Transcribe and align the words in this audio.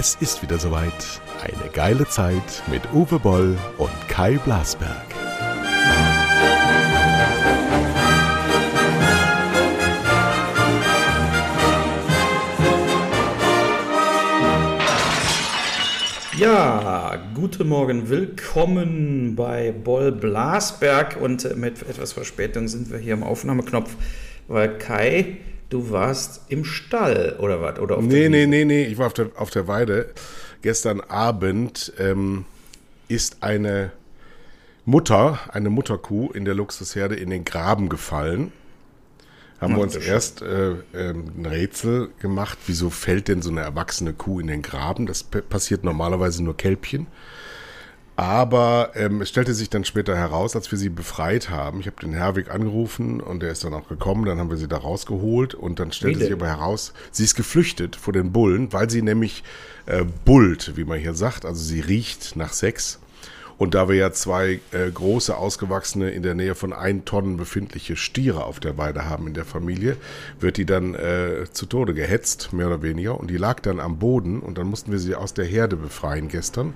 Es 0.00 0.14
ist 0.20 0.42
wieder 0.42 0.60
soweit. 0.60 0.92
Eine 1.42 1.72
geile 1.72 2.06
Zeit 2.06 2.62
mit 2.70 2.82
Uwe 2.92 3.18
Boll 3.18 3.58
und 3.78 3.90
Kai 4.06 4.38
Blasberg. 4.44 5.06
Ja, 16.38 17.18
guten 17.34 17.66
Morgen, 17.66 18.08
willkommen 18.08 19.34
bei 19.34 19.72
Boll 19.72 20.12
Blasberg 20.12 21.20
und 21.20 21.56
mit 21.56 21.82
etwas 21.82 22.12
Verspätung 22.12 22.68
sind 22.68 22.92
wir 22.92 22.98
hier 22.98 23.14
am 23.14 23.24
Aufnahmeknopf, 23.24 23.96
weil 24.46 24.78
Kai, 24.78 25.38
du 25.70 25.90
warst 25.90 26.42
im 26.48 26.64
Stall 26.64 27.36
oder 27.38 27.60
was? 27.60 27.78
Oder 27.78 27.98
auf 27.98 28.04
Nee, 28.04 28.28
der 28.28 28.30
nee, 28.30 28.46
nee, 28.46 28.64
nee, 28.64 28.84
ich 28.84 28.98
war 28.98 29.06
auf 29.06 29.12
der, 29.14 29.30
auf 29.36 29.50
der 29.50 29.68
Weide. 29.68 30.12
Gestern 30.62 31.00
Abend 31.00 31.92
ähm, 31.98 32.44
ist 33.08 33.42
eine 33.42 33.92
Mutter, 34.84 35.38
eine 35.52 35.70
Mutterkuh 35.70 36.30
in 36.32 36.44
der 36.44 36.54
Luxusherde 36.54 37.14
in 37.16 37.30
den 37.30 37.44
Graben 37.44 37.88
gefallen. 37.88 38.52
Haben 39.60 39.74
wir 39.74 39.78
Ach, 39.78 39.82
uns 39.82 39.94
du 39.94 40.00
erst 40.00 40.42
äh, 40.42 40.74
ähm, 40.94 41.32
ein 41.36 41.46
Rätsel 41.46 42.10
gemacht, 42.20 42.58
wieso 42.66 42.90
fällt 42.90 43.28
denn 43.28 43.42
so 43.42 43.50
eine 43.50 43.60
erwachsene 43.60 44.12
Kuh 44.14 44.40
in 44.40 44.46
den 44.46 44.62
Graben? 44.62 45.06
Das 45.06 45.24
passiert 45.24 45.84
normalerweise 45.84 46.44
nur 46.44 46.56
Kälbchen. 46.56 47.06
Aber 48.18 48.90
ähm, 48.96 49.22
es 49.22 49.28
stellte 49.28 49.54
sich 49.54 49.70
dann 49.70 49.84
später 49.84 50.16
heraus, 50.16 50.56
als 50.56 50.72
wir 50.72 50.76
sie 50.76 50.88
befreit 50.88 51.50
haben. 51.50 51.78
Ich 51.78 51.86
habe 51.86 52.00
den 52.00 52.12
Herwig 52.12 52.50
angerufen 52.50 53.20
und 53.20 53.44
der 53.44 53.52
ist 53.52 53.62
dann 53.62 53.72
auch 53.72 53.86
gekommen. 53.86 54.24
Dann 54.24 54.40
haben 54.40 54.50
wir 54.50 54.56
sie 54.56 54.66
da 54.66 54.78
rausgeholt 54.78 55.54
und 55.54 55.78
dann 55.78 55.92
stellte 55.92 56.18
sich 56.18 56.32
aber 56.32 56.48
heraus, 56.48 56.94
sie 57.12 57.22
ist 57.22 57.36
geflüchtet 57.36 57.94
vor 57.94 58.12
den 58.12 58.32
Bullen, 58.32 58.72
weil 58.72 58.90
sie 58.90 59.02
nämlich 59.02 59.44
äh, 59.86 60.02
bullt, 60.24 60.76
wie 60.76 60.82
man 60.82 60.98
hier 60.98 61.14
sagt. 61.14 61.44
Also 61.44 61.62
sie 61.62 61.78
riecht 61.78 62.34
nach 62.34 62.52
Sex. 62.52 62.98
Und 63.58 63.74
da 63.74 63.88
wir 63.88 63.96
ja 63.96 64.12
zwei 64.12 64.60
äh, 64.70 64.90
große, 64.92 65.36
ausgewachsene, 65.36 66.10
in 66.10 66.22
der 66.22 66.34
Nähe 66.34 66.54
von 66.54 66.72
ein 66.72 67.04
Tonnen 67.04 67.36
befindliche 67.36 67.96
Stiere 67.96 68.44
auf 68.44 68.60
der 68.60 68.78
Weide 68.78 69.08
haben 69.08 69.26
in 69.26 69.34
der 69.34 69.44
Familie, 69.44 69.96
wird 70.38 70.56
die 70.56 70.64
dann 70.64 70.94
äh, 70.94 71.46
zu 71.50 71.66
Tode 71.66 71.92
gehetzt, 71.92 72.52
mehr 72.52 72.68
oder 72.68 72.82
weniger. 72.82 73.18
Und 73.18 73.30
die 73.30 73.36
lag 73.36 73.58
dann 73.60 73.80
am 73.80 73.98
Boden 73.98 74.38
und 74.38 74.58
dann 74.58 74.68
mussten 74.68 74.92
wir 74.92 75.00
sie 75.00 75.16
aus 75.16 75.34
der 75.34 75.44
Herde 75.44 75.74
befreien 75.74 76.28
gestern. 76.28 76.74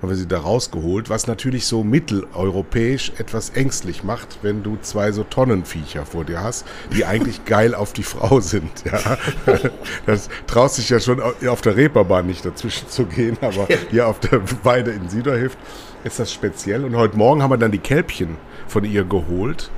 Haben 0.00 0.08
wir 0.08 0.16
sie 0.16 0.26
da 0.26 0.40
rausgeholt, 0.40 1.10
was 1.10 1.26
natürlich 1.26 1.66
so 1.66 1.84
mitteleuropäisch 1.84 3.12
etwas 3.18 3.50
ängstlich 3.50 4.02
macht, 4.02 4.38
wenn 4.40 4.62
du 4.62 4.78
zwei 4.80 5.12
so 5.12 5.24
Tonnenviecher 5.24 6.06
vor 6.06 6.24
dir 6.24 6.42
hast, 6.42 6.66
die 6.96 7.04
eigentlich 7.12 7.44
geil 7.44 7.74
auf 7.74 7.92
die 7.92 8.02
Frau 8.02 8.40
sind. 8.40 8.70
Ja? 8.84 9.18
Das 10.06 10.28
traust 10.46 10.76
sich 10.76 10.88
ja 10.88 10.98
schon 11.00 11.20
auf 11.20 11.60
der 11.60 11.76
Reeperbahn 11.76 12.26
nicht 12.26 12.44
dazwischen 12.44 12.88
zu 12.88 13.04
gehen, 13.04 13.36
aber 13.40 13.68
hier 13.90 14.06
auf 14.06 14.20
der 14.20 14.40
Weide 14.64 14.90
in 14.90 15.08
Süderhilft 15.08 15.58
ist 16.04 16.18
das 16.18 16.32
speziell. 16.32 16.84
Und 16.84 16.96
heute 16.96 17.16
Morgen 17.16 17.42
haben 17.42 17.50
wir 17.50 17.58
dann 17.58 17.72
die 17.72 17.78
Kälbchen 17.78 18.36
von 18.66 18.84
ihr 18.84 19.04
geholt, 19.04 19.70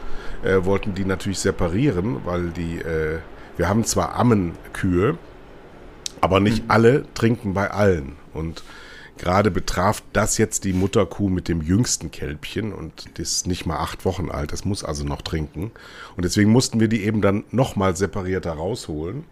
äh, 0.42 0.64
wollten 0.64 0.94
die 0.94 1.04
natürlich 1.04 1.38
separieren, 1.38 2.24
weil 2.24 2.50
die, 2.50 2.78
äh, 2.78 3.18
wir 3.56 3.68
haben 3.68 3.84
zwar 3.84 4.14
Ammenkühe, 4.16 5.18
aber 6.20 6.40
nicht 6.40 6.64
alle 6.68 7.04
trinken 7.14 7.54
bei 7.54 7.70
allen. 7.70 8.16
Und 8.32 8.64
gerade 9.18 9.50
betraf 9.50 10.02
das 10.12 10.38
jetzt 10.38 10.64
die 10.64 10.72
Mutterkuh 10.72 11.28
mit 11.28 11.48
dem 11.48 11.60
jüngsten 11.60 12.10
Kälbchen 12.10 12.72
und 12.72 13.18
das 13.18 13.32
ist 13.32 13.46
nicht 13.46 13.66
mal 13.66 13.78
acht 13.78 14.04
Wochen 14.04 14.30
alt, 14.30 14.52
das 14.52 14.64
muss 14.64 14.82
also 14.82 15.04
noch 15.04 15.22
trinken. 15.22 15.70
Und 16.16 16.24
deswegen 16.24 16.50
mussten 16.50 16.80
wir 16.80 16.88
die 16.88 17.04
eben 17.04 17.20
dann 17.20 17.44
nochmal 17.50 17.96
separierter 17.96 18.52
rausholen. 18.52 19.24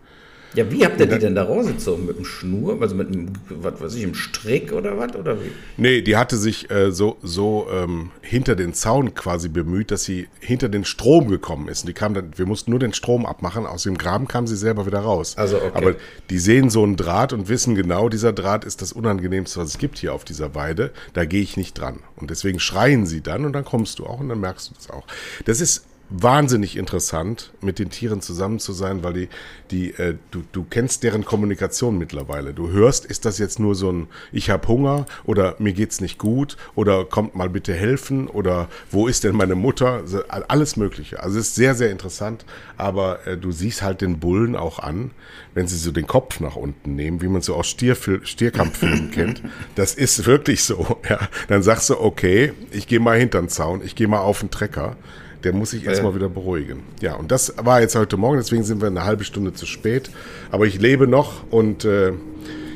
Ja, 0.54 0.70
wie 0.70 0.84
habt 0.84 1.00
ihr 1.00 1.06
die 1.06 1.18
denn 1.18 1.34
da 1.34 1.44
rausgezogen? 1.44 2.06
Mit 2.06 2.16
einem 2.16 2.24
Schnur? 2.24 2.80
Also 2.80 2.94
mit 2.94 3.08
einem, 3.08 3.32
was 3.48 3.80
weiß 3.80 3.94
ich, 3.94 4.04
einem 4.04 4.14
Strick 4.14 4.72
oder 4.72 4.98
was? 4.98 5.14
Oder 5.16 5.36
wie? 5.40 5.50
Nee, 5.76 6.02
die 6.02 6.16
hatte 6.16 6.36
sich 6.36 6.70
äh, 6.70 6.92
so, 6.92 7.16
so 7.22 7.66
ähm, 7.72 8.10
hinter 8.20 8.54
den 8.54 8.74
Zaun 8.74 9.14
quasi 9.14 9.48
bemüht, 9.48 9.90
dass 9.90 10.04
sie 10.04 10.28
hinter 10.40 10.68
den 10.68 10.84
Strom 10.84 11.28
gekommen 11.28 11.68
ist. 11.68 11.82
Und 11.82 11.88
die 11.88 11.94
kam 11.94 12.12
dann, 12.12 12.32
wir 12.36 12.46
mussten 12.46 12.70
nur 12.70 12.80
den 12.80 12.92
Strom 12.92 13.24
abmachen. 13.24 13.66
Aus 13.66 13.84
dem 13.84 13.96
Graben 13.96 14.28
kam 14.28 14.46
sie 14.46 14.56
selber 14.56 14.86
wieder 14.86 15.00
raus. 15.00 15.36
Also, 15.38 15.56
okay. 15.56 15.70
Aber 15.74 15.94
die 16.28 16.38
sehen 16.38 16.68
so 16.68 16.82
einen 16.82 16.96
Draht 16.96 17.32
und 17.32 17.48
wissen 17.48 17.74
genau, 17.74 18.08
dieser 18.08 18.32
Draht 18.32 18.64
ist 18.64 18.82
das 18.82 18.92
Unangenehmste, 18.92 19.60
was 19.60 19.70
es 19.70 19.78
gibt 19.78 19.98
hier 19.98 20.12
auf 20.12 20.24
dieser 20.24 20.54
Weide. 20.54 20.90
Da 21.14 21.24
gehe 21.24 21.42
ich 21.42 21.56
nicht 21.56 21.78
dran. 21.78 22.00
Und 22.16 22.30
deswegen 22.30 22.60
schreien 22.60 23.06
sie 23.06 23.22
dann 23.22 23.46
und 23.46 23.54
dann 23.54 23.64
kommst 23.64 23.98
du 23.98 24.06
auch 24.06 24.20
und 24.20 24.28
dann 24.28 24.40
merkst 24.40 24.70
du 24.70 24.74
das 24.74 24.90
auch. 24.90 25.06
Das 25.46 25.60
ist 25.60 25.86
wahnsinnig 26.12 26.76
interessant, 26.76 27.52
mit 27.60 27.78
den 27.78 27.90
Tieren 27.90 28.20
zusammen 28.20 28.58
zu 28.58 28.72
sein, 28.72 29.02
weil 29.02 29.12
die, 29.14 29.28
die, 29.70 29.90
äh, 29.94 30.16
du, 30.30 30.42
du 30.52 30.64
kennst 30.68 31.02
deren 31.02 31.24
Kommunikation 31.24 31.96
mittlerweile. 31.96 32.52
Du 32.52 32.70
hörst, 32.70 33.06
ist 33.06 33.24
das 33.24 33.38
jetzt 33.38 33.58
nur 33.58 33.74
so 33.74 33.90
ein 33.90 34.08
Ich 34.30 34.50
hab 34.50 34.68
Hunger 34.68 35.06
oder 35.24 35.56
mir 35.58 35.72
geht's 35.72 36.00
nicht 36.00 36.18
gut 36.18 36.56
oder 36.74 37.04
kommt 37.04 37.34
mal 37.34 37.48
bitte 37.48 37.72
helfen 37.72 38.28
oder 38.28 38.68
wo 38.90 39.08
ist 39.08 39.24
denn 39.24 39.34
meine 39.34 39.54
Mutter? 39.54 40.02
Alles 40.28 40.76
Mögliche. 40.76 41.22
Also 41.22 41.38
es 41.38 41.48
ist 41.48 41.54
sehr, 41.54 41.74
sehr 41.74 41.90
interessant, 41.90 42.44
aber 42.76 43.26
äh, 43.26 43.38
du 43.38 43.50
siehst 43.50 43.82
halt 43.82 44.02
den 44.02 44.20
Bullen 44.20 44.54
auch 44.54 44.78
an, 44.78 45.12
wenn 45.54 45.66
sie 45.66 45.76
so 45.76 45.92
den 45.92 46.06
Kopf 46.06 46.40
nach 46.40 46.56
unten 46.56 46.94
nehmen, 46.94 47.22
wie 47.22 47.28
man 47.28 47.42
so 47.42 47.54
aus 47.54 47.68
Stierfil 47.68 48.20
Stierkampffilmen 48.24 49.10
kennt. 49.10 49.42
Das 49.74 49.94
ist 49.94 50.26
wirklich 50.26 50.64
so. 50.64 50.98
Ja. 51.08 51.28
Dann 51.48 51.62
sagst 51.62 51.90
du, 51.90 52.00
okay, 52.00 52.52
ich 52.70 52.86
gehe 52.86 53.00
mal 53.00 53.18
hinter 53.18 53.40
den 53.40 53.48
Zaun, 53.48 53.82
ich 53.84 53.96
gehe 53.96 54.08
mal 54.08 54.20
auf 54.20 54.40
den 54.40 54.50
Trecker. 54.50 54.96
Der 55.44 55.52
muss 55.52 55.70
sich 55.70 55.84
erstmal 55.84 56.14
wieder 56.14 56.28
beruhigen. 56.28 56.82
Ja, 57.00 57.14
und 57.14 57.30
das 57.30 57.54
war 57.62 57.80
jetzt 57.80 57.94
heute 57.96 58.16
Morgen, 58.16 58.36
deswegen 58.36 58.62
sind 58.64 58.80
wir 58.80 58.88
eine 58.88 59.04
halbe 59.04 59.24
Stunde 59.24 59.52
zu 59.52 59.66
spät. 59.66 60.10
Aber 60.50 60.66
ich 60.66 60.80
lebe 60.80 61.06
noch 61.06 61.42
und 61.50 61.84
äh, 61.84 62.12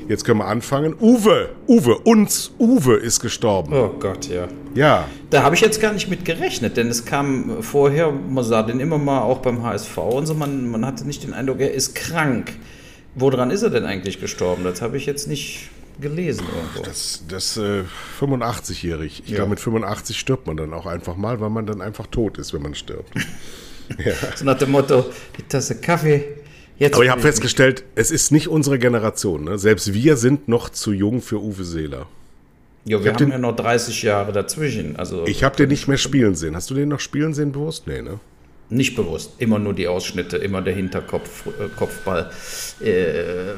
jetzt 0.08 0.24
können 0.24 0.40
wir 0.40 0.46
anfangen. 0.46 0.94
Uwe, 1.00 1.50
Uwe, 1.68 1.98
uns, 1.98 2.52
Uwe 2.58 2.94
ist 2.96 3.20
gestorben. 3.20 3.72
Oh 3.72 3.94
Gott, 3.98 4.28
ja. 4.28 4.48
Ja, 4.74 5.08
Da 5.30 5.42
habe 5.42 5.54
ich 5.54 5.60
jetzt 5.60 5.80
gar 5.80 5.92
nicht 5.92 6.08
mit 6.10 6.24
gerechnet, 6.24 6.76
denn 6.76 6.88
es 6.88 7.04
kam 7.04 7.62
vorher, 7.62 8.10
man 8.12 8.44
sah 8.44 8.62
den 8.62 8.80
immer 8.80 8.98
mal 8.98 9.22
auch 9.22 9.38
beim 9.38 9.62
HSV 9.62 9.96
und 9.96 10.26
so, 10.26 10.34
man, 10.34 10.68
man 10.70 10.84
hatte 10.84 11.06
nicht 11.06 11.22
den 11.22 11.32
Eindruck, 11.32 11.60
er 11.60 11.72
ist 11.72 11.94
krank. 11.94 12.52
Woran 13.14 13.50
ist 13.50 13.62
er 13.62 13.70
denn 13.70 13.84
eigentlich 13.86 14.20
gestorben? 14.20 14.64
Das 14.64 14.82
habe 14.82 14.98
ich 14.98 15.06
jetzt 15.06 15.26
nicht 15.28 15.70
gelesen 16.00 16.44
irgendwo. 16.54 16.82
das, 16.82 17.22
das 17.28 17.56
äh, 17.56 17.82
85-jährig. 18.20 19.22
Ich 19.24 19.30
Ja. 19.30 19.36
glaube, 19.36 19.50
mit 19.50 19.60
85 19.60 20.18
stirbt 20.18 20.46
man 20.46 20.56
dann 20.56 20.72
auch 20.74 20.86
einfach 20.86 21.16
mal, 21.16 21.40
weil 21.40 21.50
man 21.50 21.66
dann 21.66 21.80
einfach 21.80 22.06
tot 22.06 22.38
ist, 22.38 22.52
wenn 22.52 22.62
man 22.62 22.74
stirbt. 22.74 23.12
ja. 24.04 24.12
So 24.34 24.44
nach 24.44 24.58
dem 24.58 24.70
Motto, 24.70 25.06
die 25.38 25.42
Tasse 25.42 25.76
Kaffee, 25.80 26.24
jetzt. 26.78 26.94
Aber 26.94 27.04
ich 27.04 27.10
habe 27.10 27.20
festgestellt, 27.20 27.84
es 27.94 28.10
ist 28.10 28.32
nicht 28.32 28.48
unsere 28.48 28.78
Generation. 28.78 29.44
Ne? 29.44 29.58
Selbst 29.58 29.92
wir 29.94 30.16
sind 30.16 30.48
noch 30.48 30.68
zu 30.70 30.92
jung 30.92 31.20
für 31.22 31.40
Uwe 31.40 31.64
Seeler. 31.64 32.06
Ja, 32.84 33.02
wir 33.02 33.10
hab 33.12 33.20
haben 33.20 33.26
den- 33.26 33.32
ja 33.32 33.38
noch 33.38 33.56
30 33.56 34.02
Jahre 34.02 34.32
dazwischen. 34.32 34.96
Also 34.96 35.26
Ich 35.26 35.42
habe 35.42 35.56
den 35.56 35.68
nicht 35.70 35.88
mehr 35.88 35.98
spielen 35.98 36.34
sehen. 36.36 36.54
Hast 36.54 36.70
du 36.70 36.74
den 36.74 36.88
noch 36.88 37.00
spielen 37.00 37.34
sehen 37.34 37.50
bewusst? 37.52 37.86
Nee, 37.86 38.02
ne? 38.02 38.20
Nicht 38.68 38.96
bewusst. 38.96 39.32
Immer 39.38 39.58
nur 39.58 39.74
die 39.74 39.88
Ausschnitte, 39.88 40.36
immer 40.36 40.62
der 40.62 40.74
Hinterkopf, 40.74 41.46
äh, 41.46 41.68
Kopfball. 41.76 42.30
Äh, 42.80 43.54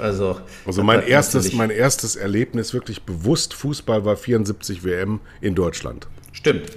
also, 0.00 0.40
Also 0.66 0.82
mein 0.82 1.06
erstes, 1.06 1.52
mein 1.52 1.70
erstes 1.70 2.16
Erlebnis 2.16 2.72
wirklich 2.72 3.02
bewusst 3.02 3.54
Fußball 3.54 4.04
war 4.04 4.16
74 4.16 4.84
WM 4.84 5.20
in 5.40 5.54
Deutschland. 5.54 6.08
Stimmt. 6.32 6.70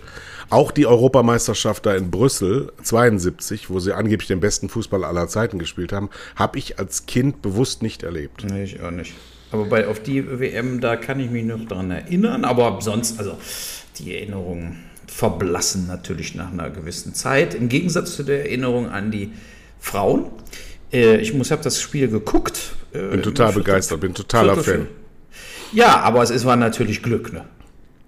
Auch 0.50 0.72
die 0.72 0.86
Europameisterschaft 0.86 1.86
da 1.86 1.96
in 1.96 2.12
Brüssel 2.12 2.72
72, 2.84 3.70
wo 3.70 3.80
sie 3.80 3.94
angeblich 3.94 4.28
den 4.28 4.40
besten 4.40 4.70
Fußball 4.70 5.04
aller 5.04 5.28
Zeiten 5.28 5.58
gespielt 5.58 5.92
haben, 5.92 6.10
habe 6.36 6.60
ich 6.60 6.78
als 6.78 7.08
Kind 7.08 7.42
bewusst 7.42 7.82
nicht 7.82 8.04
erlebt. 8.04 8.46
Nee, 8.48 8.64
ich 8.64 8.82
auch 8.82 8.92
nicht. 8.92 9.14
Aber 9.52 9.66
bei, 9.66 9.88
auf 9.88 10.02
die 10.02 10.40
WM, 10.40 10.82
da 10.82 10.98
kann 10.98 11.20
ich 11.20 11.32
mich 11.32 11.46
noch 11.46 11.66
dran 11.66 11.90
erinnern. 11.90 12.46
Aber 12.46 12.80
sonst, 12.82 13.18
also 13.20 13.38
die 13.98 14.16
Erinnerungen 14.16 14.84
verblassen 15.08 15.88
natürlich 15.88 16.36
nach 16.36 16.52
einer 16.52 16.70
gewissen 16.70 17.14
Zeit. 17.14 17.54
Im 17.54 17.70
Gegensatz 17.70 18.16
zu 18.16 18.24
der 18.24 18.46
Erinnerung 18.46 18.90
an 18.90 19.12
die 19.12 19.32
Frauen. 19.80 20.26
Äh, 20.92 21.18
ich 21.18 21.34
muss, 21.34 21.52
habe 21.52 21.64
das 21.64 21.82
Spiel 21.82 22.08
geguckt. 22.08 22.76
Äh, 22.94 23.08
Bin 23.10 23.24
total 23.24 23.54
begeistert, 23.54 24.00
bin 24.02 24.14
totaler 24.14 24.58
Fan. 24.58 24.88
Ja, 25.74 26.00
aber 26.02 26.24
es, 26.24 26.30
es 26.30 26.46
war 26.46 26.56
natürlich 26.56 27.04
Glück, 27.04 27.34
ne? 27.34 27.46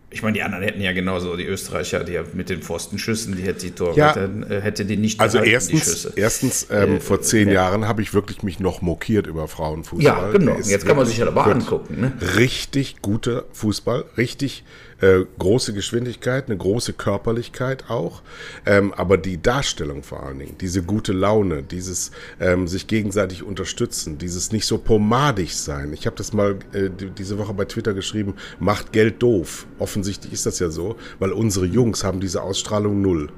Ich 0.10 0.24
meine, 0.24 0.36
die 0.36 0.42
anderen 0.42 0.64
hätten 0.64 0.80
ja 0.80 0.94
genauso, 0.94 1.36
die 1.36 1.44
Österreicher, 1.44 2.06
die 2.06 2.14
ja 2.14 2.24
mit 2.34 2.50
den 2.50 2.62
Pfostenschüssen, 2.62 3.36
die 3.36 3.44
hätte 3.44 3.66
die 3.66 3.72
Torwärterin, 3.72 4.44
äh, 4.50 4.62
hätte 4.62 4.86
die 4.86 4.96
nicht 4.96 5.20
Also 5.20 5.40
gehalten, 5.40 5.50
die 5.50 5.54
erstens, 5.76 5.84
Schüsse. 5.84 6.14
erstens 6.16 6.68
ähm, 6.72 6.96
Äh, 6.96 7.00
vor 7.02 7.22
zehn 7.22 7.50
äh, 7.50 7.54
Jahren 7.54 7.86
habe 7.90 8.02
ich 8.02 8.14
wirklich 8.14 8.42
mich 8.42 8.62
noch 8.62 8.82
mokiert 8.82 9.28
über 9.28 9.50
Frauenfußball. 9.50 10.02
Ja, 10.04 10.32
genau. 10.32 10.56
Ist 10.56 10.70
Jetzt 10.72 10.86
kann 10.86 10.96
man 10.96 11.06
sich 11.06 11.18
ja 11.18 11.28
aber 11.28 11.44
gut. 11.44 11.54
angucken, 11.54 12.00
ne? 12.00 12.14
Richtig 12.38 13.02
guter 13.02 13.44
Fußball, 13.52 14.06
richtig 14.16 14.64
äh, 15.02 15.20
große 15.38 15.74
Geschwindigkeit, 15.74 16.48
eine 16.48 16.58
große 16.58 16.94
Körperlichkeit 16.94 17.90
auch, 17.90 18.22
ähm, 18.66 18.94
aber 18.94 19.18
die 19.18 19.42
Darstellung 19.42 20.02
vor 20.04 20.24
allen 20.24 20.40
Dingen, 20.40 20.56
diese 20.60 20.82
gute 20.82 21.14
Laune, 21.14 21.62
dieses 21.64 22.12
ähm, 22.40 22.68
sich 22.68 22.88
gegenseitig 22.88 23.44
unterstützen, 23.44 24.18
dieses 24.18 24.52
nicht 24.52 24.66
so 24.66 24.78
pomadig 24.78 25.56
sein. 25.56 25.94
Ich 25.94 26.06
habe 26.08 26.16
das 26.16 26.34
mal 26.34 26.58
äh, 26.74 26.90
die- 26.90 27.10
diese 27.12 27.38
Woche 27.38 27.54
bei 27.54 27.66
Twitter 27.66 27.94
geschrieben, 27.94 28.34
macht 28.60 28.92
Geld 28.92 29.22
doof. 29.22 29.68
Offensichtlich 29.80 30.34
ist 30.34 30.46
das 30.46 30.60
ja 30.60 30.70
so, 30.70 30.96
weil 31.20 31.32
unsere 31.32 31.66
Jungs 31.66 32.04
haben 32.04 32.20
diese 32.20 32.42
Ausstrahlung 32.42 33.02
null. 33.02 33.30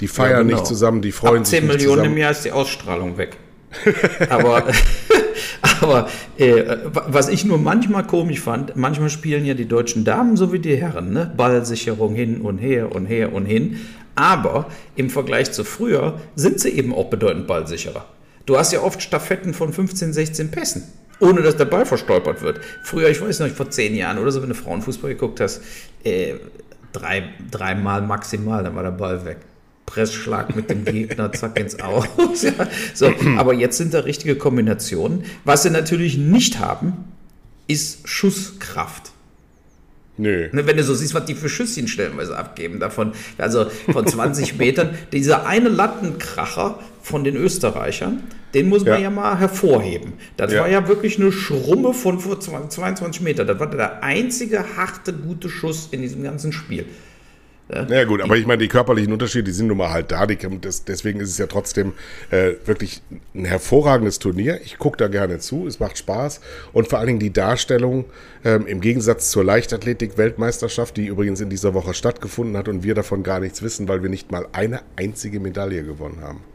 Die 0.00 0.08
feiern 0.08 0.30
Ja, 0.30 0.42
genau. 0.42 0.54
nicht 0.56 0.66
zusammen, 0.66 1.02
die 1.02 1.12
freuen 1.12 1.38
Ab 1.40 1.46
sich 1.46 1.58
10 1.60 1.66
nicht 1.68 1.76
Millionen 1.76 1.98
zusammen. 1.98 2.12
im 2.16 2.18
Jahr 2.18 2.30
ist 2.32 2.44
die 2.44 2.52
Ausstrahlung 2.52 3.18
weg. 3.18 3.36
aber, 4.28 4.64
Aber 5.80 6.08
äh, 6.36 6.76
was 6.92 7.28
ich 7.28 7.44
nur 7.44 7.58
manchmal 7.58 8.06
komisch 8.06 8.40
fand, 8.40 8.76
manchmal 8.76 9.10
spielen 9.10 9.44
ja 9.44 9.54
die 9.54 9.68
deutschen 9.68 10.04
Damen 10.04 10.36
so 10.36 10.52
wie 10.52 10.58
die 10.58 10.76
Herren, 10.76 11.12
ne? 11.12 11.32
Ballsicherung 11.36 12.14
hin 12.14 12.40
und 12.40 12.58
her 12.58 12.94
und 12.94 13.06
her 13.06 13.32
und 13.32 13.46
hin. 13.46 13.80
Aber 14.14 14.66
im 14.96 15.08
Vergleich 15.08 15.52
zu 15.52 15.64
früher 15.64 16.20
sind 16.34 16.60
sie 16.60 16.70
eben 16.70 16.94
auch 16.94 17.08
bedeutend 17.08 17.46
ballsicherer. 17.46 18.04
Du 18.46 18.58
hast 18.58 18.72
ja 18.72 18.80
oft 18.80 19.02
Staffetten 19.02 19.54
von 19.54 19.72
15, 19.72 20.12
16 20.12 20.50
Pässen, 20.50 20.82
ohne 21.20 21.42
dass 21.42 21.56
der 21.56 21.66
Ball 21.66 21.86
verstolpert 21.86 22.42
wird. 22.42 22.60
Früher, 22.82 23.08
ich 23.08 23.20
weiß 23.20 23.40
noch, 23.40 23.48
vor 23.48 23.70
zehn 23.70 23.94
Jahren 23.94 24.18
oder 24.18 24.32
so, 24.32 24.42
wenn 24.42 24.48
du 24.48 24.54
Frauenfußball 24.54 25.12
geguckt 25.12 25.40
hast, 25.40 25.62
äh, 26.04 26.34
drei, 26.92 27.30
dreimal 27.50 28.02
maximal, 28.02 28.64
dann 28.64 28.74
war 28.74 28.82
der 28.82 28.90
Ball 28.90 29.24
weg. 29.24 29.38
Pressschlag 29.90 30.54
mit 30.54 30.70
dem 30.70 30.84
Gegner, 30.84 31.32
zack 31.32 31.58
ins 31.58 31.80
Aus. 31.80 32.06
ja, 32.42 32.52
so, 32.94 33.12
aber 33.36 33.54
jetzt 33.54 33.76
sind 33.76 33.92
da 33.92 34.00
richtige 34.00 34.36
Kombinationen. 34.36 35.24
Was 35.44 35.64
sie 35.64 35.70
natürlich 35.70 36.16
nicht 36.16 36.60
haben, 36.60 36.92
ist 37.66 38.08
Schusskraft. 38.08 39.10
Nö. 40.16 40.48
Ne, 40.52 40.66
wenn 40.66 40.76
du 40.76 40.84
so 40.84 40.94
siehst, 40.94 41.14
was 41.14 41.24
die 41.24 41.34
für 41.34 41.48
Schüsschen 41.48 41.88
stellenweise 41.88 42.36
abgeben 42.36 42.78
davon, 42.78 43.12
also 43.38 43.66
von 43.90 44.06
20 44.06 44.58
Metern, 44.58 44.90
dieser 45.12 45.46
eine 45.46 45.68
Lattenkracher 45.68 46.78
von 47.02 47.24
den 47.24 47.34
Österreichern, 47.36 48.22
den 48.54 48.68
muss 48.68 48.84
man 48.84 48.94
ja, 48.94 49.00
ja 49.00 49.10
mal 49.10 49.38
hervorheben. 49.38 50.12
Das 50.36 50.52
ja. 50.52 50.60
war 50.60 50.68
ja 50.68 50.86
wirklich 50.86 51.18
eine 51.18 51.32
Schrumme 51.32 51.94
von 51.94 52.20
22 52.20 53.22
Metern. 53.22 53.46
Das 53.46 53.58
war 53.58 53.70
der 53.70 54.04
einzige 54.04 54.76
harte, 54.76 55.12
gute 55.12 55.48
Schuss 55.48 55.88
in 55.90 56.02
diesem 56.02 56.22
ganzen 56.22 56.52
Spiel. 56.52 56.84
Ja, 57.72 58.04
gut, 58.04 58.20
aber 58.20 58.36
ich 58.36 58.46
meine, 58.46 58.62
die 58.62 58.68
körperlichen 58.68 59.12
Unterschiede, 59.12 59.44
die 59.44 59.52
sind 59.52 59.68
nun 59.68 59.76
mal 59.76 59.90
halt 59.90 60.10
da. 60.10 60.26
Die, 60.26 60.36
das, 60.60 60.84
deswegen 60.84 61.20
ist 61.20 61.30
es 61.30 61.38
ja 61.38 61.46
trotzdem 61.46 61.92
äh, 62.30 62.54
wirklich 62.64 63.00
ein 63.34 63.44
hervorragendes 63.44 64.18
Turnier. 64.18 64.60
Ich 64.64 64.78
gucke 64.78 64.96
da 64.96 65.08
gerne 65.08 65.38
zu, 65.38 65.66
es 65.66 65.78
macht 65.78 65.96
Spaß. 65.96 66.40
Und 66.72 66.88
vor 66.88 66.98
allen 66.98 67.06
Dingen 67.06 67.20
die 67.20 67.32
Darstellung 67.32 68.06
ähm, 68.44 68.66
im 68.66 68.80
Gegensatz 68.80 69.30
zur 69.30 69.44
Leichtathletik-Weltmeisterschaft, 69.44 70.96
die 70.96 71.06
übrigens 71.06 71.40
in 71.40 71.50
dieser 71.50 71.72
Woche 71.74 71.94
stattgefunden 71.94 72.56
hat 72.56 72.66
und 72.66 72.82
wir 72.82 72.94
davon 72.94 73.22
gar 73.22 73.38
nichts 73.38 73.62
wissen, 73.62 73.86
weil 73.86 74.02
wir 74.02 74.10
nicht 74.10 74.32
mal 74.32 74.46
eine 74.52 74.80
einzige 74.96 75.38
Medaille 75.38 75.84
gewonnen 75.84 76.22
haben 76.22 76.49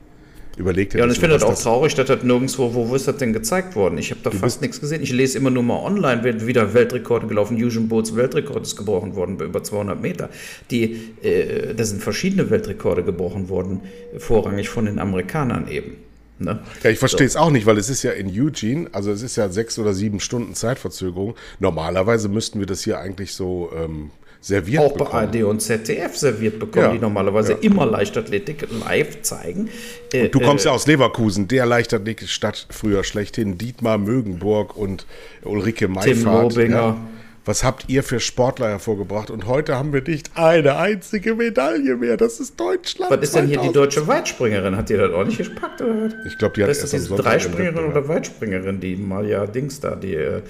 überlegt 0.57 0.93
hätte. 0.93 0.99
Ja, 0.99 1.05
und 1.05 1.11
ich 1.11 1.19
finde 1.19 1.35
das 1.35 1.43
auch 1.43 1.59
traurig, 1.59 1.95
dass 1.95 2.07
das 2.07 2.23
nirgendwo, 2.23 2.73
wo, 2.73 2.89
wo 2.89 2.95
ist 2.95 3.07
das 3.07 3.17
denn 3.17 3.33
gezeigt 3.33 3.75
worden? 3.75 3.97
Ich 3.97 4.11
habe 4.11 4.21
da 4.23 4.31
fast 4.31 4.61
nichts 4.61 4.79
gesehen. 4.79 5.01
Ich 5.01 5.11
lese 5.11 5.37
immer 5.37 5.49
nur 5.49 5.63
mal 5.63 5.79
online, 5.79 6.23
werden 6.23 6.47
wieder 6.47 6.73
Weltrekorde 6.73 7.27
gelaufen. 7.27 7.61
Usain 7.61 7.87
Bolts 7.87 8.15
Weltrekord 8.15 8.63
ist 8.63 8.75
gebrochen 8.75 9.15
worden 9.15 9.37
bei 9.37 9.45
über 9.45 9.63
200 9.63 10.01
Meter. 10.01 10.29
Die, 10.71 11.13
äh, 11.21 11.73
da 11.73 11.83
sind 11.83 12.01
verschiedene 12.01 12.49
Weltrekorde 12.49 13.03
gebrochen 13.03 13.49
worden, 13.49 13.81
vorrangig 14.17 14.69
von 14.69 14.85
den 14.85 14.99
Amerikanern 14.99 15.67
eben. 15.67 15.97
Ne? 16.37 16.59
Ja, 16.83 16.89
ich 16.89 16.99
verstehe 16.99 17.27
es 17.27 17.33
so. 17.33 17.39
auch 17.39 17.49
nicht, 17.49 17.65
weil 17.65 17.77
es 17.77 17.89
ist 17.89 18.03
ja 18.03 18.11
in 18.11 18.27
Eugene, 18.29 18.89
also 18.91 19.11
es 19.11 19.21
ist 19.21 19.37
ja 19.37 19.47
sechs 19.49 19.79
oder 19.79 19.93
sieben 19.93 20.19
Stunden 20.19 20.53
Zeitverzögerung. 20.53 21.35
Normalerweise 21.59 22.27
müssten 22.27 22.59
wir 22.59 22.65
das 22.65 22.83
hier 22.83 22.99
eigentlich 22.99 23.33
so 23.33 23.71
ähm, 23.75 24.11
serviert 24.45 24.83
auch 24.83 24.93
bekommen. 24.93 25.07
Auch 25.07 25.31
bei 25.31 25.39
ARD 25.39 25.43
und 25.43 25.59
ZDF 25.59 26.15
serviert 26.15 26.59
bekommen, 26.59 26.85
ja, 26.85 26.91
die 26.91 26.99
normalerweise 26.99 27.53
ja. 27.53 27.57
immer 27.61 27.87
Leichtathletik 27.87 28.67
live 28.85 29.23
zeigen. 29.23 29.69
Und 30.13 30.35
du 30.35 30.39
kommst 30.39 30.65
äh, 30.65 30.69
ja 30.69 30.75
aus 30.75 30.85
Leverkusen, 30.85 31.47
der 31.47 31.65
Leichtathletikstadt 31.65 32.67
früher 32.69 33.03
schlechthin. 33.03 33.57
Dietmar 33.57 33.97
Mögenburg 33.97 34.77
und 34.77 35.07
Ulrike 35.43 35.87
Meifert. 35.87 36.55
Ja. 36.69 36.95
Was 37.43 37.63
habt 37.63 37.85
ihr 37.89 38.03
für 38.03 38.19
Sportler 38.19 38.69
hervorgebracht? 38.69 39.31
Und 39.31 39.47
heute 39.47 39.75
haben 39.75 39.93
wir 39.93 40.03
nicht 40.03 40.31
eine 40.35 40.77
einzige 40.77 41.33
Medaille 41.33 41.95
mehr. 41.95 42.15
Das 42.15 42.39
ist 42.39 42.59
Deutschland. 42.59 43.11
Was 43.11 43.21
ist 43.21 43.35
denn 43.35 43.47
hier 43.47 43.61
die 43.61 43.71
deutsche 43.71 44.05
Weitspringerin? 44.05 44.75
Hat 44.77 44.89
die 44.89 44.97
das 44.97 45.11
auch 45.11 45.25
nicht 45.25 45.39
gepackt? 45.39 45.81
Oder? 45.81 46.11
Ich 46.27 46.37
glaube, 46.37 46.53
die 46.55 46.63
hat 46.63 46.69
das 46.69 46.81
erst 46.81 46.93
ist 46.93 47.09
Dreispringerin 47.09 47.85
oder 47.85 48.07
Weitspringerin, 48.07 48.79
die 48.79 48.95
Maja 48.95 49.47
Dings 49.47 49.79
da, 49.79 49.95
die. 49.95 50.13
Äh, 50.13 50.41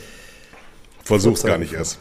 Versuch's 1.04 1.44
gar 1.44 1.58
nicht 1.58 1.74
erst. 1.74 2.00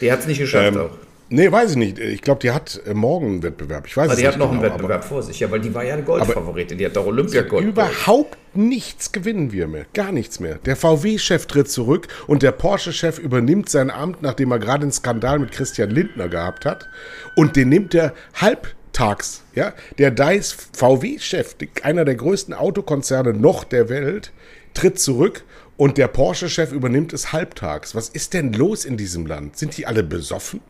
Die 0.00 0.10
hat 0.10 0.20
es 0.20 0.26
nicht 0.26 0.38
geschafft 0.38 0.74
ähm, 0.74 0.80
auch. 0.80 0.90
Nee, 1.32 1.50
weiß 1.50 1.70
ich 1.70 1.76
nicht. 1.76 1.98
Ich 2.00 2.22
glaube, 2.22 2.40
die 2.40 2.50
hat 2.50 2.80
äh, 2.86 2.92
morgen 2.92 3.26
einen 3.26 3.42
Wettbewerb. 3.44 3.86
Ich 3.86 3.96
weiß 3.96 4.10
aber 4.10 4.20
die 4.20 4.26
hat 4.26 4.36
noch 4.36 4.50
genau, 4.50 4.62
einen 4.62 4.72
Wettbewerb 4.72 5.04
vor 5.04 5.22
sich, 5.22 5.38
ja, 5.38 5.48
weil 5.48 5.60
die 5.60 5.72
war 5.72 5.84
ja 5.84 5.94
eine 5.94 6.02
Goldfavoritin. 6.02 6.76
Die 6.76 6.84
hat 6.84 6.96
doch 6.96 7.06
Olympiagold. 7.06 7.64
Überhaupt 7.64 8.36
nichts 8.52 9.12
gewinnen 9.12 9.52
wir 9.52 9.68
mehr. 9.68 9.86
Gar 9.94 10.10
nichts 10.10 10.40
mehr. 10.40 10.56
Der 10.56 10.74
VW-Chef 10.74 11.46
tritt 11.46 11.70
zurück 11.70 12.08
und 12.26 12.42
der 12.42 12.50
Porsche-Chef 12.50 13.20
übernimmt 13.20 13.68
sein 13.68 13.92
Amt, 13.92 14.22
nachdem 14.22 14.50
er 14.50 14.58
gerade 14.58 14.82
einen 14.82 14.92
Skandal 14.92 15.38
mit 15.38 15.52
Christian 15.52 15.90
Lindner 15.90 16.28
gehabt 16.28 16.64
hat. 16.64 16.88
Und 17.36 17.54
den 17.54 17.68
nimmt 17.68 17.94
er 17.94 18.12
halbtags. 18.34 19.44
Ja? 19.54 19.72
Der 19.98 20.10
Dice 20.10 20.56
VW-Chef, 20.72 21.54
einer 21.84 22.04
der 22.04 22.16
größten 22.16 22.54
Autokonzerne 22.54 23.34
noch 23.34 23.62
der 23.62 23.88
Welt, 23.88 24.32
tritt 24.74 24.98
zurück 24.98 25.44
und 25.80 25.96
der 25.96 26.08
Porsche-Chef 26.08 26.72
übernimmt 26.72 27.14
es 27.14 27.32
halbtags. 27.32 27.94
Was 27.94 28.10
ist 28.10 28.34
denn 28.34 28.52
los 28.52 28.84
in 28.84 28.98
diesem 28.98 29.24
Land? 29.24 29.56
Sind 29.56 29.78
die 29.78 29.86
alle 29.86 30.02
besoffen? 30.02 30.60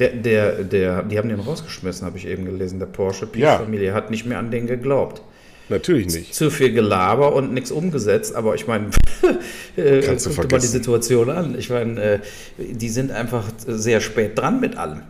Der, 0.00 0.08
der, 0.08 0.64
der, 0.64 1.04
die 1.04 1.18
haben 1.18 1.28
den 1.28 1.38
rausgeschmissen, 1.38 2.04
habe 2.04 2.18
ich 2.18 2.26
eben 2.26 2.44
gelesen. 2.44 2.80
Der 2.80 2.86
Porsche-Familie 2.86 3.90
ja. 3.90 3.94
hat 3.94 4.10
nicht 4.10 4.26
mehr 4.26 4.40
an 4.40 4.50
den 4.50 4.66
geglaubt. 4.66 5.22
Natürlich 5.68 6.12
nicht. 6.12 6.34
Zu 6.34 6.50
viel 6.50 6.72
Gelaber 6.72 7.32
und 7.32 7.54
nichts 7.54 7.70
umgesetzt, 7.70 8.34
aber 8.34 8.56
ich 8.56 8.66
meine, 8.66 8.86
äh, 9.76 10.02
guck 10.02 10.50
mal 10.50 10.58
die 10.58 10.66
Situation 10.66 11.30
an. 11.30 11.56
Ich 11.56 11.70
meine, 11.70 12.02
äh, 12.02 12.18
die 12.58 12.88
sind 12.88 13.12
einfach 13.12 13.48
sehr 13.64 14.00
spät 14.00 14.36
dran 14.36 14.58
mit 14.58 14.76
allem. 14.76 15.02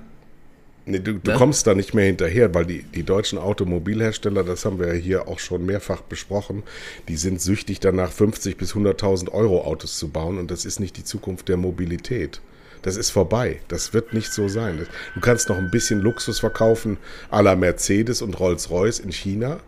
Nee, 0.86 0.98
du, 0.98 1.14
du 1.14 1.30
ne? 1.30 1.36
kommst 1.36 1.66
da 1.66 1.74
nicht 1.74 1.94
mehr 1.94 2.04
hinterher, 2.04 2.54
weil 2.54 2.66
die, 2.66 2.82
die 2.82 3.04
deutschen 3.04 3.38
Automobilhersteller, 3.38 4.44
das 4.44 4.64
haben 4.64 4.78
wir 4.78 4.88
ja 4.88 5.00
hier 5.00 5.28
auch 5.28 5.38
schon 5.38 5.64
mehrfach 5.64 6.02
besprochen, 6.02 6.62
die 7.08 7.16
sind 7.16 7.40
süchtig 7.40 7.80
danach, 7.80 8.12
50 8.12 8.58
bis 8.58 8.74
100.000 8.74 9.32
Euro 9.32 9.64
Autos 9.64 9.98
zu 9.98 10.08
bauen 10.08 10.38
und 10.38 10.50
das 10.50 10.64
ist 10.64 10.80
nicht 10.80 10.96
die 10.96 11.04
Zukunft 11.04 11.48
der 11.48 11.56
Mobilität. 11.56 12.40
Das 12.82 12.98
ist 12.98 13.08
vorbei. 13.08 13.60
Das 13.68 13.94
wird 13.94 14.12
nicht 14.12 14.30
so 14.30 14.46
sein. 14.48 14.86
Du 15.14 15.20
kannst 15.20 15.48
noch 15.48 15.56
ein 15.56 15.70
bisschen 15.70 16.00
Luxus 16.00 16.38
verkaufen 16.38 16.98
à 17.30 17.40
la 17.40 17.56
Mercedes 17.56 18.20
und 18.20 18.38
Rolls-Royce 18.38 18.98
in 18.98 19.10
China. 19.10 19.60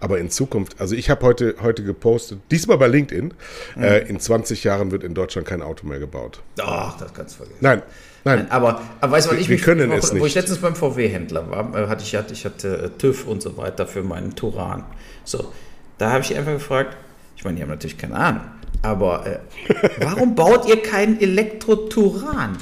Aber 0.00 0.18
in 0.18 0.28
Zukunft, 0.28 0.80
also 0.80 0.96
ich 0.96 1.08
habe 1.08 1.24
heute, 1.24 1.54
heute 1.62 1.84
gepostet, 1.84 2.40
diesmal 2.50 2.76
bei 2.78 2.88
LinkedIn, 2.88 3.32
mhm. 3.76 3.82
äh, 3.82 4.00
in 4.00 4.18
20 4.18 4.64
Jahren 4.64 4.90
wird 4.90 5.04
in 5.04 5.14
Deutschland 5.14 5.46
kein 5.46 5.62
Auto 5.62 5.86
mehr 5.86 6.00
gebaut. 6.00 6.42
Ach, 6.60 6.98
das 6.98 7.14
kannst 7.14 7.34
du 7.34 7.36
vergessen. 7.38 7.58
Nein, 7.60 7.82
Nein, 8.24 8.50
aber, 8.50 8.80
aber 9.00 9.12
weißt 9.12 9.26
du, 9.26 9.32
was 9.32 9.40
ich 9.40 9.48
wir 9.48 9.56
mich, 9.56 9.64
können 9.64 9.90
wo, 9.90 9.94
es 9.94 10.12
nicht. 10.12 10.22
wo 10.22 10.26
ich 10.26 10.34
letztens 10.34 10.58
beim 10.58 10.74
VW-Händler 10.74 11.50
war, 11.50 11.76
äh, 11.76 11.88
hatte 11.88 12.02
ich, 12.02 12.14
hatte, 12.16 12.32
ich 12.32 12.44
hatte 12.44 12.84
äh, 12.84 12.98
TÜV 12.98 13.26
und 13.26 13.42
so 13.42 13.56
weiter 13.58 13.86
für 13.86 14.02
meinen 14.02 14.34
Turan. 14.34 14.84
So, 15.24 15.52
da 15.98 16.10
habe 16.10 16.24
ich 16.24 16.34
einfach 16.34 16.52
gefragt, 16.52 16.96
ich 17.36 17.44
meine, 17.44 17.56
die 17.56 17.62
haben 17.62 17.68
natürlich 17.68 17.98
keine 17.98 18.16
Ahnung, 18.16 18.42
aber 18.80 19.26
äh, 19.26 19.38
warum 19.98 20.34
baut 20.34 20.66
ihr 20.66 20.82
keinen 20.82 21.20
Elektro-Turan? 21.20 22.56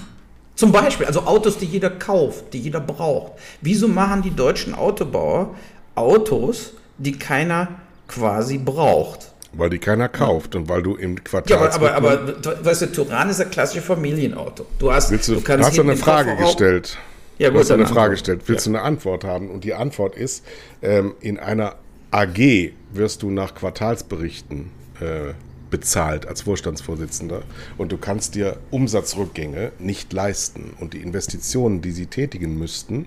Zum 0.57 0.73
Beispiel, 0.73 1.07
also 1.07 1.23
Autos, 1.23 1.59
die 1.59 1.67
jeder 1.67 1.91
kauft, 1.91 2.53
die 2.53 2.61
jeder 2.61 2.81
braucht. 2.81 3.33
Wieso 3.61 3.89
machen 3.89 4.23
die 4.23 4.35
deutschen 4.35 4.75
Autobauer 4.75 5.55
Autos, 5.95 6.75
die 6.99 7.19
keiner 7.19 7.69
quasi 8.07 8.59
braucht? 8.59 9.32
Weil 9.55 9.71
die 9.71 9.79
keiner 9.79 10.09
kauft 10.09 10.55
und 10.55 10.69
weil 10.69 10.83
du 10.83 10.97
im 10.97 11.23
Quartal. 11.23 11.59
Ja, 11.59 11.75
aber, 11.75 11.95
aber, 11.95 12.11
aber 12.13 12.65
weißt 12.65 12.83
du, 12.83 12.87
Turan 12.93 13.29
ist 13.29 13.41
ein 13.41 13.51
klassisches 13.51 13.85
Familienauto. 13.85 14.67
Du 14.79 14.91
hast, 14.91 15.11
Willst 15.11 15.29
du, 15.29 15.35
du 15.35 15.59
hast 15.59 15.79
eine 15.79 15.97
Frage 15.97 16.37
gestellt. 16.37 16.97
Ja, 17.39 17.49
gut, 17.49 17.57
du 17.57 17.61
hast 17.61 17.71
eine 17.71 17.87
Frage 17.87 18.13
gestellt. 18.13 18.43
Willst 18.47 18.67
ja. 18.67 18.73
du 18.73 18.79
eine 18.79 18.87
Antwort 18.87 19.25
haben? 19.25 19.51
Und 19.51 19.65
die 19.65 19.75
Antwort 19.75 20.17
ist: 20.17 20.45
ähm, 20.81 21.15
In 21.21 21.39
einer 21.39 21.77
AG 22.11 22.73
wirst 22.93 23.23
du 23.23 23.31
nach 23.31 23.55
Quartalsberichten 23.55 24.71
äh, 25.01 25.35
bezahlt 25.73 26.29
als 26.29 26.43
Vorstandsvorsitzender 26.43 27.43
und 27.79 27.91
du 27.91 27.97
kannst 27.97 28.35
dir 28.37 28.59
Umsatzrückgänge 28.71 29.73
nicht 29.79 30.13
leisten 30.13 30.75
und 30.79 30.93
die 30.93 31.01
Investitionen, 31.01 31.81
die 31.81 31.93
sie 31.93 32.07
tätigen 32.07 32.59
müssten 32.59 33.07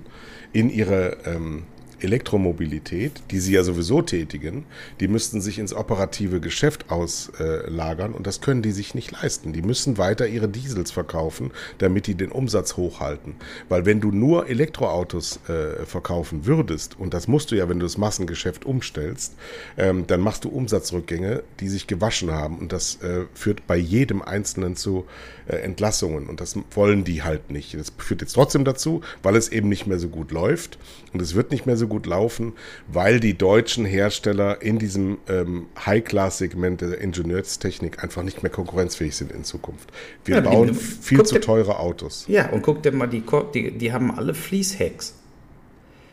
in 0.51 0.69
ihre 0.69 1.17
ähm, 1.25 1.63
Elektromobilität, 1.99 3.21
die 3.31 3.39
sie 3.39 3.53
ja 3.53 3.63
sowieso 3.63 4.01
tätigen, 4.01 4.65
die 4.99 5.07
müssten 5.07 5.41
sich 5.41 5.59
ins 5.59 5.73
operative 5.73 6.39
Geschäft 6.39 6.89
auslagern 6.89 8.13
und 8.13 8.27
das 8.27 8.41
können 8.41 8.61
die 8.61 8.71
sich 8.71 8.95
nicht 8.95 9.11
leisten. 9.11 9.53
Die 9.53 9.61
müssen 9.61 9.97
weiter 9.97 10.27
ihre 10.27 10.47
Diesels 10.47 10.91
verkaufen, 10.91 11.51
damit 11.77 12.07
die 12.07 12.15
den 12.15 12.31
Umsatz 12.31 12.77
hochhalten. 12.77 13.35
Weil 13.69 13.85
wenn 13.85 14.01
du 14.01 14.11
nur 14.11 14.47
Elektroautos 14.47 15.39
äh, 15.47 15.85
verkaufen 15.85 16.45
würdest, 16.45 16.99
und 16.99 17.13
das 17.13 17.27
musst 17.27 17.51
du 17.51 17.55
ja, 17.55 17.69
wenn 17.69 17.79
du 17.79 17.85
das 17.85 17.97
Massengeschäft 17.97 18.65
umstellst, 18.65 19.35
ähm, 19.77 20.07
dann 20.07 20.21
machst 20.21 20.45
du 20.45 20.49
Umsatzrückgänge, 20.49 21.43
die 21.59 21.69
sich 21.69 21.87
gewaschen 21.87 22.31
haben 22.31 22.59
und 22.59 22.71
das 22.71 23.01
äh, 23.01 23.25
führt 23.33 23.67
bei 23.67 23.77
jedem 23.77 24.21
Einzelnen 24.21 24.75
zu 24.75 25.05
äh, 25.47 25.57
Entlassungen 25.57 26.27
und 26.27 26.41
das 26.41 26.57
wollen 26.71 27.03
die 27.03 27.23
halt 27.23 27.51
nicht. 27.51 27.73
Das 27.73 27.91
führt 27.97 28.21
jetzt 28.21 28.33
trotzdem 28.33 28.65
dazu, 28.65 29.01
weil 29.23 29.35
es 29.35 29.49
eben 29.49 29.69
nicht 29.69 29.87
mehr 29.87 29.99
so 29.99 30.09
gut 30.09 30.31
läuft 30.31 30.77
und 31.13 31.21
es 31.21 31.35
wird 31.35 31.51
nicht 31.51 31.65
mehr 31.65 31.77
so 31.77 31.84
gut 31.87 32.05
laufen, 32.05 32.53
weil 32.87 33.19
die 33.19 33.37
deutschen 33.37 33.85
Hersteller 33.85 34.61
in 34.61 34.79
diesem 34.79 35.17
ähm, 35.27 35.67
High-Class-Segment 35.85 36.81
der 36.81 36.99
Ingenieurstechnik 36.99 38.03
einfach 38.03 38.23
nicht 38.23 38.43
mehr 38.43 38.51
konkurrenzfähig 38.51 39.15
sind 39.15 39.31
in 39.31 39.43
Zukunft. 39.43 39.91
Wir 40.23 40.35
ja, 40.35 40.41
bauen 40.41 40.69
die, 40.69 40.73
viel 40.73 41.23
zu 41.23 41.39
teure 41.39 41.79
Autos. 41.79 42.25
Ja, 42.27 42.49
und 42.49 42.61
guck 42.61 42.83
dir 42.83 42.91
mal, 42.91 43.07
die, 43.07 43.23
die, 43.53 43.71
die 43.71 43.93
haben 43.93 44.11
alle 44.11 44.33
Fließhacks. 44.33 45.15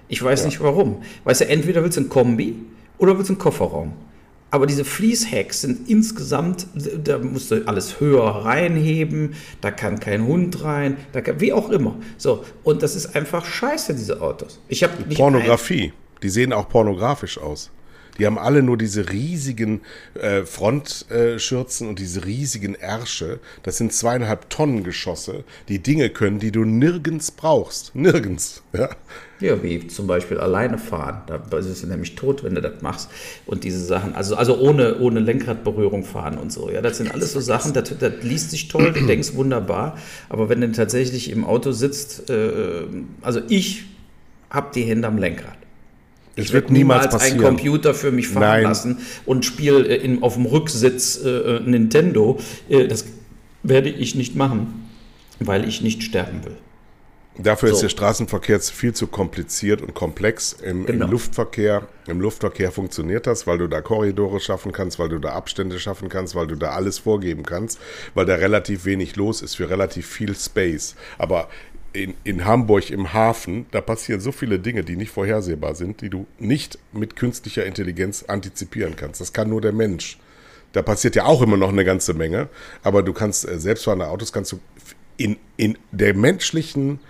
Ich 0.09 0.23
weiß 0.23 0.41
ja. 0.41 0.47
nicht 0.47 0.61
warum. 0.61 1.03
Weißt 1.25 1.41
du, 1.41 1.49
entweder 1.49 1.83
willst 1.83 1.97
du 1.97 2.03
ein 2.03 2.09
Kombi 2.09 2.57
oder 2.99 3.17
willst 3.17 3.31
du 3.31 3.35
einen 3.35 3.41
Kofferraum. 3.41 3.93
Aber 4.53 4.67
diese 4.67 4.85
Fließhacks 4.85 5.63
sind 5.63 5.89
insgesamt, 5.89 6.67
da 7.03 7.19
musst 7.19 7.51
du 7.51 7.67
alles 7.67 8.01
höher 8.01 8.23
reinheben, 8.23 9.35
da 9.63 9.71
kann 9.71 9.99
kein 9.99 10.27
Hund 10.27 10.63
rein, 10.63 10.99
da 11.13 11.23
kann, 11.23 11.41
wie 11.41 11.55
auch 11.55 11.71
immer. 11.71 11.97
So, 12.19 12.45
und 12.63 12.83
das 12.83 12.95
ist 12.95 13.17
einfach 13.17 13.47
scheiße, 13.47 13.95
diese 13.95 14.21
Autos. 14.21 14.61
Ich 14.69 14.83
habe 14.83 14.93
Pornografie, 15.15 15.95
die 16.23 16.29
sehen 16.29 16.53
auch 16.53 16.69
pornografisch 16.69 17.39
aus. 17.39 17.71
Die 18.19 18.27
haben 18.27 18.39
alle 18.39 18.63
nur 18.63 18.77
diese 18.77 19.09
riesigen 19.09 19.81
äh, 20.13 20.43
Frontschürzen 20.43 21.87
äh, 21.87 21.91
und 21.91 21.99
diese 21.99 22.27
riesigen 22.27 22.75
Ärsche. 22.75 23.41
Das 23.63 23.79
sind 23.79 23.95
zweieinhalb 23.95 24.51
Tonnen 24.51 24.85
Geschosse, 24.85 25.45
die 25.69 25.79
Dinge 25.79 26.11
können, 26.11 26.41
die 26.41 26.53
du 26.53 26.67
nirgends 26.67 27.31
brauchst. 27.31 27.95
Nirgends. 27.95 28.63
Ja, 28.75 28.91
ja 29.43 29.63
wie 29.63 29.87
zum 29.87 30.07
Beispiel 30.07 30.39
alleine 30.39 30.79
fahren. 30.79 31.23
Da 31.27 31.59
ist 31.59 31.67
es 31.67 31.85
nämlich 31.85 32.15
tot, 32.15 32.45
wenn 32.45 32.55
du 32.55 32.61
das 32.61 32.83
machst. 32.83 33.11
Und 33.47 33.65
diese 33.65 33.85
Sachen, 33.85 34.15
also, 34.15 34.37
also 34.37 34.59
ohne, 34.59 34.99
ohne 34.99 35.21
Lenkradberührung 35.21 36.05
fahren 36.05 36.39
und 36.39 36.53
so. 36.53 36.71
Ja, 36.71 36.81
das 36.81 36.99
sind 36.99 37.13
alles 37.13 37.33
so 37.33 37.41
Sachen, 37.41 37.73
das, 37.73 37.93
das 37.99 38.13
liest 38.23 38.51
sich 38.51 38.69
toll, 38.69 38.93
du 38.93 39.07
denkst 39.07 39.35
wunderbar. 39.35 39.99
Aber 40.29 40.49
wenn 40.49 40.61
du 40.61 40.73
tatsächlich 40.73 41.31
im 41.31 41.45
Auto 41.45 41.73
sitzt, 41.73 42.31
äh, 42.31 42.85
also 43.21 43.41
ich 43.49 43.85
habe 44.51 44.71
die 44.75 44.83
Hände 44.83 45.09
am 45.09 45.19
Lenkrad. 45.19 45.57
Es 46.37 46.47
ich 46.47 46.53
wird 46.53 46.71
niemals 46.71 47.09
passieren. 47.09 47.45
einen 47.45 47.57
Computer 47.57 47.95
für 47.95 48.11
mich 48.11 48.29
fahren 48.29 48.41
Nein. 48.41 48.63
lassen 48.63 48.99
und 49.27 49.45
spiele 49.45 49.87
äh, 49.87 49.97
in, 49.97 50.23
auf 50.23 50.35
dem 50.35 50.47
Rücksitz 50.47 51.21
äh, 51.23 51.29
äh, 51.29 51.61
Nintendo. 51.61 52.39
Äh, 52.69 52.89
das 52.89 53.05
werde 53.63 53.91
ich 53.91 54.15
nicht 54.15 54.35
machen, 54.35 54.89
weil 55.41 55.69
ich 55.69 55.83
nicht 55.83 56.03
sterben 56.03 56.45
will. 56.45 56.57
Dafür 57.39 57.71
so. 57.71 57.77
ist 57.77 57.83
der 57.83 57.89
Straßenverkehr 57.89 58.61
viel 58.61 58.93
zu 58.93 59.07
kompliziert 59.07 59.81
und 59.81 59.95
komplex. 59.95 60.53
Im, 60.53 60.85
genau. 60.85 61.07
Im, 61.07 61.11
Luftverkehr, 61.13 61.89
Im 62.07 62.21
Luftverkehr 62.21 62.71
funktioniert 62.71 63.27
das, 63.27 63.47
weil 63.47 63.59
du 63.59 63.69
da 63.69 63.81
Korridore 63.81 64.39
schaffen 64.39 64.73
kannst, 64.73 64.99
weil 64.99 65.09
du 65.09 65.19
da 65.19 65.31
Abstände 65.33 65.79
schaffen 65.81 66.11
kannst, 66.11 66.35
weil 66.35 66.47
du 66.47 66.57
da 66.57 66.73
alles 66.73 66.99
vorgeben 66.99 67.45
kannst, 67.45 67.81
weil 68.15 68.27
da 68.27 68.35
relativ 68.35 68.85
wenig 68.85 69.17
los 69.17 69.41
ist 69.41 69.55
für 69.55 69.71
relativ 69.71 70.07
viel 70.07 70.37
Space. 70.37 70.95
Aber 71.17 71.49
in, 71.95 72.15
in 72.25 72.45
Hamburg 72.45 72.91
im 72.91 73.13
Hafen, 73.13 73.67
da 73.71 73.81
passieren 73.81 74.21
so 74.21 74.33
viele 74.33 74.59
Dinge, 74.59 74.85
die 74.85 74.97
nicht 74.97 75.11
vorhersehbar 75.11 75.75
sind, 75.75 76.01
die 76.01 76.11
du 76.11 76.27
nicht 76.39 76.79
mit 76.93 77.17
künstlicher 77.17 77.65
Intelligenz 77.65 78.25
antizipieren 78.25 78.97
kannst. 78.97 79.21
Das 79.21 79.33
kann 79.33 79.49
nur 79.49 79.61
der 79.61 79.73
Mensch. 79.73 80.19
Da 80.73 80.83
passiert 80.83 81.17
ja 81.17 81.25
auch 81.25 81.43
immer 81.43 81.57
noch 81.57 81.69
eine 81.69 81.85
ganze 81.85 82.15
Menge, 82.15 82.49
aber 82.83 83.03
du 83.03 83.13
kannst 83.13 83.47
äh, 83.47 83.59
selbstfahrende 83.59 84.09
Autos 84.09 84.33
kannst 84.33 84.53
du 84.53 84.61
in, 85.19 85.37
in 85.57 85.77
der 85.91 86.15
menschlichen 86.15 87.01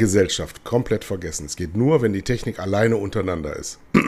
Gesellschaft 0.00 0.64
komplett 0.64 1.04
vergessen. 1.04 1.46
Es 1.46 1.54
geht 1.54 1.76
nur, 1.76 2.02
wenn 2.02 2.12
die 2.12 2.22
Technik 2.22 2.58
alleine 2.58 2.96
untereinander 2.96 3.54
ist. 3.54 3.78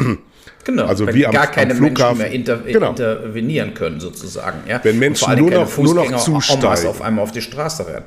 Genau, 0.64 0.86
also 0.86 1.06
wenn 1.06 1.14
wie 1.14 1.26
am, 1.26 1.32
gar 1.32 1.48
keine 1.48 1.72
am 1.72 1.80
Menschen 1.80 2.18
mehr 2.18 2.30
inter 2.30 2.58
genau. 2.58 2.90
intervenieren 2.90 3.74
können, 3.74 4.00
sozusagen. 4.00 4.68
Ja? 4.68 4.80
Wenn 4.82 4.98
Menschen 4.98 5.38
nur 5.38 5.50
noch, 5.50 5.78
nur 5.78 5.94
noch 5.94 6.16
zusteigen. 6.16 6.86
auf 6.88 7.00
einmal 7.00 7.22
auf 7.22 7.30
die 7.30 7.42
Straße 7.42 7.86
rennen. 7.86 8.06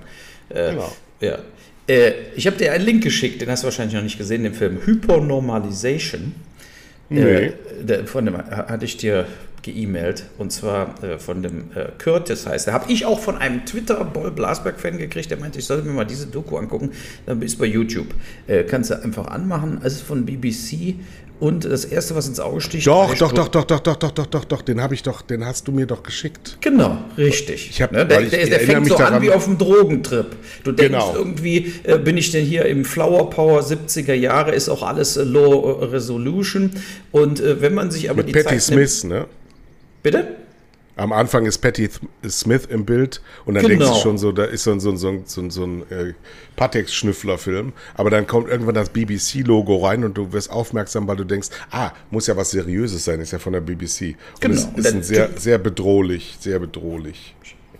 Äh, 0.49 0.71
genau. 0.71 0.93
Ja. 1.21 1.39
Äh, 1.87 2.11
ich 2.35 2.45
habe 2.45 2.57
dir 2.57 2.73
einen 2.73 2.83
Link 2.83 3.03
geschickt, 3.03 3.41
den 3.41 3.49
hast 3.49 3.63
du 3.63 3.65
wahrscheinlich 3.65 3.95
noch 3.95 4.03
nicht 4.03 4.17
gesehen, 4.17 4.43
den 4.43 4.53
Film 4.53 4.79
Hypernormalization. 4.85 6.35
Nee. 7.09 7.21
Äh, 7.21 7.53
der, 7.81 8.07
von 8.07 8.25
dem 8.25 8.37
hatte 8.37 8.85
ich 8.85 8.97
dir 8.97 9.25
geemailt 9.65 10.25
und 10.37 10.51
zwar 10.51 11.03
äh, 11.03 11.17
von 11.17 11.41
dem 11.41 11.71
äh, 11.75 11.87
Curtis 11.97 12.45
heißt. 12.45 12.67
Da 12.67 12.73
habe 12.73 12.91
ich 12.91 13.05
auch 13.05 13.19
von 13.19 13.37
einem 13.37 13.65
Twitter 13.65 14.03
Boll 14.05 14.31
Blasberg 14.31 14.79
Fan 14.79 14.97
gekriegt, 14.97 15.31
der 15.31 15.39
meinte, 15.39 15.59
ich 15.59 15.65
sollte 15.65 15.87
mir 15.87 15.93
mal 15.93 16.05
diese 16.05 16.27
Doku 16.27 16.57
angucken. 16.57 16.91
Dann 17.25 17.39
bist 17.39 17.55
du 17.55 17.59
bei 17.59 17.65
YouTube. 17.65 18.07
Äh, 18.47 18.63
kannst 18.63 18.91
du 18.91 19.01
einfach 19.01 19.27
anmachen. 19.27 19.81
Es 19.83 19.93
ist 19.93 20.01
von 20.03 20.25
BBC 20.25 20.95
und 21.39 21.65
das 21.65 21.85
erste, 21.85 22.15
was 22.15 22.27
ins 22.27 22.39
Auge 22.39 22.61
sticht. 22.61 22.87
Doch, 22.87 23.13
doch, 23.15 23.31
doch, 23.31 23.47
doch, 23.47 23.65
doch, 23.65 23.79
doch, 23.79 23.95
doch, 23.95 24.11
doch, 24.11 24.25
doch, 24.25 24.45
doch, 24.45 24.61
den 24.61 24.81
habe 24.81 24.93
ich 24.93 25.03
doch, 25.03 25.21
den 25.21 25.45
hast 25.45 25.67
du 25.67 25.71
mir 25.71 25.85
doch 25.85 26.01
geschickt. 26.03 26.57
Genau, 26.61 26.97
richtig. 27.17 27.69
Ich 27.69 27.81
hab, 27.81 27.91
ne, 27.91 28.05
der, 28.05 28.21
der, 28.21 28.47
der 28.47 28.59
fängt 28.61 28.87
so 28.87 28.95
an 28.95 29.21
wie 29.21 29.31
auf 29.31 29.45
dem 29.45 29.57
Drogentrip. 29.57 30.35
Du 30.63 30.71
denkst 30.71 30.93
genau. 30.93 31.15
irgendwie, 31.15 31.73
äh, 31.83 31.97
bin 31.97 32.17
ich 32.17 32.31
denn 32.31 32.45
hier 32.45 32.65
im 32.65 32.85
Flower 32.85 33.29
Power 33.29 33.61
70er 33.61 34.13
Jahre, 34.13 34.53
ist 34.53 34.69
auch 34.69 34.83
alles 34.83 35.17
äh, 35.17 35.23
Low 35.23 35.71
Resolution. 35.71 36.71
Und 37.11 37.41
äh, 37.41 37.61
wenn 37.61 37.73
man 37.73 37.91
sich 37.91 38.09
aber 38.09 38.23
Mit 38.23 38.29
die 38.29 38.33
Patty 38.33 38.57
Zeit 38.57 38.61
Smith, 38.61 39.03
nimmt, 39.03 39.13
ne? 39.13 39.27
Bitte? 40.03 40.27
Am 40.97 41.11
Anfang 41.11 41.45
ist 41.45 41.57
Patty 41.57 41.89
Smith 42.27 42.65
im 42.69 42.85
Bild 42.85 43.21
und 43.45 43.55
dann 43.55 43.65
genau. 43.65 43.85
denkst 43.85 43.97
du 43.97 44.01
schon 44.01 44.17
so, 44.17 44.31
da 44.31 44.45
ist 44.45 44.63
so 44.63 44.71
ein, 44.71 44.79
so 44.79 44.91
ein, 44.91 44.97
so 44.97 45.09
ein, 45.09 45.23
so 45.25 45.49
so 45.49 45.63
ein 45.65 45.81
äh, 45.91 46.13
Patex-Schnüffler-Film. 46.55 47.73
Aber 47.95 48.09
dann 48.09 48.27
kommt 48.27 48.49
irgendwann 48.49 48.75
das 48.75 48.89
BBC-Logo 48.89 49.85
rein 49.85 50.03
und 50.03 50.17
du 50.17 50.31
wirst 50.31 50.49
aufmerksam, 50.49 51.07
weil 51.07 51.17
du 51.17 51.25
denkst, 51.25 51.49
ah, 51.71 51.91
muss 52.11 52.27
ja 52.27 52.37
was 52.37 52.51
Seriöses 52.51 53.03
sein, 53.03 53.19
ist 53.19 53.31
ja 53.31 53.39
von 53.39 53.53
der 53.53 53.61
BBC. 53.61 54.15
Und 54.35 54.41
genau. 54.41 54.55
es 54.55 54.85
ist 54.85 54.93
ein 54.93 55.03
sehr, 55.03 55.29
sehr 55.37 55.57
bedrohlich, 55.57 56.37
sehr 56.39 56.59
bedrohlich. 56.59 57.35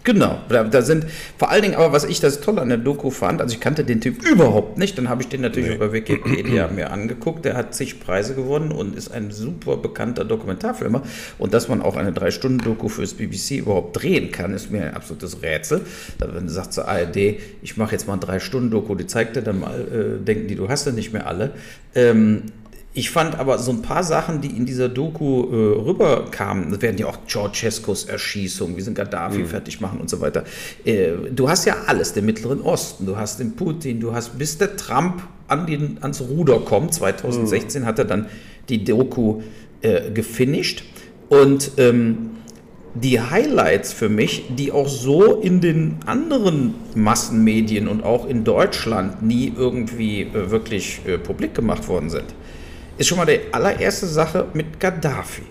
Genau, 0.06 0.40
da, 0.50 0.64
da, 0.64 0.84
sind 0.84 1.08
vor 1.38 1.50
allen 1.50 1.64
Dingen, 1.64 1.76
aber 1.76 1.92
was 1.92 2.04
ich 2.04 2.20
das 2.20 2.40
toll 2.40 2.60
an 2.60 2.70
der 2.70 2.78
Doku 2.78 3.10
fand, 3.10 3.42
also 3.42 3.56
ich 3.56 3.60
kannte 3.60 3.84
den 3.84 4.02
Typ 4.02 4.24
überhaupt 4.24 4.78
nicht, 4.78 4.98
dann 5.00 5.10
habe 5.10 5.24
ich 5.24 5.30
den 5.30 5.42
natürlich 5.42 5.70
nee. 5.70 5.76
über 5.76 5.92
Wikipedia 5.94 6.68
mir 6.68 6.92
angeguckt, 6.92 7.44
der 7.44 7.58
hat 7.58 7.74
zig 7.74 8.00
Preise 8.00 8.36
gewonnen 8.36 8.72
und 8.72 8.96
ist 8.96 9.12
ein 9.12 9.32
super 9.32 9.78
bekannter 9.78 10.24
Dokumentarfilmer 10.24 11.02
und 11.40 11.56
dass 11.56 11.70
man 11.70 11.82
auch 11.82 11.98
eine 11.98 12.12
Drei-Stunden-Doku 12.12 12.88
fürs 12.88 13.16
BBC 13.16 13.58
überhaupt 13.58 14.00
drehen 14.00 14.32
kann, 14.32 14.54
ist 14.54 14.70
mir 14.70 14.84
ein 14.84 14.94
absolutes 14.94 15.42
Rätsel. 15.42 15.82
Da, 16.20 16.34
wenn 16.36 16.46
du 16.46 16.54
sagst 16.54 16.74
zur 16.74 16.88
ARD, 16.88 17.18
ich 17.64 17.76
mache 17.76 17.94
jetzt 17.94 18.06
mal 18.06 18.14
eine 18.14 18.22
Drei-Stunden-Doku, 18.22 18.94
die 18.94 19.08
zeigt 19.08 19.36
dir 19.36 19.42
dann 19.42 19.60
mal, 19.60 20.20
äh, 20.22 20.24
denken 20.24 20.48
die, 20.48 20.56
du 20.56 20.70
hast 20.70 20.86
ja 20.86 20.92
nicht 20.92 21.14
mehr 21.14 21.26
alle. 21.26 21.54
Ähm, 21.96 22.44
ich 22.98 23.10
fand 23.10 23.38
aber 23.38 23.60
so 23.60 23.72
ein 23.72 23.82
paar 23.82 24.06
Sachen, 24.06 24.40
die 24.40 24.48
in 24.48 24.66
dieser 24.66 24.88
Doku 24.88 25.44
äh, 25.52 25.82
rüberkamen, 25.82 26.72
das 26.72 26.82
werden 26.82 26.98
ja 26.98 27.08
auch 27.08 27.18
Ceausescus 27.28 28.06
Erschießung, 28.06 28.78
wie 28.78 28.82
sind 28.82 28.96
Gaddafi 28.96 29.40
mhm. 29.40 29.48
fertig 29.48 29.82
machen 29.82 30.00
und 30.00 30.10
so 30.10 30.22
weiter. 30.22 30.46
Äh, 30.86 31.12
du 31.30 31.50
hast 31.50 31.66
ja 31.66 31.76
alles, 31.88 32.14
den 32.14 32.26
Mittleren 32.26 32.62
Osten, 32.62 33.06
du 33.06 33.18
hast 33.18 33.42
den 33.42 33.58
Putin, 33.58 34.00
du 34.00 34.14
hast, 34.14 34.38
bis 34.38 34.58
der 34.58 34.78
Trump 34.78 35.24
an 35.50 35.68
den, 35.68 35.98
ans 36.02 36.22
Ruder 36.22 36.60
kommt, 36.60 36.94
2016 36.94 37.82
mhm. 37.82 37.86
hat 37.86 38.00
er 38.00 38.06
dann 38.06 38.28
die 38.70 38.86
Doku 38.86 39.42
äh, 39.82 40.10
gefinisht 40.12 40.86
und 41.28 41.72
ähm, 41.76 42.30
die 42.94 43.20
Highlights 43.20 43.92
für 43.92 44.08
mich, 44.08 44.46
die 44.58 44.72
auch 44.72 44.88
so 44.88 45.42
in 45.42 45.60
den 45.60 45.98
anderen 46.06 46.76
Massenmedien 46.96 47.90
und 47.90 48.06
auch 48.06 48.26
in 48.26 48.46
Deutschland 48.46 49.22
nie 49.22 49.52
irgendwie 49.54 50.22
äh, 50.22 50.50
wirklich 50.50 51.02
äh, 51.06 51.18
publik 51.18 51.54
gemacht 51.54 51.90
worden 51.90 52.10
sind 52.10 52.34
ist 52.98 53.08
schon 53.08 53.18
mal 53.18 53.26
die 53.26 53.40
allererste 53.52 54.08
Sache 54.08 54.48
mit 54.54 54.80
Gaddafi. 54.80 55.44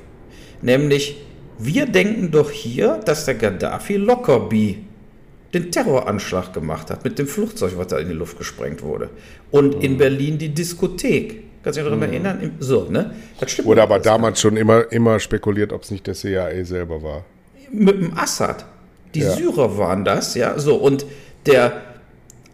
Nämlich, 0.62 1.22
wir 1.58 1.86
denken 1.86 2.30
doch 2.30 2.50
hier, 2.50 3.00
dass 3.04 3.26
der 3.26 3.34
Gaddafi 3.34 3.96
Lockerbie 3.96 4.84
den 5.52 5.70
Terroranschlag 5.70 6.52
gemacht 6.52 6.90
hat 6.90 7.04
mit 7.04 7.18
dem 7.18 7.26
Flugzeug, 7.26 7.74
was 7.76 7.86
da 7.86 7.98
in 7.98 8.08
die 8.08 8.14
Luft 8.14 8.38
gesprengt 8.38 8.82
wurde. 8.82 9.10
Und 9.50 9.76
mhm. 9.76 9.82
in 9.82 9.98
Berlin 9.98 10.38
die 10.38 10.48
Diskothek. 10.48 11.44
Kannst 11.62 11.78
du 11.78 11.82
dich 11.82 11.90
daran 11.90 11.98
mhm. 11.98 12.12
erinnern? 12.12 12.52
So, 12.58 12.88
ne? 12.90 13.14
Das 13.38 13.52
stimmt. 13.52 13.68
Wurde 13.68 13.82
aber 13.82 14.00
damals 14.00 14.40
schon 14.40 14.56
immer, 14.56 14.90
immer 14.92 15.20
spekuliert, 15.20 15.72
ob 15.72 15.84
es 15.84 15.90
nicht 15.90 16.06
der 16.06 16.14
CIA 16.14 16.64
selber 16.64 17.02
war. 17.02 17.24
Mit 17.70 17.96
dem 18.00 18.18
Assad. 18.18 18.64
Die 19.14 19.20
ja. 19.20 19.30
Syrer 19.30 19.78
waren 19.78 20.04
das, 20.04 20.34
ja. 20.34 20.58
So, 20.58 20.74
und 20.74 21.06
der, 21.46 21.82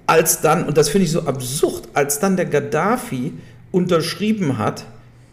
als 0.07 0.43
dann, 0.43 0.67
und 0.67 0.77
das 0.77 0.91
finde 0.91 1.07
ich 1.07 1.13
so 1.13 1.23
absurd, 1.23 1.89
als 1.95 2.21
dann 2.21 2.37
der 2.37 2.47
Gaddafi 2.47 3.33
unterschrieben 3.73 4.59
hat, 4.59 4.85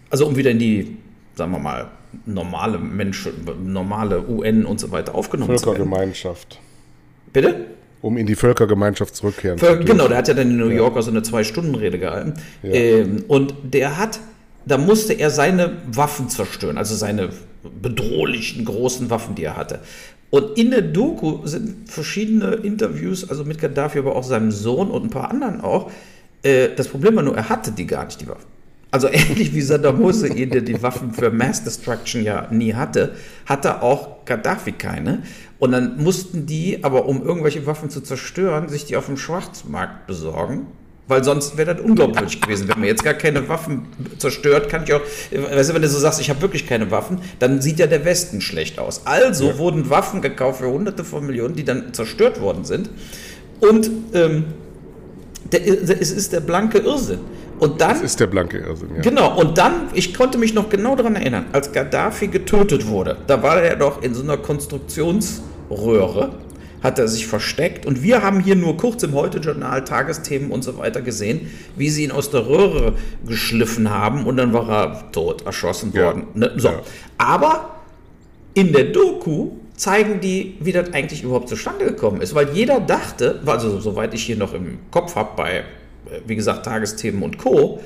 also 0.10 0.26
um 0.28 0.36
wieder 0.36 0.52
in 0.52 0.60
die, 0.60 0.98
sagen 1.36 1.52
wir 1.52 1.60
mal, 1.60 1.88
normale 2.26 2.78
Menschen, 2.78 3.34
normale 3.66 4.28
UN 4.28 4.66
und 4.66 4.80
so 4.80 4.92
weiter 4.92 5.16
aufgenommen 5.16 5.58
zu 5.58 5.66
werden. 5.66 5.78
Völkergemeinschaft. 5.78 6.60
Bitte? 7.34 7.66
Um 8.02 8.18
in 8.18 8.28
die 8.28 8.36
Völkergemeinschaft 8.36 9.16
zurückkehren 9.16 9.58
Völ 9.58 9.80
zu 9.80 9.86
Genau, 9.86 10.08
der 10.08 10.18
hat 10.18 10.28
ja 10.28 10.34
dann 10.34 10.52
in 10.52 10.58
New 10.58 10.70
York 10.70 10.96
ja. 10.96 11.02
so 11.02 11.12
eine 11.12 11.24
Zwei-Stunden-Rede 11.24 12.00
gehalten. 12.00 12.34
Ja. 12.64 12.72
Ähm, 12.72 13.26
und 13.28 13.56
der 13.64 13.98
hat, 13.98 14.20
da 14.66 14.78
musste 14.78 15.14
er 15.14 15.30
seine 15.30 15.78
Waffen 15.92 16.30
zerstören, 16.30 16.78
also 16.78 16.96
seine 16.96 17.30
bedrohlichen 17.82 18.66
großen 18.66 19.10
Waffen, 19.10 19.36
die 19.36 19.44
er 19.44 19.58
hatte. 19.58 19.80
Und 20.30 20.58
in 20.58 20.72
der 20.72 20.82
Doku 20.82 21.46
sind 21.46 21.90
verschiedene 21.90 22.56
Interviews, 22.56 23.30
also 23.30 23.46
mit 23.46 23.60
Gaddafi, 23.60 24.00
aber 24.00 24.16
auch 24.16 24.24
seinem 24.24 24.52
Sohn 24.52 24.92
und 24.92 25.06
ein 25.06 25.10
paar 25.10 25.32
anderen 25.32 25.62
auch, 25.62 25.90
äh, 26.44 26.70
das 26.76 26.88
Problem 26.88 27.16
war 27.16 27.24
nur, 27.24 27.36
er 27.36 27.50
hatte 27.50 27.72
die 27.72 27.86
gar 27.86 28.06
nicht, 28.06 28.22
die 28.22 28.28
Waffen. 28.28 28.46
Also 28.92 29.08
ähnlich 29.12 29.54
wie 29.54 29.62
Saddam 29.62 30.00
Hussein, 30.00 30.50
der 30.50 30.62
die 30.62 30.82
Waffen 30.82 31.14
für 31.14 31.32
Mass 31.32 31.64
Destruction 31.64 32.24
ja 32.24 32.48
nie 32.52 32.74
hatte, 32.74 33.16
hatte 33.46 33.82
auch 33.82 34.26
Gaddafi 34.26 34.74
keine. 34.74 35.24
Und 35.60 35.72
dann 35.72 36.02
mussten 36.02 36.46
die, 36.46 36.84
aber 36.84 37.06
um 37.06 37.24
irgendwelche 37.24 37.66
Waffen 37.66 37.90
zu 37.90 38.02
zerstören, 38.02 38.70
sich 38.70 38.86
die 38.86 38.96
auf 38.96 39.08
dem 39.08 39.18
Schwarzmarkt 39.18 40.08
besorgen. 40.08 40.68
Weil 41.10 41.24
sonst 41.24 41.56
wäre 41.56 41.74
das 41.74 41.86
unglaubwürdig 41.86 42.42
gewesen. 42.42 42.68
Wenn 42.68 42.80
man 42.80 42.88
jetzt 42.90 43.04
gar 43.04 43.14
keine 43.14 43.48
Waffen 43.48 43.88
zerstört, 44.18 44.68
kann 44.68 44.84
ich 44.84 44.94
auch, 44.94 45.02
weißt 45.32 45.70
du, 45.70 45.74
wenn 45.74 45.82
du 45.82 45.88
so 45.88 46.00
sagst, 46.00 46.20
ich 46.20 46.30
habe 46.30 46.42
wirklich 46.42 46.68
keine 46.68 46.92
Waffen, 46.92 47.22
dann 47.40 47.62
sieht 47.62 47.80
ja 47.80 47.88
der 47.88 48.04
Westen 48.04 48.42
schlecht 48.42 48.78
aus. 48.78 49.06
Also 49.06 49.48
ja. 49.48 49.58
wurden 49.58 49.90
Waffen 49.90 50.22
gekauft 50.22 50.60
für 50.60 50.68
hunderte 50.68 51.06
von 51.06 51.26
Millionen, 51.26 51.56
die 51.56 51.64
dann 51.64 51.94
zerstört 51.94 52.42
worden 52.42 52.66
sind. 52.66 52.90
Und 53.62 53.90
ähm, 54.14 54.46
der, 55.52 55.68
es 56.02 56.12
ist 56.12 56.34
der 56.34 56.40
blanke 56.42 56.80
Irrsinn. 56.80 57.20
Und 57.60 57.82
dann, 57.82 57.90
Das 57.90 58.02
ist 58.02 58.20
der 58.20 58.28
blanke 58.28 58.58
Irrsinn, 58.60 58.90
ja. 58.96 59.02
Genau, 59.02 59.40
und 59.40 59.58
dann, 59.58 59.88
ich 59.94 60.14
konnte 60.14 60.38
mich 60.38 60.54
noch 60.54 60.70
genau 60.70 60.96
daran 60.96 61.16
erinnern, 61.16 61.46
als 61.54 61.72
Gaddafi 61.72 62.28
getötet 62.28 62.88
wurde, 62.88 63.18
da 63.26 63.42
war 63.42 63.62
er 63.62 63.76
doch 63.76 64.04
in 64.04 64.14
so 64.14 64.22
einer 64.22 64.38
Konstruktionsröhre, 64.38 66.32
hat 66.84 67.00
er 67.00 67.08
sich 67.08 67.26
versteckt 67.26 67.86
und 67.88 68.04
wir 68.04 68.22
haben 68.22 68.40
hier 68.42 68.56
nur 68.56 68.78
kurz 68.78 69.02
im 69.02 69.14
Heute-Journal 69.14 69.84
Tagesthemen 69.84 70.52
und 70.52 70.64
so 70.64 70.78
weiter 70.78 71.02
gesehen, 71.02 71.50
wie 71.76 71.90
sie 71.90 72.04
ihn 72.04 72.12
aus 72.12 72.30
der 72.30 72.46
Röhre 72.48 72.94
geschliffen 73.28 73.90
haben 73.90 74.26
und 74.28 74.38
dann 74.38 74.54
war 74.54 74.70
er 74.70 75.12
tot, 75.12 75.44
erschossen 75.46 75.92
Ja. 75.96 76.06
worden. 76.06 76.28
Ne? 76.36 76.52
So. 76.58 76.68
Ja. 76.70 76.82
Aber 77.18 77.78
in 78.54 78.72
der 78.74 78.86
Doku 78.86 79.52
zeigen 79.78 80.20
die, 80.20 80.58
wie 80.60 80.74
das 80.74 80.92
eigentlich 80.94 81.24
überhaupt 81.24 81.48
zustande 81.48 81.86
gekommen 81.86 82.20
ist, 82.20 82.36
weil 82.36 82.50
jeder 82.50 82.80
dachte, 82.80 83.42
also 83.46 83.80
soweit 83.80 84.14
ich 84.14 84.24
hier 84.24 84.36
noch 84.36 84.54
im 84.54 84.80
Kopf 84.92 85.16
habe 85.16 85.30
bei, 85.38 85.60
äh, 85.60 85.64
wie 86.26 86.36
gesagt, 86.36 86.66
Tagesthemen 86.66 87.24
und 87.24 87.38
Co., 87.38 87.80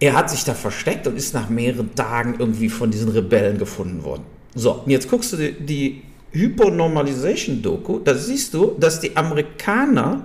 er 0.00 0.14
hat 0.14 0.30
sich 0.30 0.44
da 0.44 0.54
versteckt 0.54 1.06
und 1.06 1.16
ist 1.16 1.34
nach 1.34 1.48
mehreren 1.48 1.94
Tagen 1.94 2.36
irgendwie 2.38 2.68
von 2.68 2.90
diesen 2.90 3.10
Rebellen 3.10 3.58
gefunden 3.58 4.02
worden. 4.02 4.24
So, 4.54 4.72
und 4.84 4.90
jetzt 4.90 5.08
guckst 5.08 5.32
du 5.32 5.36
die, 5.36 5.52
die 5.52 6.02
Hypernormalization-Doku, 6.32 8.00
da 8.00 8.14
siehst 8.14 8.54
du, 8.54 8.76
dass 8.80 8.98
die 8.98 9.16
Amerikaner 9.16 10.24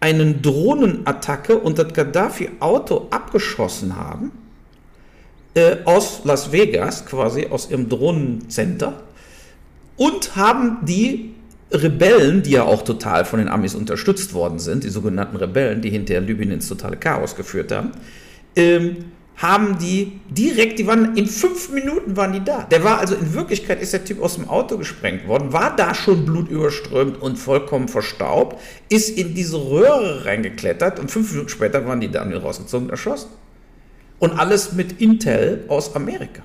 einen 0.00 0.40
Drohnenattacke 0.40 1.58
und 1.58 1.78
das 1.78 1.92
Gaddafi-Auto 1.92 3.08
abgeschossen 3.10 3.96
haben 3.96 4.32
äh, 5.54 5.78
aus 5.84 6.20
Las 6.24 6.52
Vegas, 6.52 7.04
quasi 7.04 7.46
aus 7.46 7.70
ihrem 7.70 7.88
Drohnencenter, 7.88 9.02
und 9.96 10.36
haben 10.36 10.78
die 10.82 11.34
Rebellen, 11.72 12.42
die 12.42 12.50
ja 12.50 12.62
auch 12.62 12.82
total 12.82 13.24
von 13.24 13.38
den 13.38 13.48
Amis 13.48 13.74
unterstützt 13.74 14.34
worden 14.34 14.58
sind, 14.58 14.84
die 14.84 14.88
sogenannten 14.88 15.36
Rebellen, 15.36 15.82
die 15.82 15.90
hinterher 15.90 16.20
Libyen 16.20 16.52
ins 16.52 16.68
totale 16.68 16.96
Chaos 16.96 17.34
geführt 17.34 17.72
haben, 17.72 17.92
ähm, 18.54 18.96
haben 19.36 19.76
die 19.78 20.20
direkt, 20.30 20.78
die 20.78 20.86
waren 20.86 21.14
in 21.16 21.26
fünf 21.26 21.70
Minuten 21.70 22.16
waren 22.16 22.32
die 22.32 22.42
da. 22.42 22.62
Der 22.62 22.84
war 22.84 22.98
also 22.98 23.14
in 23.14 23.34
Wirklichkeit 23.34 23.82
ist 23.82 23.92
der 23.92 24.04
Typ 24.04 24.22
aus 24.22 24.36
dem 24.36 24.48
Auto 24.48 24.78
gesprengt 24.78 25.28
worden, 25.28 25.52
war 25.52 25.76
da 25.76 25.94
schon 25.94 26.24
blutüberströmt 26.24 27.20
und 27.20 27.36
vollkommen 27.36 27.88
verstaubt, 27.88 28.58
ist 28.88 29.18
in 29.18 29.34
diese 29.34 29.58
Röhre 29.58 30.24
reingeklettert 30.24 30.98
und 30.98 31.10
fünf 31.10 31.32
Minuten 31.32 31.50
später 31.50 31.84
waren 31.86 32.00
die 32.00 32.10
da 32.10 32.22
und 32.22 32.32
rausgezogen 32.32 32.86
und 32.86 32.90
erschossen. 32.90 33.28
Und 34.18 34.38
alles 34.38 34.72
mit 34.72 35.02
Intel 35.02 35.64
aus 35.68 35.94
Amerika. 35.94 36.42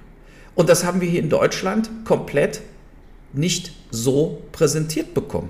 Und 0.56 0.68
das 0.68 0.84
haben 0.84 1.00
wir 1.00 1.08
hier 1.08 1.22
in 1.22 1.30
Deutschland 1.30 1.90
komplett 2.04 2.62
nicht 3.34 3.74
so 3.92 4.42
präsentiert 4.52 5.14
bekommen. 5.14 5.50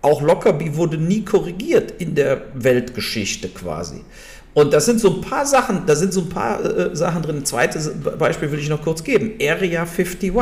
Auch 0.00 0.20
Lockerbie 0.20 0.74
wurde 0.74 0.98
nie 0.98 1.24
korrigiert 1.24 1.94
in 1.98 2.14
der 2.14 2.42
Weltgeschichte 2.54 3.48
quasi. 3.48 4.00
Und 4.54 4.72
das 4.72 4.84
sind 4.84 5.00
so 5.00 5.14
ein 5.14 5.20
paar 5.20 5.46
Sachen, 5.46 5.86
da 5.86 5.94
sind 5.94 6.12
so 6.12 6.22
ein 6.22 6.28
paar 6.28 6.62
äh, 6.64 6.94
Sachen 6.94 7.22
drin. 7.22 7.36
Ein 7.36 7.44
zweites 7.44 7.90
Beispiel 8.18 8.50
will 8.50 8.58
ich 8.58 8.68
noch 8.68 8.82
kurz 8.82 9.02
geben. 9.02 9.32
Area 9.40 9.82
51. 9.82 10.32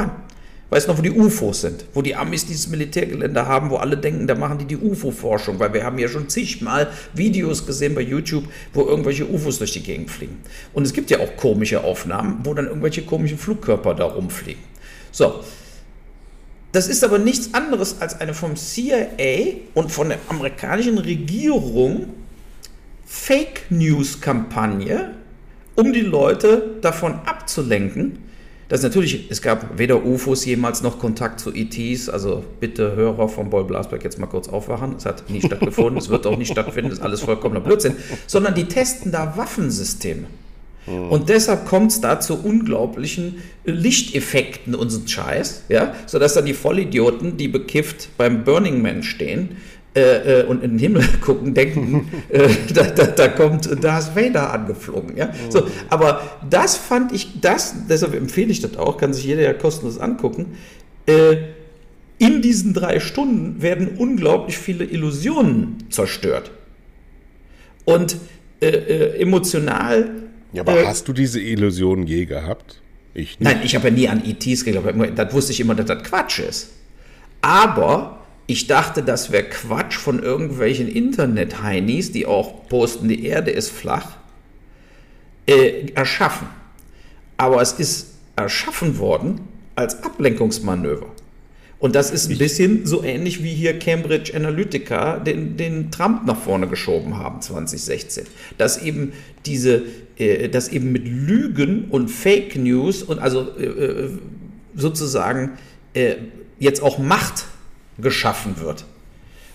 Weißt 0.71 0.87
du 0.87 0.93
noch, 0.93 0.99
wo 0.99 1.03
die 1.03 1.11
UFOs 1.11 1.63
sind? 1.63 1.85
Wo 1.95 2.01
die 2.01 2.15
Amis 2.15 2.47
dieses 2.47 2.69
Militärgelände 2.69 3.45
haben, 3.45 3.71
wo 3.71 3.77
alle 3.77 3.97
denken, 3.97 4.29
da 4.29 4.37
machen 4.37 4.59
die 4.59 4.67
die 4.67 4.77
UFO-Forschung, 4.77 5.59
weil 5.59 5.73
wir 5.75 5.85
haben 5.85 5.99
ja 5.99 6.09
schon 6.09 6.29
zigmal 6.29 6.89
Videos 7.13 7.67
gesehen 7.67 7.97
bei 7.97 8.03
YouTube, 8.03 8.45
wo 8.73 8.87
irgendwelche 8.87 9.27
UFOs 9.29 9.59
durch 9.59 9.73
die 9.73 9.83
Gegend 9.83 10.11
fliegen. 10.11 10.39
Und 10.73 10.85
es 10.87 10.93
gibt 10.93 11.11
ja 11.11 11.19
auch 11.19 11.37
komische 11.37 11.83
Aufnahmen, 11.83 12.39
wo 12.45 12.55
dann 12.55 12.69
irgendwelche 12.69 13.03
komischen 13.03 13.37
Flugkörper 13.37 13.95
da 13.95 14.05
rumfliegen. 14.05 14.63
So, 15.11 15.41
das 16.73 16.89
ist 16.89 17.03
aber 17.03 17.19
nichts 17.19 17.53
anderes 17.53 18.01
als 18.01 18.21
eine 18.21 18.35
vom 18.35 18.57
CIA 18.57 19.55
und 19.75 19.91
von 19.91 20.09
der 20.09 20.19
amerikanischen 20.29 20.99
Regierung 20.99 22.09
Fake 23.07 23.63
News 23.71 24.21
Kampagne, 24.21 25.15
um 25.75 25.93
die 25.93 26.01
Leute 26.01 26.77
davon 26.81 27.15
abzulenken. 27.27 28.19
Das 28.69 28.85
natürlich, 28.85 29.29
es 29.31 29.43
gab 29.43 29.79
weder 29.79 30.05
UFOs 30.05 30.45
jemals 30.45 30.81
noch 30.81 31.01
Kontakt 31.01 31.41
zu 31.41 31.53
ETs, 31.53 32.09
also 32.09 32.45
bitte 32.61 32.95
Hörer 32.95 33.29
von 33.29 33.51
Boy 33.51 33.65
Blasberg 33.65 34.05
jetzt 34.05 34.21
mal 34.21 34.29
kurz 34.29 34.49
aufwachen. 34.49 34.95
Es 34.97 35.07
hat 35.07 35.29
nie 35.29 35.43
stattgefunden, 35.43 35.99
es 35.99 36.09
wird 36.09 36.25
auch 36.25 36.39
nicht 36.39 36.53
stattfinden, 36.53 36.93
ist 36.93 37.03
alles 37.03 37.23
vollkommener 37.23 37.63
Blödsinn, 37.63 37.97
sondern 38.29 38.55
die 38.55 38.67
testen 38.67 39.11
da 39.11 39.37
Waffensysteme. 39.37 40.27
Und 40.87 41.29
deshalb 41.29 41.67
kommt 41.67 41.93
es 41.93 42.01
da 42.01 42.21
zu 42.21 42.43
unglaublichen 42.43 43.43
Lichteffekten 43.65 44.75
und 44.75 44.91
so 44.91 45.07
Scheiß, 45.07 45.65
ja, 45.69 45.95
sodass 46.07 46.35
dann 46.35 46.47
die 46.47 46.55
Vollidioten, 46.55 47.37
die 47.37 47.49
bekifft 47.49 48.09
beim 48.17 48.45
Burning 48.45 48.83
Man 48.83 49.03
stehen 49.03 49.57
äh, 49.95 50.41
äh, 50.41 50.45
und 50.45 50.65
in 50.65 50.73
den 50.73 50.79
Himmel 50.79 51.05
gucken, 51.21 51.53
denken, 51.53 52.09
äh, 52.29 52.49
da, 52.73 52.85
da, 52.85 53.07
da 53.07 53.29
kommt 53.29 53.85
Darth 53.85 54.17
Vader 54.17 54.53
angeflogen, 54.53 55.17
ja. 55.17 55.31
So, 55.49 55.67
aber 55.89 56.23
das 56.49 56.77
fand 56.77 57.13
ich, 57.13 57.41
das, 57.41 57.75
deshalb 57.89 58.15
empfehle 58.15 58.51
ich 58.51 58.61
das 58.61 58.77
auch, 58.77 58.97
kann 58.97 59.13
sich 59.13 59.25
jeder 59.25 59.43
ja 59.43 59.53
kostenlos 59.53 59.99
angucken. 59.99 60.57
Äh, 61.07 61.37
in 62.19 62.43
diesen 62.43 62.75
drei 62.75 63.01
Stunden 63.01 63.63
werden 63.63 63.89
unglaublich 63.97 64.59
viele 64.59 64.85
Illusionen 64.85 65.85
zerstört. 65.89 66.51
Und 67.85 68.17
äh, 68.61 68.69
äh, 68.69 69.21
emotional 69.21 70.11
Ja, 70.53 70.63
aber 70.63 70.81
Äh, 70.81 70.87
hast 70.87 71.09
du 71.09 71.13
diese 71.13 71.41
Illusion 71.41 72.07
je 72.07 72.27
gehabt? 72.27 72.81
Ich 73.15 73.41
nicht. 73.41 73.41
Nein, 73.41 73.61
ich 73.65 73.75
habe 73.75 73.89
ja 73.89 73.95
nie 73.95 74.09
an 74.09 74.23
ETs 74.25 74.65
geglaubt. 74.65 74.95
Das 75.17 75.33
wusste 75.33 75.53
ich 75.53 75.61
immer, 75.61 75.75
dass 75.75 75.87
das 75.87 76.03
Quatsch 76.03 76.39
ist. 76.41 76.71
Aber 77.41 78.21
ich 78.47 78.67
dachte, 78.67 79.03
das 79.03 79.31
wäre 79.31 79.45
Quatsch 79.45 79.95
von 79.95 80.23
irgendwelchen 80.23 80.89
Internet-Heinis, 80.89 82.13
die 82.13 82.27
auch 82.27 82.69
posten, 82.69 83.09
die 83.09 83.25
Erde 83.25 83.51
ist 83.51 83.71
flach, 83.71 84.17
äh, 85.47 85.91
erschaffen. 85.95 86.49
Aber 87.37 87.63
es 87.63 87.73
ist 87.73 88.15
erschaffen 88.37 88.99
worden 88.99 89.41
als 89.77 90.03
Ablenkungsmanöver. 90.03 91.07
Und 91.79 91.95
das 91.95 92.11
ist 92.11 92.31
ein 92.31 92.37
bisschen 92.37 92.85
so 92.85 93.03
ähnlich 93.03 93.43
wie 93.43 93.55
hier 93.55 93.79
Cambridge 93.79 94.35
Analytica 94.37 95.19
den, 95.19 95.57
den 95.57 95.91
Trump 95.91 96.27
nach 96.27 96.37
vorne 96.37 96.69
geschoben 96.69 97.17
haben 97.17 97.41
2016. 97.41 98.27
Dass 98.59 98.83
eben 98.83 99.13
diese, 99.47 99.83
äh, 100.21 100.49
dass 100.49 100.69
eben 100.69 100.93
mit 100.93 101.09
Lügen 101.09 101.87
und 101.91 102.11
Fake 102.11 102.55
News 102.57 103.03
und 103.03 103.19
also 103.19 103.57
äh, 103.59 103.65
äh, 103.65 104.11
sozusagen 104.75 105.53
äh, 105.95 106.17
jetzt 106.59 106.83
auch 106.83 106.99
Macht 106.99 107.47
geschaffen 107.99 108.61
wird. 108.61 108.85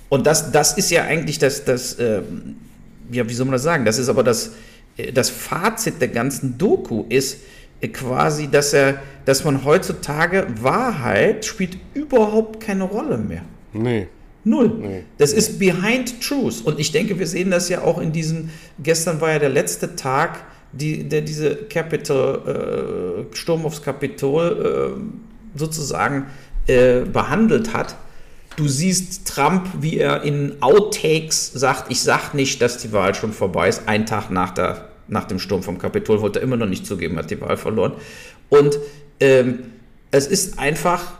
Und 0.09 0.25
das, 0.25 0.51
das 0.51 0.75
ist 0.77 0.89
ja 0.89 1.03
eigentlich 1.03 1.37
das, 1.37 1.65
das 1.65 1.97
ähm, 1.99 2.55
ja, 3.11 3.29
wie 3.29 3.33
soll 3.33 3.45
man 3.45 3.53
das 3.53 3.63
sagen? 3.63 3.85
Das 3.85 3.99
ist 3.99 4.09
aber 4.09 4.23
das, 4.23 4.53
das 5.13 5.29
Fazit 5.29 6.01
der 6.01 6.07
ganzen 6.07 6.57
Doku 6.57 7.05
ist 7.09 7.37
quasi, 7.93 8.47
dass 8.47 8.73
er, 8.73 9.01
dass 9.25 9.43
man 9.43 9.63
heutzutage 9.65 10.47
Wahrheit 10.61 11.45
spielt 11.45 11.77
überhaupt 11.93 12.59
keine 12.59 12.85
Rolle 12.85 13.17
mehr. 13.17 13.43
Nee. 13.73 14.07
Null. 14.43 15.03
Das 15.17 15.33
ist 15.33 15.59
behind 15.59 16.21
truth. 16.21 16.61
Und 16.63 16.79
ich 16.79 16.91
denke, 16.91 17.19
wir 17.19 17.27
sehen 17.27 17.51
das 17.51 17.69
ja 17.69 17.81
auch 17.81 17.99
in 17.99 18.11
diesen, 18.11 18.49
gestern 18.81 19.21
war 19.21 19.31
ja 19.31 19.39
der 19.39 19.49
letzte 19.49 19.95
Tag, 19.95 20.39
die, 20.75 21.07
der 21.07 21.21
diese 21.21 21.55
Capitol, 21.55 23.27
äh, 23.31 23.35
Sturm 23.35 23.65
aufs 23.65 23.81
Kapitol 23.81 24.95
äh, 24.95 25.57
sozusagen 25.57 26.27
äh, 26.67 27.01
behandelt 27.01 27.73
hat. 27.73 27.95
Du 28.57 28.67
siehst 28.67 29.27
Trump, 29.27 29.67
wie 29.79 29.97
er 29.97 30.23
in 30.23 30.61
Outtakes 30.61 31.51
sagt, 31.53 31.91
ich 31.91 32.01
sag 32.01 32.33
nicht, 32.33 32.61
dass 32.61 32.77
die 32.77 32.91
Wahl 32.93 33.15
schon 33.15 33.33
vorbei 33.33 33.67
ist. 33.67 33.87
Ein 33.87 34.05
Tag 34.05 34.29
nach, 34.29 34.51
der, 34.51 34.89
nach 35.07 35.25
dem 35.25 35.39
Sturm 35.39 35.63
vom 35.63 35.77
Kapitol 35.77 36.21
wollte 36.21 36.39
er 36.39 36.43
immer 36.43 36.57
noch 36.57 36.67
nicht 36.67 36.85
zugeben, 36.85 37.17
hat 37.17 37.31
die 37.31 37.41
Wahl 37.41 37.57
verloren. 37.57 37.93
Und 38.49 38.77
ähm, 39.19 39.71
es 40.11 40.27
ist 40.27 40.59
einfach, 40.59 41.13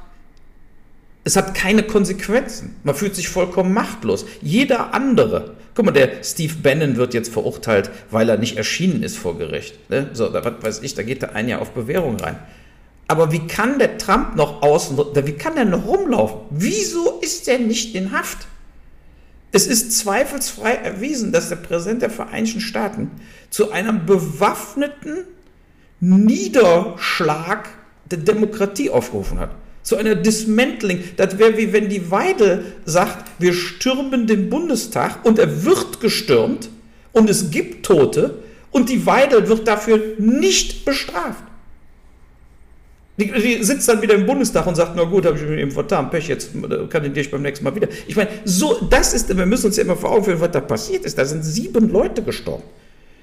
es 1.25 1.35
hat 1.35 1.55
keine 1.55 1.83
Konsequenzen. 1.83 2.75
Man 2.83 2.95
fühlt 2.95 3.15
sich 3.15 3.27
vollkommen 3.27 3.73
machtlos. 3.73 4.25
Jeder 4.41 4.93
andere, 4.93 5.54
guck 5.75 5.85
mal, 5.85 5.91
der 5.91 6.23
Steve 6.23 6.53
Bannon 6.63 6.95
wird 6.95 7.13
jetzt 7.13 7.31
verurteilt, 7.31 7.91
weil 8.09 8.29
er 8.29 8.37
nicht 8.37 8.57
erschienen 8.57 9.03
ist 9.03 9.17
vor 9.17 9.37
Gericht. 9.37 9.89
Ne? 9.89 10.09
So, 10.13 10.29
da 10.29 10.43
was 10.43 10.53
weiß 10.61 10.81
ich, 10.81 10.95
da 10.95 11.03
geht 11.03 11.21
er 11.21 11.35
ein 11.35 11.47
Jahr 11.47 11.61
auf 11.61 11.71
Bewährung 11.71 12.17
rein. 12.17 12.39
Aber 13.07 13.31
wie 13.31 13.45
kann 13.45 13.77
der 13.77 13.97
Trump 13.99 14.35
noch 14.35 14.63
außen, 14.63 14.97
wie 14.97 15.33
kann 15.33 15.55
der 15.55 15.65
noch 15.65 15.85
rumlaufen? 15.85 16.39
Wieso 16.49 17.19
ist 17.19 17.45
der 17.45 17.59
nicht 17.59 17.93
in 17.93 18.11
Haft? 18.11 18.47
Es 19.51 19.67
ist 19.67 19.97
zweifelsfrei 19.97 20.71
erwiesen, 20.71 21.31
dass 21.31 21.49
der 21.49 21.57
Präsident 21.57 22.01
der 22.01 22.09
Vereinigten 22.09 22.61
Staaten 22.61 23.11
zu 23.49 23.71
einem 23.71 24.05
bewaffneten 24.05 25.19
Niederschlag 25.99 27.69
der 28.05 28.17
Demokratie 28.19 28.89
aufgerufen 28.89 29.39
hat. 29.39 29.51
Zu 29.85 29.97
einer 29.97 30.15
Dismantling. 30.15 31.03
Das 31.15 31.37
wäre 31.37 31.57
wie 31.59 31.71
wenn 31.71 31.89
die 31.89 32.09
Weide 32.09 32.63
sagt, 32.85 33.31
wir 33.37 33.53
stürmen 33.53 34.25
den 34.25 34.49
Bundestag 34.49 35.23
und 35.23 35.37
er 35.37 35.63
wird 35.63 36.01
gestürmt 36.01 36.69
und 37.13 37.29
es 37.29 37.51
gibt 37.51 37.85
Tote 37.85 38.39
und 38.71 38.89
die 38.89 39.05
Weide 39.05 39.47
wird 39.47 39.67
dafür 39.67 40.01
nicht 40.17 40.85
bestraft. 40.85 41.43
Die, 43.17 43.31
die, 43.31 43.63
sitzt 43.63 43.87
dann 43.87 44.01
wieder 44.01 44.15
im 44.15 44.25
Bundestag 44.25 44.65
und 44.65 44.73
sagt, 44.73 44.93
na 44.95 45.03
gut, 45.03 45.23
habe 45.27 45.37
ich 45.37 45.43
mir 45.43 45.59
eben 45.59 45.69
vertan, 45.69 46.09
Pech, 46.09 46.27
jetzt 46.29 46.49
kandidiere 46.89 47.21
ich 47.21 47.29
beim 47.29 47.43
nächsten 47.43 47.63
Mal 47.63 47.75
wieder. 47.75 47.87
Ich 48.07 48.15
meine, 48.15 48.29
so, 48.43 48.87
das 48.89 49.13
ist, 49.13 49.37
wir 49.37 49.45
müssen 49.45 49.67
uns 49.67 49.77
ja 49.77 49.83
immer 49.83 49.95
vor 49.95 50.11
Augen 50.11 50.25
führen, 50.25 50.41
was 50.41 50.51
da 50.51 50.61
passiert 50.61 51.05
ist. 51.05 51.15
Da 51.17 51.25
sind 51.25 51.43
sieben 51.43 51.89
Leute 51.89 52.23
gestorben. 52.23 52.63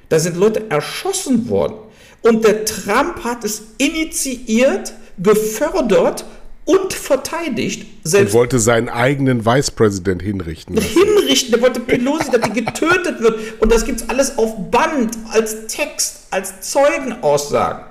Da 0.08 0.20
sind 0.20 0.36
Leute 0.36 0.70
erschossen 0.70 1.48
worden. 1.48 1.74
Und 2.22 2.44
der 2.44 2.64
Trump 2.64 3.24
hat 3.24 3.44
es 3.44 3.62
initiiert, 3.78 4.94
gefördert 5.18 6.24
und 6.64 6.92
verteidigt. 6.92 7.86
Selbst 8.04 8.32
und 8.32 8.38
wollte 8.38 8.58
seinen 8.58 8.88
eigenen 8.88 9.44
Vicepräsident 9.44 10.22
hinrichten. 10.22 10.76
Lassen. 10.76 10.88
Hinrichten, 10.88 11.52
der 11.52 11.60
wollte 11.60 11.80
Pelosi, 11.80 12.30
dass 12.30 12.40
die 12.42 12.64
getötet 12.64 13.20
wird. 13.20 13.60
Und 13.60 13.72
das 13.72 13.84
gibt 13.84 14.00
es 14.00 14.08
alles 14.08 14.38
auf 14.38 14.70
Band, 14.70 15.16
als 15.30 15.66
Text, 15.66 16.28
als 16.30 16.60
Zeugenaussagen. 16.60 17.84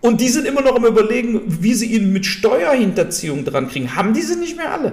Und 0.00 0.20
die 0.20 0.28
sind 0.28 0.46
immer 0.46 0.62
noch 0.62 0.76
am 0.76 0.84
Überlegen, 0.84 1.42
wie 1.46 1.74
sie 1.74 1.86
ihn 1.86 2.12
mit 2.12 2.24
Steuerhinterziehung 2.24 3.44
dran 3.44 3.68
kriegen. 3.68 3.94
Haben 3.96 4.14
diese 4.14 4.38
nicht 4.38 4.56
mehr 4.56 4.72
alle? 4.72 4.92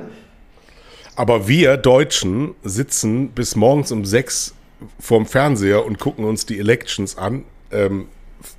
Aber 1.16 1.48
wir 1.48 1.78
Deutschen 1.78 2.56
sitzen 2.64 3.30
bis 3.30 3.56
morgens 3.56 3.92
um 3.92 4.04
sechs 4.04 4.54
vorm 5.00 5.26
Fernseher 5.26 5.86
und 5.86 6.00
gucken 6.00 6.26
uns 6.26 6.46
die 6.46 6.60
Elections 6.60 7.18
an. 7.18 7.46
Ähm, 7.72 8.08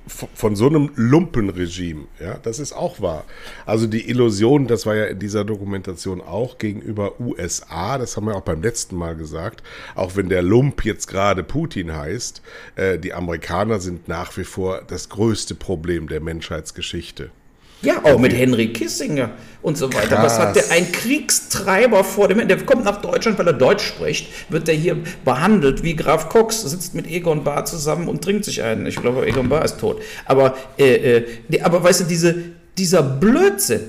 von 0.07 0.55
so 0.55 0.67
einem 0.67 0.91
Lumpenregime, 0.95 2.05
ja, 2.19 2.37
das 2.37 2.59
ist 2.59 2.73
auch 2.73 3.01
wahr. 3.01 3.25
Also 3.65 3.87
die 3.87 4.09
Illusion, 4.09 4.67
das 4.67 4.85
war 4.85 4.95
ja 4.95 5.05
in 5.05 5.19
dieser 5.19 5.45
Dokumentation 5.45 6.21
auch 6.21 6.57
gegenüber 6.57 7.19
USA, 7.19 7.97
das 7.97 8.17
haben 8.17 8.27
wir 8.27 8.35
auch 8.35 8.41
beim 8.41 8.61
letzten 8.61 8.95
Mal 8.95 9.15
gesagt, 9.15 9.63
auch 9.95 10.15
wenn 10.15 10.29
der 10.29 10.41
Lump 10.41 10.85
jetzt 10.85 11.07
gerade 11.07 11.43
Putin 11.43 11.95
heißt, 11.95 12.41
äh, 12.75 12.99
die 12.99 13.13
Amerikaner 13.13 13.79
sind 13.79 14.07
nach 14.07 14.35
wie 14.37 14.43
vor 14.43 14.81
das 14.87 15.09
größte 15.09 15.55
Problem 15.55 16.07
der 16.07 16.21
Menschheitsgeschichte. 16.21 17.31
Ja, 17.81 18.03
auch 18.03 18.17
mit 18.17 18.33
Henry 18.33 18.73
Kissinger 18.73 19.31
und 19.61 19.77
so 19.77 19.93
weiter. 19.93 20.15
Krass. 20.15 20.23
Was 20.23 20.39
hat 20.39 20.55
der 20.55 20.71
ein 20.71 20.91
Kriegstreiber 20.91 22.03
vor 22.03 22.27
dem, 22.27 22.47
der 22.47 22.57
kommt 22.65 22.85
nach 22.85 23.01
Deutschland, 23.01 23.37
weil 23.37 23.47
er 23.47 23.53
Deutsch 23.53 23.85
spricht, 23.85 24.27
wird 24.49 24.67
der 24.67 24.75
hier 24.75 24.97
behandelt 25.25 25.83
wie 25.83 25.95
Graf 25.95 26.29
Cox, 26.29 26.61
sitzt 26.61 26.95
mit 26.95 27.07
Egon 27.07 27.43
Bahr 27.43 27.65
zusammen 27.65 28.07
und 28.07 28.23
trinkt 28.23 28.45
sich 28.45 28.63
einen. 28.63 28.85
Ich 28.85 28.95
glaube, 28.95 29.27
Egon 29.27 29.49
Bahr 29.49 29.63
ist 29.63 29.79
tot. 29.79 30.01
Aber, 30.25 30.55
äh, 30.77 31.17
äh, 31.17 31.61
aber 31.61 31.83
weißt 31.83 32.01
du, 32.01 32.03
diese, 32.05 32.35
dieser 32.77 33.03
Blödsinn, 33.03 33.81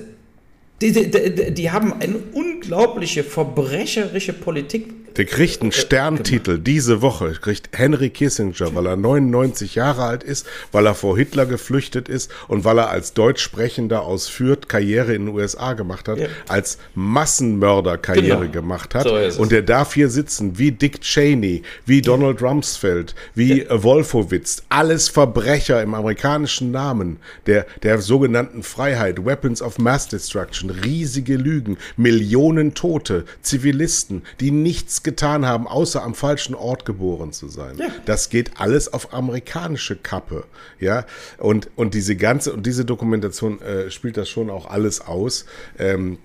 die, 0.81 0.92
die, 0.92 1.11
die, 1.11 1.55
die 1.55 1.70
haben 1.70 1.94
eine 2.01 2.16
unglaubliche 2.33 3.24
verbrecherische 3.24 4.33
Politik 4.33 4.97
der 5.18 5.24
kriegt 5.24 5.62
einen 5.62 5.72
Sterntitel 5.72 6.59
diese 6.59 7.02
Woche, 7.02 7.33
kriegt 7.33 7.76
Henry 7.76 8.11
Kissinger, 8.11 8.74
weil 8.74 8.87
er 8.87 8.96
99 8.96 9.74
Jahre 9.74 10.04
alt 10.04 10.22
ist, 10.22 10.46
weil 10.70 10.87
er 10.87 10.94
vor 10.94 11.18
Hitler 11.18 11.44
geflüchtet 11.44 12.09
ist 12.09 12.31
und 12.46 12.64
weil 12.64 12.78
er 12.78 12.90
als 12.90 13.14
Deutschsprechender 13.14 14.02
aus 14.02 14.28
Fürth 14.28 14.68
Karriere 14.68 15.14
in 15.14 15.26
den 15.26 15.35
USA 15.35 15.72
gemacht 15.72 16.07
hat, 16.07 16.18
ja. 16.18 16.28
als 16.46 16.78
Massenmörder 16.94 17.98
Karriere 17.98 18.42
genau. 18.42 18.52
gemacht 18.52 18.94
hat. 18.94 19.09
So 19.09 19.42
und 19.42 19.50
der 19.50 19.62
darf 19.62 19.92
hier 19.92 20.09
sitzen 20.09 20.57
wie 20.57 20.70
Dick 20.70 21.00
Cheney, 21.00 21.62
wie 21.85 22.00
Donald 22.00 22.40
Rumsfeld, 22.40 23.16
wie 23.35 23.64
ja. 23.64 23.83
Wolfowitz, 23.83 24.62
alles 24.68 25.09
Verbrecher 25.09 25.83
im 25.83 25.94
amerikanischen 25.94 26.70
Namen 26.70 27.16
der, 27.46 27.66
der 27.83 28.00
sogenannten 28.00 28.62
Freiheit, 28.62 29.24
Weapons 29.24 29.62
of 29.62 29.78
Mass 29.78 30.07
Destruction, 30.07 30.70
riesige 30.70 31.37
Lügen, 31.37 31.76
Millionen 31.96 32.74
Tote, 32.74 33.24
Zivilisten, 33.42 34.22
die 34.38 34.52
nichts 34.52 35.02
getan 35.09 35.47
haben, 35.47 35.66
außer 35.66 36.03
am 36.03 36.14
falschen 36.14 36.55
Ort 36.55 36.85
geboren 36.85 37.33
zu 37.33 37.49
sein. 37.49 37.79
Ja. 37.79 37.87
Das 38.05 38.29
geht 38.29 38.61
alles 38.61 38.92
auf 38.92 39.14
amerikanische 39.14 39.97
Kappe, 39.97 40.44
ja. 40.79 41.07
Und 41.38 41.71
und 41.77 41.94
diese 41.94 42.14
ganze 42.14 42.53
und 42.53 42.66
diese 42.66 42.85
Dokumentation 42.85 43.62
äh, 43.62 43.90
spielt 43.90 44.18
das 44.18 44.29
schon 44.29 44.51
auch 44.51 44.66
alles 44.66 45.01
aus. 45.01 45.47
Ähm, 45.79 46.18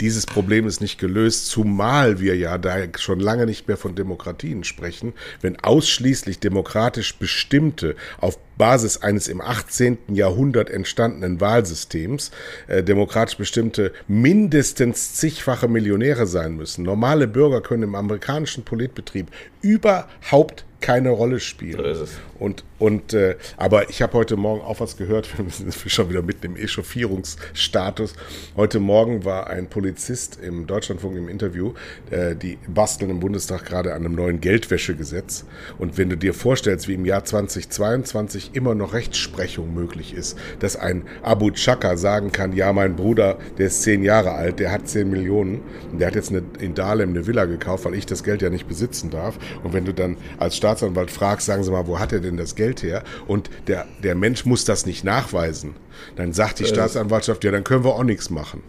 dieses 0.00 0.26
Problem 0.26 0.66
ist 0.66 0.80
nicht 0.80 0.98
gelöst, 0.98 1.46
zumal 1.46 2.20
wir 2.20 2.36
ja 2.36 2.58
da 2.58 2.76
schon 2.98 3.20
lange 3.20 3.46
nicht 3.46 3.68
mehr 3.68 3.76
von 3.76 3.94
Demokratien 3.94 4.64
sprechen, 4.64 5.12
wenn 5.40 5.58
ausschließlich 5.60 6.38
demokratisch 6.38 7.16
bestimmte, 7.16 7.96
auf 8.18 8.38
Basis 8.56 8.98
eines 8.98 9.28
im 9.28 9.40
18. 9.40 9.98
Jahrhundert 10.08 10.70
entstandenen 10.70 11.40
Wahlsystems, 11.40 12.30
äh, 12.66 12.82
demokratisch 12.82 13.36
bestimmte 13.36 13.92
mindestens 14.06 15.14
zigfache 15.14 15.68
Millionäre 15.68 16.26
sein 16.26 16.56
müssen. 16.56 16.84
Normale 16.84 17.26
Bürger 17.26 17.62
können 17.62 17.84
im 17.84 17.94
amerikanischen 17.94 18.64
Politbetrieb 18.64 19.28
überhaupt 19.62 20.64
keine 20.80 21.10
Rolle 21.10 21.40
spielen. 21.40 21.76
So 21.76 21.84
ist 21.84 21.98
es. 21.98 22.10
Und, 22.38 22.64
und 22.78 23.12
äh, 23.12 23.36
aber 23.58 23.90
ich 23.90 24.00
habe 24.00 24.14
heute 24.14 24.36
Morgen 24.36 24.62
auch 24.62 24.80
was 24.80 24.96
gehört, 24.96 25.28
wir 25.38 25.50
sind 25.50 25.74
schon 25.74 26.08
wieder 26.08 26.22
mitten 26.22 26.46
im 26.46 26.56
Echauffierungsstatus. 26.56 28.14
Heute 28.56 28.80
Morgen 28.80 29.24
war 29.24 29.48
ein 29.48 29.68
Polizist 29.68 30.38
im 30.42 30.66
Deutschlandfunk 30.66 31.18
im 31.18 31.28
Interview, 31.28 31.74
äh, 32.10 32.34
die 32.34 32.58
basteln 32.66 33.10
im 33.10 33.20
Bundestag 33.20 33.66
gerade 33.66 33.92
an 33.92 34.06
einem 34.06 34.14
neuen 34.14 34.40
Geldwäschegesetz. 34.40 35.44
Und 35.78 35.98
wenn 35.98 36.08
du 36.08 36.16
dir 36.16 36.32
vorstellst, 36.32 36.88
wie 36.88 36.94
im 36.94 37.04
Jahr 37.04 37.24
2022 37.24 38.52
immer 38.54 38.74
noch 38.74 38.94
Rechtsprechung 38.94 39.74
möglich 39.74 40.14
ist, 40.14 40.38
dass 40.60 40.76
ein 40.76 41.02
Abu 41.22 41.50
Chaka 41.50 41.98
sagen 41.98 42.32
kann, 42.32 42.54
ja, 42.54 42.72
mein 42.72 42.96
Bruder, 42.96 43.38
der 43.58 43.66
ist 43.66 43.82
zehn 43.82 44.02
Jahre 44.02 44.32
alt, 44.32 44.58
der 44.58 44.72
hat 44.72 44.88
zehn 44.88 45.10
Millionen, 45.10 45.60
und 45.92 46.00
der 46.00 46.08
hat 46.08 46.14
jetzt 46.14 46.30
eine, 46.30 46.42
in 46.58 46.74
Dahlem 46.74 47.10
eine 47.10 47.26
Villa 47.26 47.44
gekauft, 47.44 47.84
weil 47.84 47.94
ich 47.94 48.06
das 48.06 48.24
Geld 48.24 48.40
ja 48.40 48.48
nicht 48.48 48.66
besitzen 48.66 49.10
darf. 49.10 49.38
Und 49.62 49.74
wenn 49.74 49.84
du 49.84 49.92
dann 49.92 50.16
als 50.38 50.56
Staatsanwalt 50.70 51.10
fragst, 51.10 51.46
sagen 51.46 51.64
Sie 51.64 51.70
mal, 51.70 51.86
wo 51.86 51.98
hat 51.98 52.12
er 52.12 52.20
denn 52.20 52.36
das 52.36 52.54
Geld 52.54 52.82
her? 52.82 53.02
Und 53.26 53.50
der, 53.66 53.86
der 54.02 54.14
Mensch 54.14 54.44
muss 54.44 54.64
das 54.64 54.86
nicht 54.86 55.04
nachweisen. 55.04 55.74
Dann 56.16 56.32
sagt 56.32 56.60
die 56.60 56.66
Staatsanwaltschaft, 56.66 57.42
ja, 57.44 57.50
dann 57.50 57.64
können 57.64 57.84
wir 57.84 57.94
auch 57.94 58.04
nichts 58.04 58.30
machen. 58.30 58.62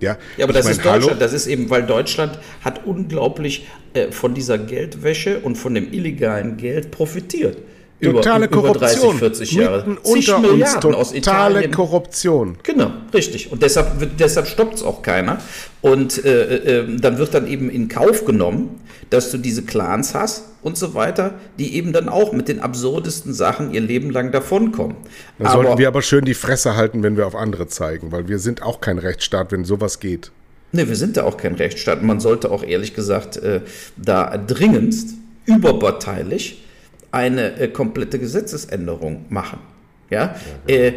Ja, 0.00 0.18
ja 0.36 0.44
aber 0.44 0.52
das 0.52 0.64
mein, 0.64 0.72
ist 0.72 0.84
Deutschland. 0.84 1.04
Hallo? 1.04 1.16
Das 1.18 1.32
ist 1.32 1.46
eben, 1.46 1.70
weil 1.70 1.86
Deutschland 1.86 2.38
hat 2.62 2.84
unglaublich 2.84 3.68
äh, 3.94 4.10
von 4.10 4.34
dieser 4.34 4.58
Geldwäsche 4.58 5.38
und 5.40 5.56
von 5.56 5.74
dem 5.74 5.92
illegalen 5.92 6.56
Geld 6.56 6.90
profitiert. 6.90 7.58
Totale 8.02 8.46
über, 8.46 8.62
Korruption. 8.62 9.16
Über 9.16 9.28
30, 9.28 9.46
40 9.46 9.52
Jahre. 9.52 9.76
Mitten 9.86 9.98
unter 10.02 10.38
Milliarden 10.40 10.80
totale 10.80 10.96
aus 10.96 11.14
Italien. 11.14 11.70
Korruption. 11.70 12.56
Genau, 12.62 12.90
richtig. 13.12 13.52
Und 13.52 13.62
deshalb, 13.62 14.16
deshalb 14.18 14.46
stoppt 14.46 14.74
es 14.74 14.82
auch 14.82 15.02
keiner. 15.02 15.38
Und 15.80 16.24
äh, 16.24 16.80
äh, 16.80 16.96
dann 16.98 17.18
wird 17.18 17.34
dann 17.34 17.46
eben 17.46 17.70
in 17.70 17.88
Kauf 17.88 18.24
genommen, 18.24 18.80
dass 19.10 19.30
du 19.30 19.38
diese 19.38 19.62
Clans 19.62 20.14
hast 20.14 20.44
und 20.62 20.76
so 20.76 20.94
weiter, 20.94 21.34
die 21.58 21.76
eben 21.76 21.92
dann 21.92 22.08
auch 22.08 22.32
mit 22.32 22.48
den 22.48 22.60
absurdesten 22.60 23.32
Sachen 23.32 23.72
ihr 23.72 23.80
Leben 23.80 24.10
lang 24.10 24.32
davonkommen. 24.32 24.96
Dann 25.38 25.46
aber, 25.46 25.62
sollten 25.62 25.78
wir 25.78 25.88
aber 25.88 26.02
schön 26.02 26.24
die 26.24 26.34
Fresse 26.34 26.74
halten, 26.76 27.02
wenn 27.02 27.16
wir 27.16 27.26
auf 27.26 27.36
andere 27.36 27.68
zeigen, 27.68 28.12
weil 28.12 28.28
wir 28.28 28.38
sind 28.38 28.62
auch 28.62 28.80
kein 28.80 28.98
Rechtsstaat, 28.98 29.52
wenn 29.52 29.64
sowas 29.64 30.00
geht. 30.00 30.32
Ne, 30.72 30.88
wir 30.88 30.96
sind 30.96 31.16
da 31.16 31.22
auch 31.22 31.36
kein 31.36 31.54
Rechtsstaat. 31.54 32.02
Man 32.02 32.18
sollte 32.18 32.50
auch 32.50 32.64
ehrlich 32.64 32.94
gesagt 32.94 33.36
äh, 33.36 33.60
da 33.96 34.36
dringendst 34.36 35.10
überparteilich 35.46 36.63
eine 37.14 37.58
äh, 37.58 37.68
komplette 37.68 38.18
Gesetzesänderung 38.18 39.26
machen. 39.28 39.60
Ja, 40.10 40.34
ja 40.68 40.74
äh, 40.74 40.92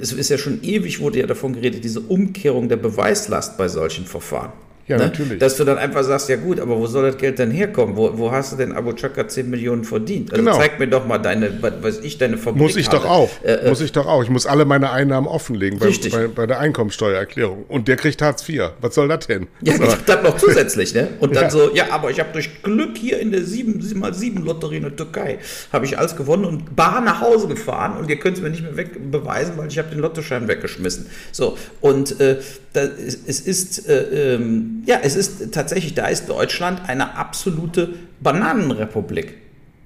es 0.00 0.12
ist 0.12 0.30
ja 0.30 0.38
schon 0.38 0.62
ewig, 0.62 1.00
wurde 1.00 1.20
ja 1.20 1.26
davon 1.26 1.52
geredet, 1.52 1.84
diese 1.84 2.00
Umkehrung 2.00 2.68
der 2.68 2.76
Beweislast 2.76 3.56
bei 3.56 3.68
solchen 3.68 4.04
Verfahren. 4.04 4.52
Ja, 4.88 4.96
ne? 4.96 5.04
natürlich. 5.04 5.38
Dass 5.38 5.56
du 5.56 5.64
dann 5.64 5.76
einfach 5.76 6.02
sagst, 6.02 6.28
ja 6.30 6.36
gut, 6.36 6.58
aber 6.58 6.78
wo 6.78 6.86
soll 6.86 7.06
das 7.10 7.18
Geld 7.18 7.38
denn 7.38 7.50
herkommen? 7.50 7.96
Wo, 7.96 8.16
wo 8.16 8.32
hast 8.32 8.52
du 8.52 8.56
denn 8.56 8.72
Abu 8.72 8.92
Chaka 8.92 9.28
10 9.28 9.48
Millionen 9.50 9.84
verdient? 9.84 10.32
Also 10.32 10.42
genau. 10.42 10.56
zeig 10.56 10.78
mir 10.78 10.88
doch 10.88 11.06
mal 11.06 11.18
deine, 11.18 11.50
was 11.82 12.00
ich, 12.00 12.16
deine 12.16 12.38
Fabrik 12.38 12.62
Muss 12.62 12.76
ich 12.76 12.88
doch 12.88 13.04
auch. 13.04 13.28
Äh, 13.44 13.52
äh, 13.52 13.68
muss 13.68 13.82
ich 13.82 13.92
doch 13.92 14.06
auch. 14.06 14.22
Ich 14.22 14.30
muss 14.30 14.46
alle 14.46 14.64
meine 14.64 14.90
Einnahmen 14.90 15.26
offenlegen 15.26 15.78
bei, 15.78 15.92
bei, 16.10 16.28
bei, 16.28 16.46
der 16.46 16.58
Einkommensteuererklärung. 16.60 17.66
Und 17.68 17.86
der 17.86 17.96
kriegt 17.96 18.22
Hartz 18.22 18.48
IV. 18.48 18.70
Was 18.80 18.94
soll 18.94 19.08
das 19.08 19.26
denn? 19.26 19.46
Ja, 19.60 19.76
so. 19.76 19.84
das 20.06 20.22
noch 20.22 20.38
zusätzlich, 20.38 20.94
ne? 20.94 21.08
Und 21.20 21.36
dann 21.36 21.44
ja. 21.44 21.50
so, 21.50 21.74
ja, 21.74 21.90
aber 21.90 22.10
ich 22.10 22.18
habe 22.18 22.30
durch 22.32 22.62
Glück 22.62 22.96
hier 22.96 23.20
in 23.20 23.30
der 23.30 23.44
7 23.44 23.98
mal 23.98 24.14
7 24.14 24.42
Lotterie 24.42 24.76
in 24.76 24.84
der 24.84 24.96
Türkei, 24.96 25.38
habe 25.70 25.84
ich 25.84 25.98
alles 25.98 26.16
gewonnen 26.16 26.46
und 26.46 26.76
bar 26.76 27.02
nach 27.02 27.20
Hause 27.20 27.46
gefahren 27.48 27.98
und 27.98 28.08
ihr 28.08 28.16
könnt 28.16 28.38
es 28.38 28.42
mir 28.42 28.50
nicht 28.50 28.62
mehr 28.62 28.76
weg 28.76 29.10
beweisen, 29.10 29.52
weil 29.56 29.68
ich 29.68 29.78
habe 29.78 29.90
den 29.90 29.98
Lottoschein 29.98 30.48
weggeschmissen. 30.48 31.06
So, 31.32 31.58
und 31.80 32.18
äh, 32.20 32.38
das, 32.72 32.90
es 33.26 33.40
ist, 33.40 33.88
äh, 33.88 34.34
ähm, 34.34 34.82
ja, 34.86 34.98
es 35.02 35.16
ist 35.16 35.52
tatsächlich, 35.52 35.94
da 35.94 36.06
ist 36.06 36.28
Deutschland 36.28 36.88
eine 36.88 37.16
absolute 37.16 37.94
Bananenrepublik. 38.20 39.34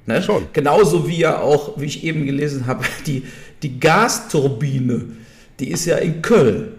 Ne? 0.07 0.23
Schon. 0.23 0.47
Genauso 0.53 1.09
wie 1.09 1.19
ja 1.19 1.39
auch, 1.41 1.81
wie 1.81 1.87
ich 1.87 2.05
eben 2.05 2.27
gelesen 2.27 2.67
habe, 2.67 2.85
die, 3.07 3.25
die 3.63 3.79
Gasturbine, 3.79 5.05
die 5.61 5.71
ist 5.71 5.85
ja 5.87 5.97
in 5.97 6.23
Köln. 6.23 6.73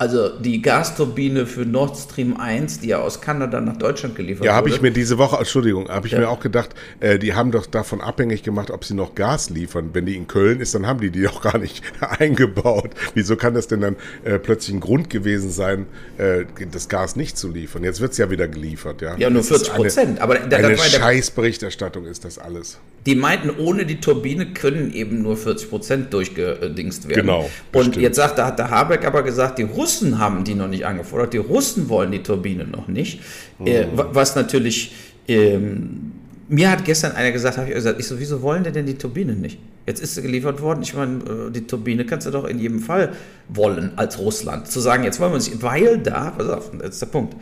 Also 0.00 0.30
die 0.30 0.62
Gasturbine 0.62 1.44
für 1.44 1.66
Nord 1.66 1.94
Stream 1.94 2.34
1, 2.38 2.80
die 2.80 2.88
ja 2.88 3.00
aus 3.00 3.20
Kanada 3.20 3.60
nach 3.60 3.76
Deutschland 3.76 4.16
geliefert 4.16 4.46
Ja, 4.46 4.54
habe 4.54 4.68
wurde. 4.68 4.76
ich 4.76 4.80
mir 4.80 4.92
diese 4.92 5.18
Woche, 5.18 5.36
Entschuldigung, 5.36 5.90
habe 5.90 6.06
ich 6.06 6.14
Ja. 6.14 6.20
mir 6.20 6.30
auch 6.30 6.40
gedacht, 6.40 6.70
äh, 7.00 7.18
die 7.18 7.34
haben 7.34 7.50
doch 7.50 7.66
davon 7.66 8.00
abhängig 8.00 8.42
gemacht, 8.42 8.70
ob 8.70 8.86
sie 8.86 8.94
noch 8.94 9.14
Gas 9.14 9.50
liefern. 9.50 9.90
Wenn 9.92 10.06
die 10.06 10.16
in 10.16 10.26
Köln 10.26 10.60
ist, 10.60 10.74
dann 10.74 10.86
haben 10.86 11.00
die 11.00 11.10
die 11.10 11.22
doch 11.24 11.42
gar 11.42 11.58
nicht 11.58 11.82
eingebaut. 12.18 12.92
Wieso 13.12 13.36
kann 13.36 13.52
das 13.52 13.68
denn 13.68 13.82
dann 13.82 13.96
äh, 14.24 14.38
plötzlich 14.38 14.74
ein 14.74 14.80
Grund 14.80 15.10
gewesen 15.10 15.50
sein, 15.50 15.84
äh, 16.16 16.46
das 16.72 16.88
Gas 16.88 17.14
nicht 17.16 17.36
zu 17.36 17.50
liefern? 17.50 17.84
Jetzt 17.84 18.00
wird 18.00 18.12
es 18.12 18.16
ja 18.18 18.30
wieder 18.30 18.48
geliefert, 18.48 19.02
ja. 19.02 19.18
Ja, 19.18 19.28
nur 19.28 19.42
Das 19.42 19.50
ist 19.50 19.66
40 19.68 19.74
Prozent. 19.74 20.20
Aber 20.22 20.36
da- 20.38 20.56
Eine, 20.56 20.78
Scheißberichterstattung 20.78 22.06
ist 22.06 22.24
das 22.24 22.38
alles. 22.38 22.78
Die 23.04 23.14
meinten, 23.14 23.50
ohne 23.58 23.84
die 23.84 24.00
Turbine 24.00 24.46
können 24.54 24.94
eben 24.94 25.20
nur 25.22 25.36
40 25.36 25.68
Prozent 25.68 26.12
durchgedingst 26.14 27.06
werden. 27.08 27.20
Genau, 27.22 27.50
Und 27.72 27.82
stimmt. 27.82 27.96
jetzt 27.96 28.16
sagt, 28.16 28.38
da 28.38 28.46
hat 28.46 28.58
der 28.58 28.70
Habeck 28.70 29.04
aber 29.06 29.22
gesagt, 29.22 29.58
die 29.58 29.62
Russen 29.64 29.89
haben 30.18 30.44
die 30.44 30.54
noch 30.54 30.68
nicht 30.68 30.84
angefordert, 30.86 31.32
die 31.32 31.38
Russen 31.38 31.88
wollen 31.88 32.10
die 32.12 32.22
Turbine 32.22 32.64
noch 32.64 32.88
nicht. 32.88 33.20
Äh, 33.64 33.86
Mhm. 33.86 33.96
wa- 33.98 34.08
was 34.12 34.34
natürlich, 34.36 34.92
ähm, 35.28 36.12
mir 36.48 36.70
hat 36.70 36.84
gestern 36.84 37.12
einer 37.12 37.30
gesagt, 37.32 37.56
habe 37.58 37.68
ich 37.68 37.74
gesagt, 37.74 38.00
ich 38.00 38.06
so, 38.06 38.18
wieso 38.18 38.42
wollen 38.42 38.64
die 38.64 38.72
denn 38.72 38.86
die 38.86 38.94
Turbine 38.94 39.34
nicht? 39.34 39.58
Jetzt 39.86 40.02
ist 40.02 40.14
sie 40.14 40.22
geliefert 40.22 40.60
worden. 40.60 40.82
Ich 40.82 40.94
meine, 40.94 41.18
äh, 41.48 41.50
die 41.50 41.66
Turbine 41.66 42.04
kannst 42.04 42.26
du 42.26 42.30
doch 42.30 42.44
in 42.44 42.58
jedem 42.58 42.80
Fall 42.80 43.12
wollen 43.48 43.92
als 43.96 44.18
Russland. 44.18 44.66
Zu 44.68 44.80
sagen, 44.80 45.04
jetzt 45.04 45.18
wollen 45.20 45.30
wir 45.32 45.36
uns, 45.36 45.50
weil 45.62 45.98
da, 45.98 46.30
pass 46.36 46.48
auf, 46.48 46.70
das 46.78 46.90
ist 46.90 47.02
der 47.02 47.06
Punkt, 47.06 47.34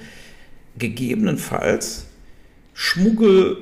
gegebenenfalls 0.79 2.05
Schmuggel 2.75 3.57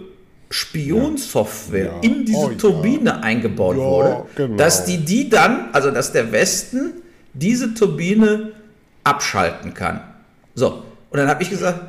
Spionsoftware 0.51 1.85
Ja. 1.87 2.01
in 2.03 2.25
diese 2.25 2.39
Oh, 2.39 2.51
ja. 2.51 2.57
Turbine 2.57 3.23
eingebaut 3.23 3.77
Ja, 3.77 3.83
wurde, 3.83 4.25
genau. 4.37 4.57
dass 4.57 4.85
die 4.85 4.99
die 4.99 5.29
dann, 5.29 5.71
also 5.73 5.91
dass 5.91 6.13
der 6.13 6.31
Westen 6.33 6.93
diese 7.35 7.75
Turbine 7.75 8.53
abschalten 9.07 9.73
kann. 9.73 10.01
So, 10.55 10.83
und 11.11 11.19
dann 11.19 11.29
habe 11.29 11.43
ich 11.43 11.51
gesagt, 11.51 11.81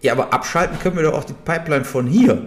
ja, 0.00 0.12
aber 0.12 0.32
abschalten 0.32 0.78
können 0.78 0.96
wir 0.96 1.04
doch 1.04 1.14
auch 1.14 1.24
die 1.24 1.34
Pipeline 1.34 1.84
von 1.84 2.06
hier. 2.06 2.42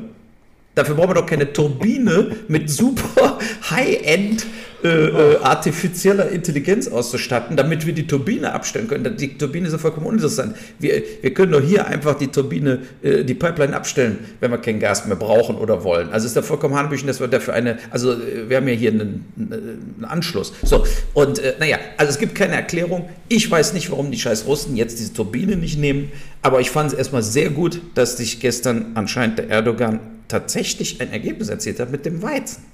Dafür 0.77 0.93
brauchen 0.93 1.09
wir 1.09 1.15
doch 1.15 1.25
keine 1.25 1.51
Turbine 1.51 2.35
mit 2.47 2.69
super 2.69 3.39
High-End 3.71 4.45
äh, 4.83 4.89
äh, 4.89 5.37
artifizieller 5.37 6.29
Intelligenz 6.29 6.87
auszustatten, 6.87 7.57
damit 7.57 7.87
wir 7.87 7.93
die 7.93 8.05
Turbine 8.05 8.53
abstellen 8.53 8.87
können. 8.87 9.17
Die 9.17 9.35
Turbine 9.35 9.65
ist 9.65 9.73
ja 9.73 9.79
vollkommen 9.79 10.05
uninteressant. 10.05 10.55
Wir, 10.77 11.01
wir 11.19 11.33
können 11.33 11.51
doch 11.51 11.63
hier 11.63 11.87
einfach 11.87 12.13
die 12.13 12.27
Turbine, 12.27 12.81
äh, 13.01 13.23
die 13.23 13.33
Pipeline 13.33 13.75
abstellen, 13.75 14.19
wenn 14.39 14.51
wir 14.51 14.59
kein 14.59 14.79
Gas 14.79 15.07
mehr 15.07 15.15
brauchen 15.15 15.55
oder 15.55 15.83
wollen. 15.83 16.11
Also 16.11 16.27
ist 16.27 16.37
da 16.37 16.43
vollkommen 16.43 16.75
hanebüchen, 16.75 17.07
dass 17.07 17.19
wir 17.19 17.27
dafür 17.27 17.55
eine, 17.55 17.79
also 17.89 18.11
äh, 18.11 18.47
wir 18.47 18.57
haben 18.57 18.67
ja 18.67 18.75
hier 18.75 18.91
einen, 18.91 19.25
einen 19.35 20.05
Anschluss. 20.05 20.53
So, 20.61 20.85
und 21.15 21.39
äh, 21.39 21.55
naja, 21.59 21.79
also 21.97 22.11
es 22.11 22.19
gibt 22.19 22.35
keine 22.35 22.53
Erklärung. 22.53 23.09
Ich 23.29 23.49
weiß 23.49 23.73
nicht, 23.73 23.89
warum 23.89 24.11
die 24.11 24.19
scheiß 24.19 24.45
Russen 24.45 24.77
jetzt 24.77 24.99
diese 24.99 25.11
Turbine 25.11 25.55
nicht 25.55 25.79
nehmen, 25.79 26.11
aber 26.43 26.59
ich 26.59 26.69
fand 26.69 26.91
es 26.91 26.97
erstmal 26.99 27.23
sehr 27.23 27.49
gut, 27.49 27.81
dass 27.95 28.17
sich 28.17 28.39
gestern 28.39 28.91
anscheinend 28.93 29.39
der 29.39 29.49
Erdogan 29.49 29.99
tatsächlich 30.27 31.01
ein 31.01 31.11
Ergebnis 31.11 31.49
erzielt 31.49 31.79
hat 31.79 31.91
mit 31.91 32.05
dem 32.05 32.21
Weizen. 32.21 32.65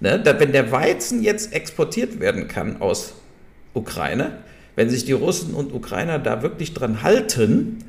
Ne? 0.00 0.20
Da, 0.20 0.38
wenn 0.40 0.52
der 0.52 0.72
Weizen 0.72 1.22
jetzt 1.22 1.52
exportiert 1.52 2.20
werden 2.20 2.48
kann 2.48 2.80
aus 2.80 3.14
Ukraine, 3.74 4.38
wenn 4.74 4.88
sich 4.90 5.04
die 5.04 5.12
Russen 5.12 5.54
und 5.54 5.72
Ukrainer 5.72 6.18
da 6.18 6.42
wirklich 6.42 6.74
dran 6.74 7.02
halten, 7.02 7.84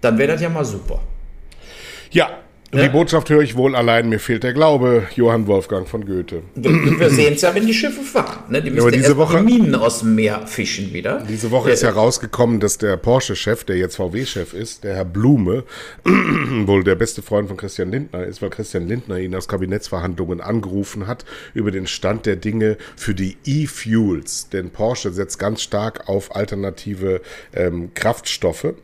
dann 0.00 0.18
wäre 0.18 0.32
das 0.32 0.40
ja 0.40 0.48
mal 0.48 0.64
super. 0.64 1.02
Ja, 2.10 2.38
Ja. 2.76 2.84
die 2.84 2.88
Botschaft 2.90 3.30
höre 3.30 3.42
ich 3.42 3.56
wohl 3.56 3.74
allein, 3.74 4.08
mir 4.08 4.18
fehlt 4.18 4.42
der 4.42 4.52
Glaube, 4.52 5.04
Johann 5.14 5.46
Wolfgang 5.46 5.88
von 5.88 6.04
Goethe. 6.06 6.42
Wir, 6.54 7.10
sehen 7.10 7.34
es 7.34 7.42
ja, 7.42 7.54
wenn 7.54 7.66
die 7.66 7.74
Schiffe 7.74 8.02
fahren. 8.02 8.44
Ne? 8.50 8.62
Die 8.62 8.70
müssen 8.70 8.86
ja 8.86 8.90
diese 8.96 9.16
Woche- 9.16 9.38
die 9.38 9.44
Minen 9.44 9.74
aus 9.74 10.00
dem 10.00 10.14
Meer 10.14 10.46
fischen 10.46 10.92
wieder. 10.92 11.22
Diese 11.28 11.50
Woche 11.50 11.70
ist 11.70 11.82
ja 11.82 11.90
rausgekommen, 11.90 12.60
dass 12.60 12.78
der 12.78 12.96
Porsche-Chef, 12.96 13.64
der 13.64 13.76
jetzt 13.76 13.96
VW-Chef 13.96 14.52
ist, 14.54 14.84
der 14.84 14.94
Herr 14.96 15.04
Blume, 15.04 15.64
wohl 16.04 16.84
der 16.84 16.94
beste 16.94 17.22
Freund 17.22 17.48
von 17.48 17.56
Christian 17.56 17.90
Lindner 17.90 18.24
ist, 18.24 18.42
weil 18.42 18.50
Christian 18.50 18.86
Lindner 18.88 19.18
ihn 19.18 19.34
aus 19.34 19.48
Kabinettsverhandlungen 19.48 20.40
angerufen 20.40 21.06
hat 21.06 21.24
über 21.54 21.70
den 21.70 21.86
Stand 21.86 22.26
der 22.26 22.36
Dinge 22.36 22.76
für 22.96 23.14
die 23.14 23.36
E-Fuels. 23.44 24.48
Denn 24.50 24.70
Porsche 24.70 25.12
setzt 25.12 25.38
ganz 25.38 25.62
stark 25.62 26.08
auf 26.08 26.34
alternative 26.36 27.20
ähm, 27.54 27.90
Kraftstoffe. 27.94 28.74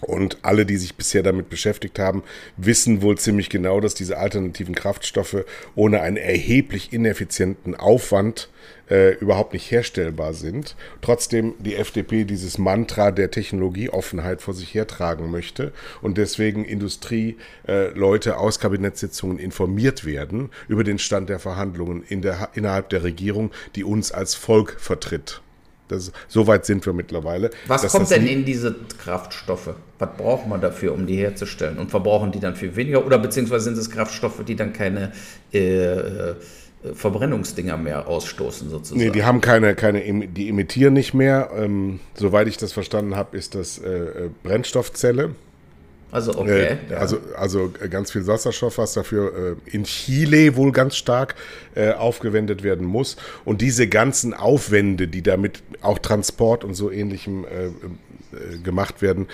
Und 0.00 0.38
alle, 0.42 0.64
die 0.64 0.76
sich 0.76 0.94
bisher 0.94 1.22
damit 1.22 1.48
beschäftigt 1.48 1.98
haben, 1.98 2.22
wissen 2.56 3.02
wohl 3.02 3.18
ziemlich 3.18 3.50
genau, 3.50 3.80
dass 3.80 3.94
diese 3.94 4.18
alternativen 4.18 4.74
Kraftstoffe 4.74 5.44
ohne 5.74 6.00
einen 6.00 6.16
erheblich 6.16 6.92
ineffizienten 6.92 7.74
Aufwand 7.74 8.48
äh, 8.90 9.14
überhaupt 9.16 9.52
nicht 9.52 9.70
herstellbar 9.70 10.34
sind. 10.34 10.76
Trotzdem 11.02 11.54
die 11.58 11.74
FDP 11.74 12.24
dieses 12.24 12.58
Mantra 12.58 13.10
der 13.10 13.30
Technologieoffenheit 13.30 14.40
vor 14.40 14.54
sich 14.54 14.72
hertragen 14.74 15.30
möchte 15.30 15.72
und 16.00 16.16
deswegen 16.16 16.64
Industrieleute 16.64 18.30
äh, 18.30 18.34
aus 18.34 18.60
Kabinettssitzungen 18.60 19.38
informiert 19.38 20.04
werden 20.04 20.50
über 20.68 20.84
den 20.84 20.98
Stand 20.98 21.28
der 21.28 21.38
Verhandlungen 21.38 22.02
in 22.08 22.22
der, 22.22 22.50
innerhalb 22.54 22.88
der 22.90 23.02
Regierung, 23.02 23.50
die 23.74 23.84
uns 23.84 24.12
als 24.12 24.34
Volk 24.34 24.76
vertritt. 24.78 25.42
Das, 25.88 26.12
so 26.28 26.46
weit 26.46 26.66
sind 26.66 26.84
wir 26.84 26.92
mittlerweile. 26.92 27.50
Was 27.66 27.90
kommt 27.90 28.10
denn 28.10 28.26
in 28.26 28.44
diese 28.44 28.74
Kraftstoffe? 29.02 29.74
Was 29.98 30.08
braucht 30.16 30.46
man 30.46 30.60
dafür, 30.60 30.92
um 30.92 31.06
die 31.06 31.16
herzustellen? 31.16 31.78
Und 31.78 31.90
verbrauchen 31.90 32.30
die 32.30 32.40
dann 32.40 32.54
viel 32.54 32.76
weniger? 32.76 33.04
Oder 33.04 33.18
beziehungsweise 33.18 33.64
sind 33.64 33.78
es 33.78 33.90
Kraftstoffe, 33.90 34.44
die 34.44 34.54
dann 34.54 34.72
keine 34.72 35.12
äh, 35.52 35.60
äh, 35.60 36.34
Verbrennungsdinger 36.94 37.76
mehr 37.76 38.06
ausstoßen, 38.06 38.70
sozusagen? 38.70 39.00
Nee, 39.00 39.10
die 39.10 39.24
haben 39.24 39.40
keine, 39.40 39.74
keine, 39.74 40.28
die 40.28 40.48
emittieren 40.48 40.94
nicht 40.94 41.14
mehr. 41.14 41.50
Ähm, 41.56 42.00
soweit 42.14 42.46
ich 42.46 42.56
das 42.56 42.72
verstanden 42.72 43.16
habe, 43.16 43.36
ist 43.36 43.54
das 43.54 43.78
äh, 43.78 43.88
äh, 43.88 44.30
Brennstoffzelle. 44.42 45.34
Also, 46.10 46.38
okay. 46.38 46.64
Äh, 46.64 46.76
ja. 46.90 46.98
Also, 46.98 47.18
also 47.36 47.72
äh, 47.82 47.88
ganz 47.88 48.12
viel 48.12 48.26
Wasserstoff, 48.26 48.78
was 48.78 48.94
dafür 48.94 49.56
äh, 49.66 49.74
in 49.74 49.84
Chile 49.84 50.56
wohl 50.56 50.72
ganz 50.72 50.96
stark 50.96 51.34
äh, 51.74 51.92
aufgewendet 51.92 52.62
werden 52.62 52.86
muss. 52.86 53.16
Und 53.44 53.60
diese 53.60 53.88
ganzen 53.88 54.34
Aufwände, 54.34 55.08
die 55.08 55.22
damit 55.22 55.62
auch 55.82 55.98
Transport 55.98 56.64
und 56.64 56.74
so 56.74 56.90
ähnlichem 56.90 57.44
äh, 57.44 57.66
äh, 57.66 58.58
gemacht 58.62 59.02
werden, 59.02 59.28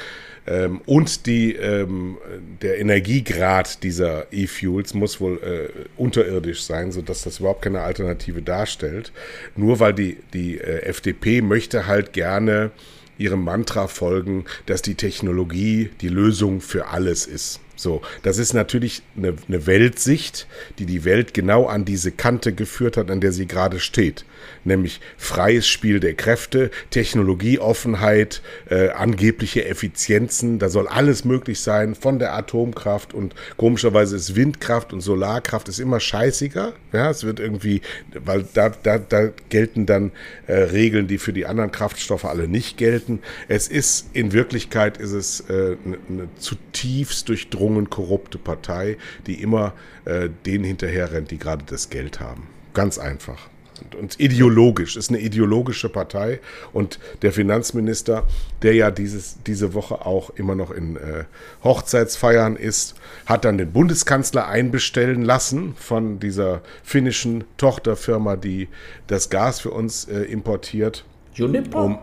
ähm, 0.47 0.83
und 0.85 1.27
die, 1.27 1.55
ähm, 1.55 2.19
der 2.61 2.79
Energiegrad 2.79 3.83
dieser 3.83 4.31
E-Fuels 4.31 4.93
muss 4.93 5.21
wohl 5.21 5.39
äh, 5.39 5.69
unterirdisch 5.97 6.65
sein, 6.65 6.93
sodass 6.93 7.23
das 7.23 7.41
überhaupt 7.41 7.63
keine 7.63 7.81
Alternative 7.81 8.43
darstellt. 8.43 9.13
Nur 9.57 9.81
weil 9.81 9.95
die, 9.95 10.19
die 10.35 10.59
äh, 10.59 10.83
FDP 10.83 11.41
möchte 11.41 11.87
halt 11.87 12.13
gerne 12.13 12.73
ihrem 13.19 13.45
Mantra 13.45 13.87
folgen, 13.87 14.45
dass 14.67 14.83
die 14.83 14.95
Technologie 14.95 15.91
die 16.01 16.09
Lösung 16.09 16.61
für 16.61 16.89
alles 16.89 17.27
ist. 17.27 17.61
So, 17.77 18.03
das 18.23 18.39
ist 18.39 18.55
natürlich 18.55 19.03
eine, 19.17 19.35
eine 19.49 19.67
Weltsicht, 19.67 20.47
die 20.79 20.87
die 20.87 21.05
Welt 21.05 21.35
genau 21.35 21.67
an 21.67 21.85
diese 21.85 22.13
Kante 22.13 22.53
geführt 22.53 22.97
hat, 22.97 23.11
an 23.11 23.21
der 23.21 23.33
sie 23.33 23.47
gerade 23.47 23.81
steht. 23.81 24.25
Nämlich 24.65 25.01
freies 25.17 25.67
Spiel 25.67 26.01
der 26.01 26.15
Kräfte, 26.15 26.71
Technologieoffenheit, 26.91 28.43
äh, 28.71 28.91
angebliche 28.91 29.65
Effizienzen, 29.65 30.59
da 30.59 30.69
soll 30.69 30.87
alles 30.87 31.25
möglich 31.25 31.61
sein, 31.61 31.95
von 31.95 32.19
der 32.19 32.35
Atomkraft 32.35 33.15
und 33.15 33.35
komischerweise 33.57 34.17
ist 34.17 34.37
Windkraft 34.37 34.93
und 34.93 35.01
Solarkraft 35.01 35.69
ist 35.69 35.81
immer 35.81 36.01
scheißiger. 36.01 36.75
Ja, 36.93 37.11
es 37.11 37.25
wird 37.25 37.41
irgendwie, 37.41 37.81
weil 38.25 38.45
da, 38.55 38.69
da, 38.71 38.99
da 38.99 39.31
gelten 39.49 39.87
dann 39.87 40.13
äh, 40.47 40.55
Regeln, 40.55 41.09
die 41.09 41.19
für 41.19 41.33
die 41.33 41.47
anderen 41.47 41.73
Kraftstoffe 41.73 42.25
alle 42.25 42.49
nicht 42.49 42.77
gelten. 42.77 43.21
Es 43.49 43.69
ist, 43.69 44.11
in 44.13 44.33
Wirklichkeit 44.33 44.99
ist 44.99 45.13
es 45.13 45.41
äh, 45.49 45.77
eine, 45.85 45.99
eine 46.09 46.29
zutiefst 46.39 47.29
durchdrungen 47.65 47.91
korrupte 47.91 48.39
Partei, 48.39 48.97
die 49.27 49.43
immer 49.43 49.73
äh, 50.05 50.29
denen 50.47 50.65
hinterher 50.65 51.13
rennt, 51.13 51.31
die 51.31 51.39
gerade 51.39 51.65
das 51.67 51.91
Geld 51.91 52.21
haben. 52.21 52.47
Ganz 52.75 52.99
einfach. 52.99 53.49
Und, 53.83 53.95
und 53.97 54.21
ideologisch, 54.21 54.97
ist 54.97 55.11
eine 55.11 55.19
ideologische 55.19 55.89
Partei. 55.89 56.41
Und 56.73 57.01
der 57.23 57.33
Finanzminister, 57.33 58.25
der 58.63 58.75
ja 58.75 58.91
dieses, 58.91 59.43
diese 59.47 59.75
Woche 59.75 60.07
auch 60.07 60.31
immer 60.31 60.55
noch 60.55 60.71
in 60.71 60.97
äh, 60.97 61.25
Hochzeitsfeiern 61.65 62.55
ist, 62.57 62.95
hat 63.27 63.45
dann 63.45 63.59
den 63.59 63.73
Bundeskanzler 63.73 64.47
einbestellen 64.47 65.23
lassen 65.23 65.75
von 65.77 66.21
dieser 66.21 66.61
finnischen 66.85 67.45
Tochterfirma, 67.57 68.37
die 68.37 68.69
das 69.09 69.29
Gas 69.29 69.61
für 69.61 69.71
uns 69.71 70.05
äh, 70.05 70.21
importiert. 70.21 71.05
Juniper? 71.35 71.85
Um, 71.85 71.99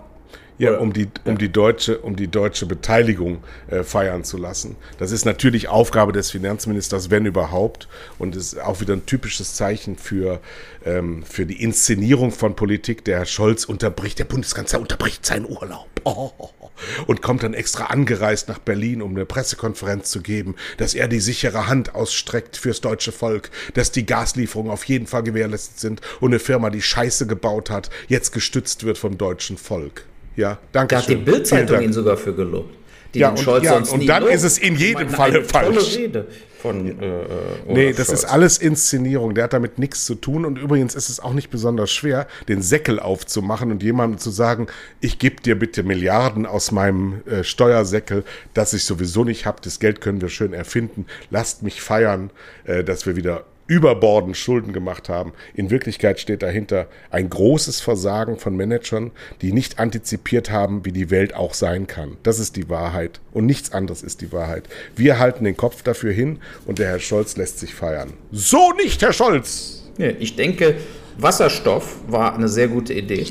ja, 0.61 0.77
um 0.77 0.93
die, 0.93 1.07
um 1.25 1.39
die 1.39 1.51
deutsche, 1.51 1.97
um 1.97 2.15
die 2.15 2.27
deutsche 2.27 2.67
Beteiligung 2.67 3.43
äh, 3.67 3.81
feiern 3.81 4.23
zu 4.23 4.37
lassen. 4.37 4.75
Das 4.99 5.11
ist 5.11 5.25
natürlich 5.25 5.69
Aufgabe 5.69 6.11
des 6.11 6.29
Finanzministers, 6.29 7.09
wenn 7.09 7.25
überhaupt. 7.25 7.87
Und 8.19 8.35
es 8.35 8.53
ist 8.53 8.61
auch 8.61 8.79
wieder 8.79 8.93
ein 8.93 9.07
typisches 9.07 9.55
Zeichen 9.55 9.97
für, 9.97 10.39
ähm, 10.85 11.23
für 11.23 11.47
die 11.47 11.63
Inszenierung 11.63 12.31
von 12.31 12.55
Politik. 12.55 13.03
Der 13.05 13.17
Herr 13.17 13.25
Scholz 13.25 13.65
unterbricht, 13.65 14.19
der 14.19 14.25
Bundeskanzler 14.25 14.79
unterbricht 14.79 15.25
seinen 15.25 15.47
Urlaub. 15.49 15.87
Oh, 16.03 16.29
und 17.07 17.23
kommt 17.23 17.41
dann 17.41 17.55
extra 17.55 17.85
angereist 17.85 18.47
nach 18.47 18.59
Berlin, 18.59 19.01
um 19.01 19.15
eine 19.15 19.25
Pressekonferenz 19.25 20.11
zu 20.11 20.21
geben, 20.21 20.53
dass 20.77 20.93
er 20.93 21.07
die 21.07 21.21
sichere 21.21 21.69
Hand 21.69 21.95
ausstreckt 21.95 22.55
fürs 22.55 22.81
deutsche 22.81 23.11
Volk, 23.11 23.49
dass 23.73 23.91
die 23.91 24.05
Gaslieferungen 24.05 24.71
auf 24.71 24.83
jeden 24.83 25.07
Fall 25.07 25.23
gewährleistet 25.23 25.79
sind 25.79 26.01
und 26.19 26.29
eine 26.29 26.39
Firma, 26.39 26.69
die 26.69 26.83
Scheiße 26.83 27.25
gebaut 27.25 27.71
hat, 27.71 27.89
jetzt 28.07 28.31
gestützt 28.31 28.83
wird 28.83 28.99
vom 28.99 29.17
deutschen 29.17 29.57
Volk. 29.57 30.05
Ja, 30.35 30.57
danke 30.71 30.95
Da 30.95 31.01
hat 31.01 31.07
die 31.09 31.13
schön. 31.13 31.25
Bildzeitung 31.25 31.81
ihn 31.81 31.93
sogar 31.93 32.17
für 32.17 32.33
gelobt. 32.33 32.75
Die 33.13 33.19
Ja, 33.19 33.29
den 33.29 33.37
und- 33.37 33.43
Scholz 33.43 33.63
ja, 33.65 33.73
sonst 33.73 33.91
und 33.91 33.99
nie 33.99 34.05
dann 34.05 34.23
lobt. 34.23 34.33
ist 34.35 34.43
es 34.43 34.57
in 34.57 34.75
jedem 34.77 35.09
Falle 35.09 35.43
falsch. 35.43 35.97
Rede 35.97 36.27
von 36.61 36.87
äh, 37.01 37.25
Nee, 37.67 37.91
das 37.91 38.07
ist 38.09 38.21
Scholz. 38.21 38.31
alles 38.33 38.57
Inszenierung. 38.59 39.33
Der 39.35 39.45
hat 39.45 39.53
damit 39.53 39.79
nichts 39.79 40.05
zu 40.05 40.15
tun. 40.15 40.45
Und 40.45 40.57
übrigens 40.57 40.95
ist 40.95 41.09
es 41.09 41.19
auch 41.19 41.33
nicht 41.33 41.49
besonders 41.49 41.91
schwer, 41.91 42.27
den 42.47 42.61
Säckel 42.61 42.99
aufzumachen 43.01 43.69
und 43.71 43.83
jemandem 43.83 44.17
zu 44.19 44.29
sagen, 44.29 44.67
ich 45.01 45.19
gebe 45.19 45.41
dir 45.41 45.59
bitte 45.59 45.83
Milliarden 45.83 46.45
aus 46.45 46.71
meinem 46.71 47.21
äh, 47.29 47.43
Steuersäckel, 47.43 48.23
das 48.53 48.73
ich 48.73 48.85
sowieso 48.85 49.25
nicht 49.25 49.45
habe. 49.45 49.57
Das 49.61 49.79
Geld 49.79 49.99
können 49.99 50.21
wir 50.21 50.29
schön 50.29 50.53
erfinden. 50.53 51.05
Lasst 51.31 51.63
mich 51.63 51.81
feiern, 51.81 52.29
äh, 52.63 52.83
dass 52.85 53.05
wir 53.05 53.17
wieder 53.17 53.43
überbordend 53.71 54.35
Schulden 54.35 54.73
gemacht 54.73 55.07
haben. 55.07 55.31
In 55.53 55.69
Wirklichkeit 55.69 56.19
steht 56.19 56.43
dahinter 56.43 56.87
ein 57.09 57.29
großes 57.29 57.79
Versagen 57.79 58.37
von 58.37 58.57
Managern, 58.57 59.11
die 59.41 59.53
nicht 59.53 59.79
antizipiert 59.79 60.51
haben, 60.51 60.83
wie 60.83 60.91
die 60.91 61.09
Welt 61.09 61.33
auch 61.33 61.53
sein 61.53 61.87
kann. 61.87 62.17
Das 62.23 62.37
ist 62.37 62.57
die 62.57 62.67
Wahrheit. 62.67 63.21
Und 63.31 63.45
nichts 63.45 63.71
anderes 63.71 64.03
ist 64.03 64.19
die 64.19 64.33
Wahrheit. 64.33 64.67
Wir 64.97 65.19
halten 65.19 65.45
den 65.45 65.55
Kopf 65.55 65.83
dafür 65.83 66.11
hin 66.11 66.39
und 66.65 66.79
der 66.79 66.89
Herr 66.89 66.99
Scholz 66.99 67.37
lässt 67.37 67.59
sich 67.59 67.73
feiern. 67.73 68.11
So 68.33 68.73
nicht, 68.73 69.01
Herr 69.01 69.13
Scholz! 69.13 69.89
Ich 69.97 70.35
denke, 70.35 70.75
Wasserstoff 71.17 71.95
war 72.09 72.35
eine 72.35 72.49
sehr 72.49 72.67
gute 72.67 72.93
Idee 72.93 73.27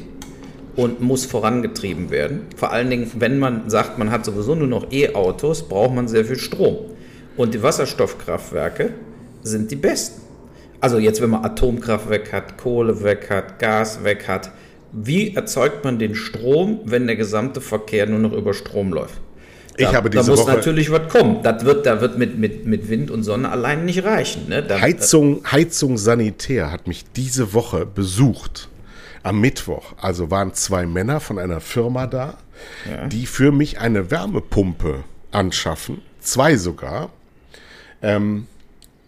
und 0.75 1.03
muss 1.03 1.27
vorangetrieben 1.27 2.09
werden. 2.09 2.47
Vor 2.57 2.73
allen 2.73 2.89
Dingen, 2.89 3.11
wenn 3.19 3.39
man 3.39 3.69
sagt, 3.69 3.99
man 3.99 4.11
hat 4.11 4.25
sowieso 4.25 4.55
nur 4.55 4.69
noch 4.69 4.91
E-Autos, 4.91 5.69
braucht 5.69 5.95
man 5.95 6.09
sehr 6.09 6.25
viel 6.25 6.39
Strom. 6.39 6.79
Und 7.37 7.53
die 7.53 7.63
Wasserstoffkraftwerke 7.63 8.95
sind 9.43 9.71
die 9.71 9.77
besten. 9.77 10.30
Also 10.81 10.99
jetzt, 10.99 11.21
wenn 11.21 11.31
man 11.31 11.45
Atomkraft 11.45 12.09
weg 12.09 12.33
hat, 12.33 12.57
Kohle 12.57 13.03
weg 13.03 13.29
hat, 13.31 13.59
Gas 13.59 14.03
weg 14.05 14.29
hat, 14.29 14.51
wie 14.93 15.35
erzeugt 15.35 15.85
man 15.85 15.99
den 15.99 16.15
Strom, 16.15 16.81
wenn 16.85 17.07
der 17.07 17.17
gesamte 17.17 17.61
Verkehr 17.61 18.07
nur 18.07 18.19
noch 18.19 18.33
über 18.33 18.55
Strom 18.55 18.93
läuft? 18.93 19.21
Ich 19.77 19.87
da, 19.87 19.95
habe 19.95 20.11
da 20.11 20.19
diese 20.21 20.31
muss 20.33 20.41
Woche- 20.41 20.53
natürlich 20.57 20.91
was 20.91 21.09
kommen. 21.09 21.43
Das 21.43 21.65
wird, 21.65 21.87
da 21.87 22.01
wird 22.01 22.19
mit, 22.19 22.39
mit, 22.39 22.67
mit 22.67 22.89
Wind 22.89 23.11
und 23.11 23.23
Sonne 23.23 23.51
allein 23.51 23.85
nicht 23.85 24.05
reichen. 24.05 24.49
Ne? 24.49 24.63
Da, 24.63 24.81
Heizung, 24.81 25.43
Heizung 25.51 25.97
Sanitär 25.97 26.73
hat 26.73 26.87
mich 26.87 27.05
diese 27.13 27.53
Woche 27.55 27.87
besucht. 27.87 28.69
Am 29.23 29.39
Mittwoch. 29.41 29.93
Also 30.01 30.31
waren 30.31 30.55
zwei 30.55 30.87
Männer 30.87 31.21
von 31.21 31.39
einer 31.39 31.61
Firma 31.61 32.07
da, 32.07 32.39
die 33.13 33.27
für 33.27 33.53
mich 33.53 33.79
eine 33.79 34.11
Wärmepumpe 34.11 35.05
anschaffen. 35.31 36.01
Zwei 36.21 36.57
sogar. 36.57 37.11
Ähm, 38.03 38.47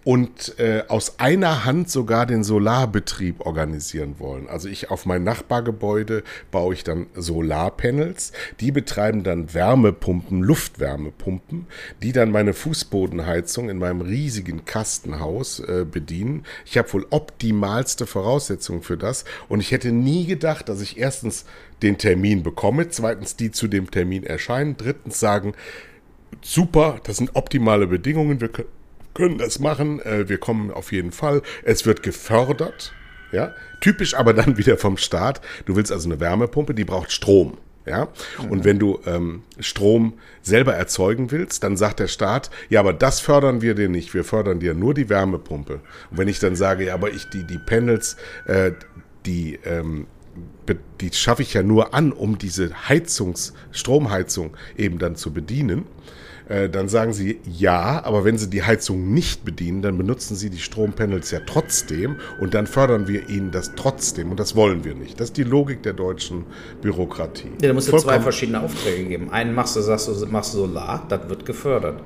und 0.04 0.58
äh, 0.58 0.82
aus 0.88 1.20
einer 1.20 1.64
Hand 1.64 1.88
sogar 1.90 2.26
den 2.26 2.42
Solarbetrieb 2.42 3.46
organisieren 3.46 4.16
wollen. 4.18 4.48
Also 4.48 4.68
ich 4.68 4.90
auf 4.90 5.06
mein 5.06 5.22
Nachbargebäude 5.22 6.24
baue 6.50 6.74
ich 6.74 6.82
dann 6.82 7.06
Solarpanels, 7.14 8.32
die 8.60 8.72
betreiben 8.72 9.22
dann 9.22 9.54
Wärmepumpen, 9.54 10.42
Luftwärmepumpen, 10.42 11.66
die 12.02 12.12
dann 12.12 12.32
meine 12.32 12.52
Fußbodenheizung 12.52 13.70
in 13.70 13.78
meinem 13.78 14.00
riesigen 14.00 14.64
Kastenhaus 14.64 15.60
äh, 15.60 15.86
bedienen. 15.88 16.44
Ich 16.66 16.78
habe 16.78 16.92
wohl 16.92 17.06
optimalste 17.10 18.06
Voraussetzungen 18.06 18.82
für 18.82 18.96
das 18.96 19.24
und 19.48 19.60
ich 19.60 19.70
hätte 19.70 19.92
nie 19.92 20.26
gedacht, 20.26 20.68
dass 20.68 20.80
ich 20.80 20.98
erstens 20.98 21.44
den 21.82 21.98
Termin 21.98 22.42
bekomme, 22.42 22.88
zweitens 22.88 23.36
die 23.36 23.50
zu 23.50 23.68
dem 23.68 23.90
Termin 23.90 24.24
erscheinen, 24.24 24.76
drittens 24.76 25.20
sagen, 25.20 25.54
super, 26.40 27.00
das 27.04 27.18
sind 27.18 27.34
optimale 27.34 27.86
Bedingungen, 27.86 28.40
wir 28.40 28.48
kö- 28.48 28.64
können 29.14 29.38
das 29.38 29.58
machen, 29.58 30.00
äh, 30.00 30.28
wir 30.28 30.38
kommen 30.38 30.70
auf 30.70 30.92
jeden 30.92 31.12
Fall, 31.12 31.42
es 31.64 31.86
wird 31.86 32.02
gefördert, 32.02 32.92
ja, 33.32 33.54
typisch 33.80 34.14
aber 34.14 34.34
dann 34.34 34.56
wieder 34.58 34.76
vom 34.76 34.96
Staat, 34.96 35.40
du 35.66 35.76
willst 35.76 35.92
also 35.92 36.08
eine 36.08 36.20
Wärmepumpe, 36.20 36.74
die 36.74 36.84
braucht 36.84 37.12
Strom, 37.12 37.58
ja, 37.84 38.08
und 38.48 38.64
wenn 38.64 38.78
du 38.78 39.00
ähm, 39.06 39.42
Strom 39.58 40.14
selber 40.40 40.74
erzeugen 40.74 41.32
willst, 41.32 41.64
dann 41.64 41.76
sagt 41.76 41.98
der 41.98 42.06
Staat, 42.06 42.50
ja, 42.68 42.78
aber 42.78 42.92
das 42.92 43.18
fördern 43.20 43.60
wir 43.60 43.74
dir 43.74 43.88
nicht, 43.88 44.14
wir 44.14 44.22
fördern 44.22 44.60
dir 44.60 44.74
nur 44.74 44.94
die 44.94 45.08
Wärmepumpe. 45.08 45.80
Und 46.10 46.18
wenn 46.18 46.28
ich 46.28 46.38
dann 46.38 46.54
sage, 46.54 46.86
ja, 46.86 46.94
aber 46.94 47.10
ich 47.10 47.28
die, 47.30 47.44
die 47.44 47.58
Panels, 47.58 48.16
äh, 48.46 48.70
die 49.26 49.58
ähm, 49.64 50.06
die 51.00 51.12
schaffe 51.12 51.42
ich 51.42 51.54
ja 51.54 51.62
nur 51.62 51.94
an, 51.94 52.12
um 52.12 52.38
diese 52.38 52.70
Heizungs-, 52.88 53.52
Stromheizung 53.70 54.56
eben 54.76 54.98
dann 54.98 55.16
zu 55.16 55.32
bedienen. 55.32 55.84
Äh, 56.48 56.68
Dann 56.68 56.88
sagen 56.88 57.12
sie 57.12 57.40
ja, 57.44 58.04
aber 58.04 58.24
wenn 58.24 58.38
sie 58.38 58.48
die 58.48 58.62
Heizung 58.62 59.12
nicht 59.12 59.44
bedienen, 59.44 59.82
dann 59.82 59.96
benutzen 59.98 60.34
sie 60.36 60.50
die 60.50 60.58
Strompanels 60.58 61.30
ja 61.30 61.40
trotzdem 61.46 62.16
und 62.40 62.54
dann 62.54 62.66
fördern 62.66 63.08
wir 63.08 63.28
ihnen 63.28 63.50
das 63.50 63.72
trotzdem 63.76 64.30
und 64.30 64.40
das 64.40 64.56
wollen 64.56 64.84
wir 64.84 64.94
nicht. 64.94 65.20
Das 65.20 65.28
ist 65.28 65.36
die 65.36 65.44
Logik 65.44 65.82
der 65.82 65.92
deutschen 65.92 66.44
Bürokratie. 66.80 67.50
Ja, 67.60 67.68
da 67.68 67.74
musst 67.74 67.92
du 67.92 67.96
zwei 67.98 68.20
verschiedene 68.20 68.60
Aufträge 68.62 69.04
geben. 69.04 69.30
Einen 69.30 69.54
machst 69.54 69.76
du, 69.76 69.80
sagst 69.80 70.08
du, 70.08 70.26
machst 70.26 70.52
Solar, 70.52 71.06
das 71.08 71.28
wird 71.28 71.46
gefördert. 71.46 72.02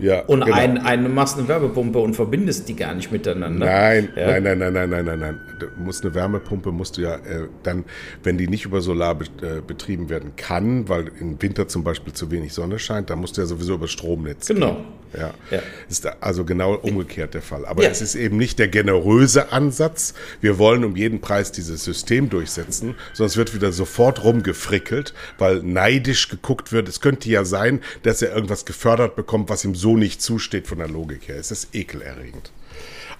Ja, 0.00 0.20
Und 0.22 0.44
genau. 0.44 0.56
einen, 0.56 0.78
einen 0.78 1.14
machst 1.14 1.38
eine 1.38 1.48
Wärmepumpe 1.48 1.98
und 1.98 2.14
verbindest 2.14 2.68
die 2.68 2.76
gar 2.76 2.94
nicht 2.94 3.10
miteinander. 3.12 3.66
Nein, 3.66 4.08
Ja. 4.16 4.26
nein, 4.38 4.42
nein, 4.42 4.58
nein, 4.58 4.72
nein, 4.72 4.90
nein, 4.90 5.04
nein, 5.04 5.18
nein. 5.18 5.40
Du 5.58 5.66
musst 5.82 6.04
eine 6.04 6.14
Wärmepumpe 6.14 6.72
musst 6.72 6.96
du 6.96 7.02
ja 7.02 7.14
äh, 7.16 7.48
dann, 7.62 7.84
wenn 8.22 8.38
die 8.38 8.48
nicht 8.48 8.64
über 8.64 8.80
Solar 8.80 9.14
be 9.14 9.24
äh, 9.42 9.60
betrieben 9.66 10.08
werden 10.08 10.32
kann, 10.36 10.88
weil 10.88 11.10
im 11.20 11.40
Winter 11.40 11.68
zum 11.68 11.84
Beispiel 11.84 12.12
zu 12.12 12.30
wenig 12.30 12.52
Sonne 12.52 12.78
scheint, 12.78 13.10
dann 13.10 13.20
musst 13.20 13.36
du 13.36 13.42
ja 13.42 13.46
sowieso 13.46 13.74
über 13.74 13.88
Stromnetz. 13.88 14.46
Genau. 14.48 14.74
gehen. 14.74 14.99
Ja. 15.16 15.34
Ja. 15.50 15.60
Ist 15.88 16.06
also 16.22 16.44
genau 16.44 16.74
umgekehrt 16.74 17.34
der 17.34 17.42
Fall. 17.42 17.66
Aber 17.66 17.82
Ja. 17.82 17.90
es 17.90 18.00
ist 18.00 18.14
eben 18.14 18.36
nicht 18.36 18.58
der 18.58 18.68
generöse 18.68 19.52
Ansatz. 19.52 20.14
Wir 20.40 20.58
wollen 20.58 20.84
um 20.84 20.96
jeden 20.96 21.20
Preis 21.20 21.52
dieses 21.52 21.84
System 21.84 22.30
durchsetzen, 22.30 22.94
sondern 23.12 23.30
es 23.30 23.36
wird 23.36 23.54
wieder 23.54 23.72
sofort 23.72 24.22
rumgefrickelt, 24.24 25.14
weil 25.38 25.62
neidisch 25.62 26.28
geguckt 26.28 26.72
wird. 26.72 26.88
Es 26.88 27.00
könnte 27.00 27.28
ja 27.28 27.44
sein, 27.44 27.80
dass 28.02 28.22
er 28.22 28.34
irgendwas 28.34 28.64
gefördert 28.64 29.16
bekommt, 29.16 29.48
was 29.48 29.64
ihm 29.64 29.74
so 29.74 29.96
nicht 29.96 30.22
zusteht 30.22 30.66
von 30.66 30.78
der 30.78 30.88
Logik 30.88 31.28
her. 31.28 31.36
Es 31.36 31.50
ist 31.50 31.74
ekelerregend. 31.74 32.52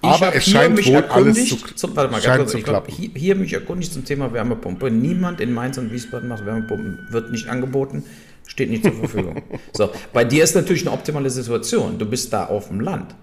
Ich 0.03 0.09
Aber 0.09 0.33
es 0.33 0.49
scheint 0.49 0.75
mich 0.75 0.87
wohl 0.87 1.03
alles 1.03 1.49
zu, 1.49 1.57
zum, 1.75 1.95
warte 1.95 2.11
mal, 2.11 2.17
ganz 2.17 2.25
scheint 2.25 2.37
kurz, 2.39 2.51
zu 2.51 2.57
ich 2.57 2.63
glaub, 2.63 2.89
hier, 2.89 3.09
hier 3.13 3.35
mich 3.35 3.53
erkundigt 3.53 3.93
zum 3.93 4.03
Thema 4.03 4.33
Wärmepumpe. 4.33 4.89
Niemand 4.89 5.39
in 5.39 5.53
Mainz 5.53 5.77
und 5.77 5.91
Wiesbaden 5.91 6.27
macht 6.27 6.43
Wärmepumpen, 6.43 7.07
wird 7.11 7.31
nicht 7.31 7.47
angeboten, 7.49 8.03
steht 8.51 8.69
nicht 8.69 8.83
zur 8.83 8.91
Verfügung. 8.93 9.41
so, 9.73 9.89
bei 10.11 10.25
dir 10.25 10.43
ist 10.43 10.55
natürlich 10.55 10.85
eine 10.85 10.91
optimale 10.91 11.29
Situation. 11.29 11.97
Du 11.97 12.05
bist 12.05 12.33
da 12.33 12.45
auf 12.47 12.67
dem 12.67 12.81
Land. 12.81 13.15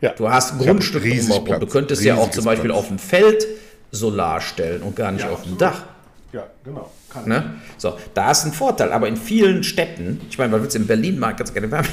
Ja. 0.00 0.12
Du 0.12 0.28
hast 0.28 0.58
Grundstück 0.58 1.04
drumherum. 1.04 1.60
Du 1.60 1.66
könntest 1.66 2.02
ja 2.02 2.16
auch 2.16 2.30
zum 2.32 2.44
Beispiel 2.44 2.70
Platz. 2.70 2.80
auf 2.80 2.88
dem 2.88 2.98
Feld 2.98 3.46
Solar 3.92 4.40
stellen 4.40 4.82
und 4.82 4.96
gar 4.96 5.12
nicht 5.12 5.24
auf 5.26 5.44
dem 5.44 5.56
Dach. 5.56 5.84
Ja, 6.32 6.46
genau. 6.64 6.90
Kann 7.08 7.28
Ne? 7.28 7.54
So, 7.76 7.96
da 8.14 8.30
ist 8.32 8.44
ein 8.44 8.52
Vorteil, 8.52 8.90
aber 8.90 9.06
in 9.06 9.16
vielen 9.16 9.62
Städten, 9.62 10.20
ich 10.28 10.38
meine, 10.38 10.52
was 10.52 10.62
willst 10.62 10.74
du 10.74 10.80
in 10.80 10.86
Berlin 10.86 11.18
machen, 11.18 11.36
ganz 11.36 11.52
gerne 11.52 11.70
Wärme. 11.70 11.88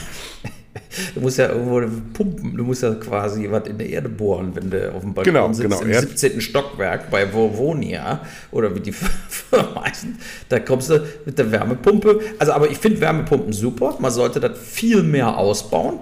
Du 1.15 1.21
musst 1.21 1.37
ja 1.37 1.49
irgendwo 1.49 1.81
pumpen, 2.13 2.57
du 2.57 2.63
musst 2.63 2.83
ja 2.83 2.93
quasi 2.95 3.49
was 3.49 3.67
in 3.67 3.77
der 3.77 3.89
Erde 3.89 4.09
bohren, 4.09 4.55
wenn 4.55 4.69
du 4.69 4.91
auf 4.93 5.01
dem 5.01 5.13
Balkon 5.13 5.33
Genau, 5.33 5.47
sitzt, 5.53 5.61
genau, 5.61 5.81
im 5.81 5.91
Erd- 5.91 6.09
17. 6.17 6.41
Stockwerk 6.41 7.09
bei 7.11 7.31
Vovonia 7.31 8.21
oder 8.51 8.73
wie 8.75 8.79
die 8.79 8.91
Firma 9.29 9.83
heißen, 9.85 10.17
da 10.49 10.59
kommst 10.59 10.89
du 10.89 11.05
mit 11.25 11.37
der 11.37 11.51
Wärmepumpe. 11.51 12.19
Also, 12.39 12.53
aber 12.53 12.69
ich 12.69 12.77
finde 12.79 13.01
Wärmepumpen 13.01 13.53
super, 13.53 13.95
man 13.99 14.11
sollte 14.11 14.39
das 14.39 14.57
viel 14.57 15.03
mehr 15.03 15.37
ausbauen. 15.37 15.99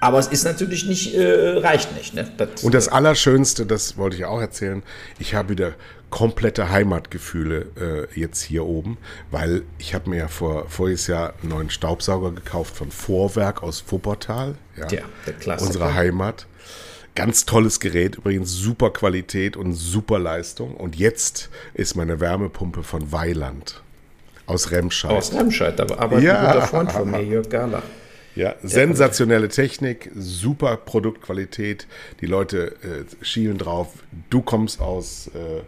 Aber 0.00 0.18
es 0.18 0.26
ist 0.26 0.42
natürlich 0.44 0.84
nicht, 0.88 1.14
äh, 1.14 1.58
reicht 1.58 1.96
nicht. 1.96 2.12
Ne? 2.14 2.28
Das, 2.36 2.64
Und 2.64 2.74
das 2.74 2.88
Allerschönste, 2.88 3.66
das 3.66 3.96
wollte 3.96 4.16
ich 4.16 4.24
auch 4.24 4.40
erzählen, 4.40 4.82
ich 5.20 5.34
habe 5.36 5.50
wieder 5.50 5.74
komplette 6.12 6.68
Heimatgefühle 6.70 8.08
äh, 8.14 8.20
jetzt 8.20 8.42
hier 8.42 8.64
oben, 8.66 8.98
weil 9.32 9.62
ich 9.78 9.94
habe 9.94 10.10
mir 10.10 10.18
ja 10.18 10.28
vor 10.28 10.68
voriges 10.68 11.08
Jahr 11.08 11.32
einen 11.40 11.48
neuen 11.50 11.70
Staubsauger 11.70 12.30
gekauft 12.30 12.76
von 12.76 12.92
Vorwerk 12.92 13.62
aus 13.64 13.82
Wuppertal. 13.88 14.54
Ja, 14.76 14.88
Ja, 14.90 15.02
der 15.26 15.34
Klassiker. 15.34 15.66
Unsere 15.66 15.94
Heimat. 15.94 16.46
Ganz 17.14 17.44
tolles 17.46 17.80
Gerät, 17.80 18.16
übrigens 18.16 18.52
super 18.52 18.90
Qualität 18.90 19.56
und 19.56 19.72
super 19.74 20.18
Leistung. 20.18 20.74
Und 20.76 20.96
jetzt 20.96 21.50
ist 21.74 21.94
meine 21.96 22.20
Wärmepumpe 22.20 22.82
von 22.82 23.10
Weiland 23.10 23.82
aus 24.46 24.70
Remscheid. 24.70 25.10
aus 25.12 25.32
Remscheid, 25.34 25.78
da 25.78 25.84
arbeitet 25.96 26.24
Ja. 26.24 26.38
ein 26.40 26.52
guter 26.54 26.66
Freund 26.66 26.92
von 26.92 27.10
mir, 27.10 27.22
Jörg 27.24 27.48
Gala. 27.48 27.82
Ja, 28.34 28.54
sensationelle 28.62 29.48
Technik, 29.48 30.10
super 30.14 30.76
Produktqualität. 30.76 31.86
Die 32.20 32.26
Leute 32.26 32.76
äh, 32.82 33.24
schielen 33.24 33.58
drauf. 33.58 33.88
Du 34.30 34.40
kommst 34.42 34.80
aus 34.80 35.28
äh, 35.34 35.60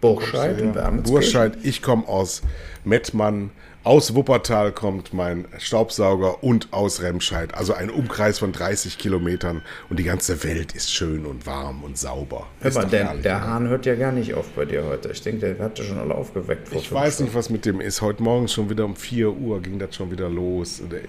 Burscheid 0.00 0.58
in 0.60 0.74
Wermelskirchen. 0.74 1.12
Burscheid, 1.12 1.58
ich 1.62 1.82
komme 1.82 2.06
aus 2.08 2.42
Mettmann, 2.84 3.50
Aus 3.82 4.14
Wuppertal 4.14 4.72
kommt 4.72 5.14
mein 5.14 5.46
Staubsauger 5.56 6.44
und 6.44 6.70
aus 6.70 7.00
Remscheid. 7.00 7.54
Also 7.54 7.72
ein 7.72 7.88
Umkreis 7.88 8.38
von 8.38 8.52
30 8.52 8.98
Kilometern 8.98 9.62
und 9.88 9.98
die 9.98 10.04
ganze 10.04 10.44
Welt 10.44 10.74
ist 10.74 10.92
schön 10.92 11.24
und 11.24 11.46
warm 11.46 11.82
und 11.82 11.96
sauber. 11.96 12.46
Hör 12.60 12.74
mal, 12.74 12.84
der, 12.84 13.14
der 13.14 13.42
Hahn 13.42 13.68
hört 13.68 13.86
ja 13.86 13.94
gar 13.94 14.12
nicht 14.12 14.34
auf 14.34 14.50
bei 14.50 14.66
dir 14.66 14.84
heute. 14.84 15.08
Ich 15.08 15.22
denke, 15.22 15.54
der 15.54 15.64
hat 15.64 15.78
ja 15.78 15.86
schon 15.86 15.96
alle 15.96 16.14
aufgeweckt. 16.14 16.68
ich 16.74 16.92
weiß 16.92 17.14
Stunden. 17.14 17.30
nicht, 17.30 17.38
was 17.38 17.48
mit 17.48 17.64
dem 17.64 17.80
ist. 17.80 18.02
Heute 18.02 18.22
Morgen 18.22 18.48
schon 18.48 18.68
wieder 18.68 18.84
um 18.84 18.96
4 18.96 19.30
Uhr 19.30 19.62
ging 19.62 19.78
das 19.78 19.96
schon 19.96 20.10
wieder 20.10 20.28
los. 20.28 20.82
Der 20.90 21.00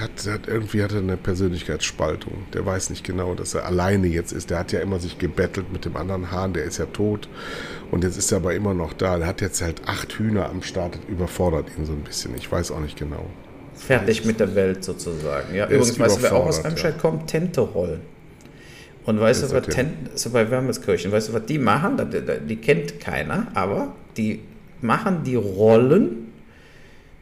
hat, 0.00 0.26
hat, 0.26 0.48
irgendwie 0.48 0.82
hat 0.82 0.92
er 0.92 1.00
eine 1.00 1.18
Persönlichkeitsspaltung. 1.18 2.46
Der 2.54 2.64
weiß 2.64 2.88
nicht 2.88 3.04
genau, 3.04 3.34
dass 3.34 3.52
er 3.52 3.66
alleine 3.66 4.06
jetzt 4.06 4.32
ist. 4.32 4.48
Der 4.48 4.60
hat 4.60 4.72
ja 4.72 4.80
immer 4.80 4.98
sich 4.98 5.18
gebettelt 5.18 5.70
mit 5.74 5.84
dem 5.84 5.94
anderen 5.98 6.30
Hahn. 6.30 6.54
Der 6.54 6.64
ist 6.64 6.78
ja 6.78 6.86
tot. 6.86 7.28
Und 7.94 8.02
jetzt 8.02 8.16
ist 8.16 8.32
er 8.32 8.38
aber 8.38 8.54
immer 8.54 8.74
noch 8.74 8.92
da. 8.92 9.18
Der 9.18 9.28
hat 9.28 9.40
jetzt 9.40 9.62
halt 9.62 9.82
acht 9.86 10.14
Hühner 10.14 10.48
am 10.48 10.64
Start. 10.64 10.96
Das 10.96 11.02
überfordert 11.08 11.66
ihn 11.78 11.86
so 11.86 11.92
ein 11.92 12.00
bisschen. 12.00 12.34
Ich 12.36 12.50
weiß 12.50 12.72
auch 12.72 12.80
nicht 12.80 12.98
genau. 12.98 13.24
Fertig 13.76 14.24
mit 14.24 14.40
der 14.40 14.52
Welt 14.56 14.82
sozusagen. 14.82 15.54
Ja, 15.54 15.66
übrigens, 15.66 15.96
weißt 15.96 16.16
du, 16.16 16.22
wer 16.22 16.34
auch 16.34 16.46
aus 16.46 16.64
Remscheid 16.64 16.96
ja. 16.96 17.00
kommt? 17.00 17.28
Tenterollen. 17.28 18.00
Und 19.04 19.20
weißt 19.20 19.44
du, 19.44 19.52
was 19.54 19.68
Ten, 19.68 20.08
so 20.16 20.30
bei 20.30 20.50
Wermelskirchen, 20.50 21.12
weißt 21.12 21.28
du, 21.28 21.34
was 21.34 21.46
die 21.46 21.60
machen? 21.60 21.96
Die, 22.10 22.46
die 22.48 22.56
kennt 22.56 22.98
keiner, 22.98 23.46
aber 23.54 23.92
die 24.16 24.40
machen 24.80 25.22
die 25.22 25.36
Rollen, 25.36 26.32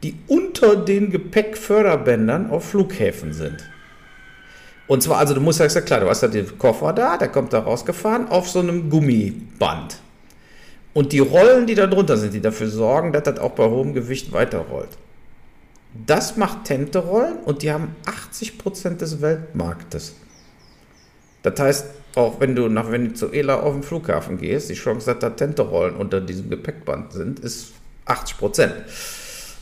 die 0.01 0.15
unter 0.25 0.75
den 0.75 1.11
Gepäckförderbändern 1.11 2.49
auf 2.49 2.69
Flughäfen 2.69 3.31
sind. 3.33 3.57
Und 4.87 5.03
zwar, 5.03 5.19
also 5.19 5.35
du 5.35 5.39
musst 5.39 5.59
ja 5.59 5.67
klar, 5.67 5.99
du 5.99 6.09
hast 6.09 6.23
ja 6.23 6.29
den 6.29 6.57
Koffer 6.57 6.93
da, 6.93 7.15
der 7.17 7.27
kommt 7.27 7.53
da 7.53 7.59
rausgefahren 7.59 8.27
auf 8.29 8.49
so 8.49 8.57
einem 8.57 8.89
Gummiband. 8.89 9.99
Und 10.93 11.11
die 11.11 11.19
Rollen, 11.19 11.65
die 11.65 11.75
da 11.75 11.87
drunter 11.87 12.17
sind, 12.17 12.33
die 12.33 12.41
dafür 12.41 12.69
sorgen, 12.69 13.13
dass 13.13 13.23
das 13.23 13.39
auch 13.39 13.51
bei 13.51 13.65
hohem 13.65 13.93
Gewicht 13.93 14.31
weiterrollt. 14.31 14.89
Das 16.05 16.37
macht 16.37 16.65
Tente-Rollen 16.65 17.37
und 17.45 17.61
die 17.61 17.71
haben 17.71 17.95
80% 18.05 18.97
des 18.97 19.21
Weltmarktes. 19.21 20.15
Das 21.43 21.59
heißt, 21.59 21.85
auch 22.15 22.39
wenn 22.39 22.55
du 22.55 22.67
nach 22.67 22.91
Venezuela 22.91 23.59
auf 23.59 23.73
den 23.73 23.83
Flughafen 23.83 24.37
gehst, 24.37 24.69
die 24.69 24.75
Chance, 24.75 25.07
dass 25.07 25.19
da 25.19 25.29
Tente-Rollen 25.31 25.95
unter 25.95 26.21
diesem 26.21 26.49
Gepäckband 26.49 27.13
sind, 27.13 27.39
ist 27.39 27.73
80 28.05 28.37
Prozent. 28.37 28.73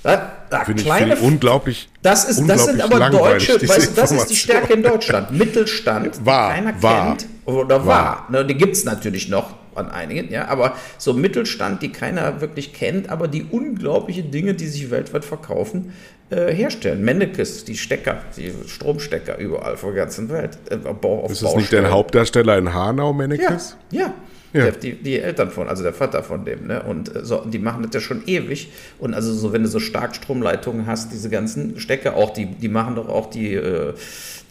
Da, 0.04 0.32
da 0.50 0.66
finde 0.66 0.82
kleine, 0.82 1.14
ich, 1.14 1.22
unglaublich. 1.22 1.90
Das, 2.02 2.26
ist, 2.26 2.48
das 2.48 2.66
sind 2.66 2.82
aber 2.82 3.10
deutsche, 3.10 3.56
weißt 3.68 3.92
du, 3.92 4.02
das 4.02 4.12
ist 4.12 4.28
die 4.28 4.36
Stärke 4.36 4.74
in 4.74 4.84
Deutschland. 4.84 5.32
Mittelstand, 5.32 6.26
war, 6.26 6.54
keiner 6.54 6.82
war, 6.82 7.18
kennt 7.18 7.28
oder 7.46 7.86
war. 7.86 7.86
war. 7.86 8.32
Ne, 8.32 8.46
die 8.46 8.56
gibt 8.56 8.76
es 8.76 8.84
natürlich 8.84 9.30
noch 9.30 9.61
an 9.82 9.92
einigen, 9.92 10.32
ja, 10.32 10.48
aber 10.48 10.76
so 10.98 11.14
Mittelstand, 11.14 11.82
die 11.82 11.92
keiner 11.92 12.42
wirklich 12.42 12.74
kennt, 12.74 13.10
aber 13.10 13.28
die 13.28 13.46
unglaubliche 13.50 14.24
Dinge, 14.24 14.54
die 14.54 14.68
sich 14.68 14.90
weltweit 14.92 15.26
verkaufen, 15.26 15.94
äh, 16.30 16.54
herstellen. 16.54 17.04
Mennekes, 17.04 17.66
die 17.66 17.76
Stecker, 17.76 18.22
die 18.38 18.54
Stromstecker 18.68 19.38
überall 19.38 19.76
vor 19.76 19.92
der 19.92 20.04
ganzen 20.04 20.30
Welt. 20.30 20.58
Äh, 20.70 20.78
ist 21.30 21.44
das 21.44 21.56
nicht 21.56 21.72
der 21.72 21.92
Hauptdarsteller 21.92 22.58
in 22.58 22.74
Hanau, 22.74 23.12
Mennekes? 23.12 23.76
Ja, 23.92 24.00
ja. 24.00 24.14
Ja. 24.54 24.66
Der, 24.66 24.72
die, 24.74 24.94
die, 24.94 25.20
Eltern 25.20 25.50
von, 25.50 25.70
also 25.70 25.82
der 25.82 25.94
Vater 25.94 26.24
von 26.24 26.44
dem, 26.44 26.68
ne? 26.68 26.84
Und 26.84 27.16
äh, 27.16 27.24
so, 27.24 27.44
die 27.46 27.60
machen 27.60 27.84
das 27.84 27.94
ja 27.94 28.02
schon 28.02 28.24
ewig. 28.26 28.70
Und 29.00 29.14
also 29.14 29.34
so, 29.34 29.54
wenn 29.54 29.64
du 29.64 29.70
so 29.70 29.80
Starkstromleitungen 29.80 30.88
hast, 30.88 31.14
diese 31.14 31.30
ganzen 31.30 31.80
Stecker, 31.80 32.16
auch 32.16 32.32
die, 32.32 32.48
die 32.48 32.68
machen 32.68 32.96
doch 32.96 33.08
auch 33.08 33.30
die, 33.30 33.54
äh, 33.54 33.94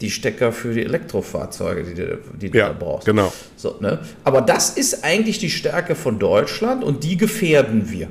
die 0.01 0.09
Stecker 0.09 0.51
für 0.51 0.73
die 0.73 0.83
Elektrofahrzeuge, 0.83 1.83
die, 1.83 1.93
du, 1.93 2.19
die 2.41 2.49
du 2.49 2.57
ja, 2.57 2.69
da 2.69 2.73
brauchst. 2.73 3.05
Genau. 3.05 3.31
So, 3.55 3.75
ne? 3.79 3.99
Aber 4.23 4.41
das 4.41 4.71
ist 4.71 5.03
eigentlich 5.03 5.37
die 5.37 5.51
Stärke 5.51 5.93
von 5.93 6.17
Deutschland 6.17 6.83
und 6.83 7.03
die 7.03 7.17
gefährden 7.17 7.91
wir. 7.91 8.07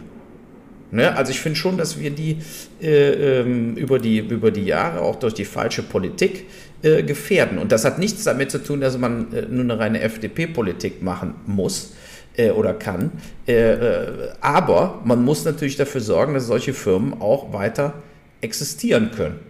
Ne? 0.93 1.16
Also 1.16 1.30
ich 1.30 1.41
finde 1.41 1.59
schon, 1.59 1.76
dass 1.76 1.99
wir 1.99 2.11
die, 2.11 2.38
äh, 2.82 3.41
ähm, 3.41 3.76
über 3.76 3.99
die 3.99 4.18
über 4.18 4.51
die 4.51 4.64
Jahre 4.64 5.01
auch 5.01 5.16
durch 5.16 5.34
die 5.34 5.45
falsche 5.45 5.82
Politik 5.82 6.47
äh, 6.83 7.03
gefährden. 7.03 7.59
Und 7.59 7.72
das 7.72 7.85
hat 7.85 7.99
nichts 7.99 8.24
damit 8.24 8.51
zu 8.51 8.62
tun, 8.62 8.81
dass 8.81 8.97
man 8.97 9.33
äh, 9.33 9.43
nur 9.43 9.64
eine 9.64 9.78
reine 9.78 10.01
FDP-Politik 10.01 11.03
machen 11.03 11.35
muss 11.47 11.93
äh, 12.37 12.51
oder 12.51 12.74
kann. 12.74 13.12
Äh, 13.47 13.72
äh, 13.72 14.28
aber 14.41 15.01
man 15.05 15.22
muss 15.24 15.45
natürlich 15.45 15.76
dafür 15.76 16.01
sorgen, 16.01 16.35
dass 16.35 16.47
solche 16.47 16.72
Firmen 16.72 17.20
auch 17.20 17.53
weiter 17.53 17.95
existieren 18.41 19.11
können. 19.14 19.41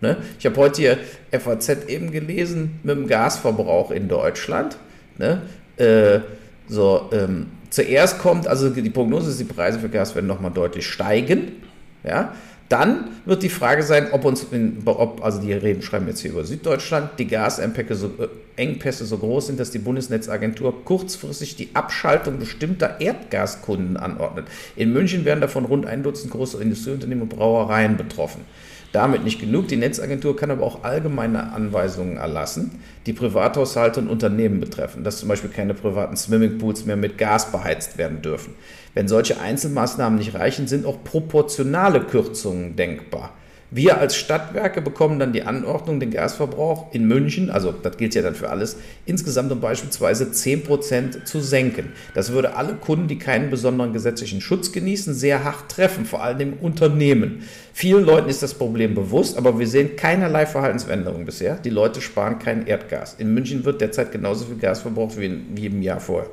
Ne? 0.00 0.18
Ich 0.38 0.44
habe 0.44 0.56
heute 0.56 0.82
hier 0.82 0.98
FAZ 1.30 1.86
eben 1.88 2.10
gelesen 2.10 2.80
mit 2.82 2.96
dem 2.96 3.06
Gasverbrauch 3.06 3.90
in 3.90 4.08
Deutschland. 4.08 4.76
Ne? 5.16 5.42
so, 6.68 7.10
ähm, 7.12 7.46
zuerst 7.70 8.20
kommt, 8.20 8.46
also 8.46 8.70
die 8.70 8.90
Prognose 8.90 9.30
ist, 9.30 9.40
die 9.40 9.44
Preise 9.44 9.80
für 9.80 9.88
Gas 9.88 10.14
werden 10.14 10.28
nochmal 10.28 10.52
deutlich 10.52 10.86
steigen. 10.86 11.62
Ja? 12.04 12.34
Dann 12.68 13.10
wird 13.26 13.42
die 13.42 13.50
Frage 13.50 13.82
sein, 13.82 14.08
ob 14.12 14.24
uns, 14.24 14.46
in, 14.50 14.82
ob, 14.86 15.22
also 15.22 15.40
die 15.40 15.52
reden, 15.52 15.82
schreiben 15.82 16.06
jetzt 16.08 16.20
hier 16.20 16.30
über 16.30 16.44
Süddeutschland, 16.44 17.10
die 17.18 17.26
Gasengpässe 17.26 17.94
so, 17.94 18.10
äh, 18.16 19.06
so 19.06 19.18
groß 19.18 19.48
sind, 19.48 19.60
dass 19.60 19.70
die 19.70 19.78
Bundesnetzagentur 19.78 20.84
kurzfristig 20.84 21.56
die 21.56 21.68
Abschaltung 21.74 22.38
bestimmter 22.38 23.00
Erdgaskunden 23.00 23.98
anordnet. 23.98 24.46
In 24.76 24.92
München 24.92 25.26
werden 25.26 25.42
davon 25.42 25.66
rund 25.66 25.86
ein 25.86 26.02
Dutzend 26.02 26.32
große 26.32 26.60
Industrieunternehmen 26.62 27.22
und 27.22 27.28
Brauereien 27.28 27.98
betroffen. 27.98 28.40
Damit 28.94 29.24
nicht 29.24 29.40
genug. 29.40 29.66
Die 29.66 29.76
Netzagentur 29.76 30.36
kann 30.36 30.52
aber 30.52 30.64
auch 30.64 30.84
allgemeine 30.84 31.52
Anweisungen 31.52 32.16
erlassen, 32.16 32.80
die 33.06 33.12
Privathaushalte 33.12 33.98
und 33.98 34.08
Unternehmen 34.08 34.60
betreffen, 34.60 35.02
dass 35.02 35.18
zum 35.18 35.28
Beispiel 35.28 35.50
keine 35.50 35.74
privaten 35.74 36.16
Swimmingpools 36.16 36.86
mehr 36.86 36.94
mit 36.94 37.18
Gas 37.18 37.50
beheizt 37.50 37.98
werden 37.98 38.22
dürfen. 38.22 38.54
Wenn 38.94 39.08
solche 39.08 39.40
Einzelmaßnahmen 39.40 40.18
nicht 40.18 40.34
reichen, 40.34 40.68
sind 40.68 40.86
auch 40.86 41.02
proportionale 41.02 42.00
Kürzungen 42.00 42.76
denkbar. 42.76 43.32
Wir 43.76 43.98
als 43.98 44.14
Stadtwerke 44.14 44.80
bekommen 44.80 45.18
dann 45.18 45.32
die 45.32 45.42
Anordnung, 45.42 45.98
den 45.98 46.12
Gasverbrauch 46.12 46.94
in 46.94 47.08
München, 47.08 47.50
also 47.50 47.72
das 47.72 47.96
gilt 47.96 48.14
ja 48.14 48.22
dann 48.22 48.36
für 48.36 48.50
alles, 48.50 48.76
insgesamt 49.04 49.50
um 49.50 49.60
beispielsweise 49.60 50.26
10% 50.26 51.24
zu 51.24 51.40
senken. 51.40 51.92
Das 52.14 52.30
würde 52.30 52.54
alle 52.54 52.74
Kunden, 52.74 53.08
die 53.08 53.18
keinen 53.18 53.50
besonderen 53.50 53.92
gesetzlichen 53.92 54.40
Schutz 54.40 54.70
genießen, 54.70 55.12
sehr 55.12 55.42
hart 55.42 55.72
treffen, 55.72 56.04
vor 56.04 56.22
allem 56.22 56.52
Unternehmen. 56.60 57.42
Vielen 57.72 58.04
Leuten 58.04 58.28
ist 58.28 58.44
das 58.44 58.54
Problem 58.54 58.94
bewusst, 58.94 59.36
aber 59.36 59.58
wir 59.58 59.66
sehen 59.66 59.96
keinerlei 59.96 60.46
Verhaltensänderung 60.46 61.24
bisher. 61.24 61.56
Die 61.56 61.70
Leute 61.70 62.00
sparen 62.00 62.38
kein 62.38 62.68
Erdgas. 62.68 63.16
In 63.18 63.34
München 63.34 63.64
wird 63.64 63.80
derzeit 63.80 64.12
genauso 64.12 64.44
viel 64.44 64.58
Gas 64.58 64.82
verbraucht 64.82 65.18
wie, 65.18 65.26
in, 65.26 65.46
wie 65.56 65.66
im 65.66 65.82
Jahr 65.82 65.98
vorher. 65.98 66.30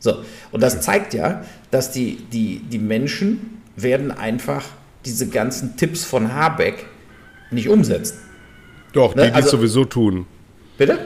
So, 0.00 0.24
und 0.50 0.62
das 0.62 0.80
zeigt 0.80 1.14
ja, 1.14 1.44
dass 1.70 1.92
die, 1.92 2.16
die, 2.32 2.60
die 2.60 2.78
Menschen 2.78 3.62
werden 3.76 4.10
einfach 4.10 4.64
diese 5.04 5.28
ganzen 5.28 5.76
Tipps 5.76 6.04
von 6.04 6.34
Habeck 6.34 6.86
nicht 7.50 7.68
umsetzen. 7.68 8.18
Doch, 8.92 9.12
die, 9.12 9.20
ne? 9.20 9.24
also, 9.26 9.36
die 9.36 9.44
es 9.44 9.50
sowieso 9.50 9.84
tun. 9.84 10.26
Bitte? 10.76 10.98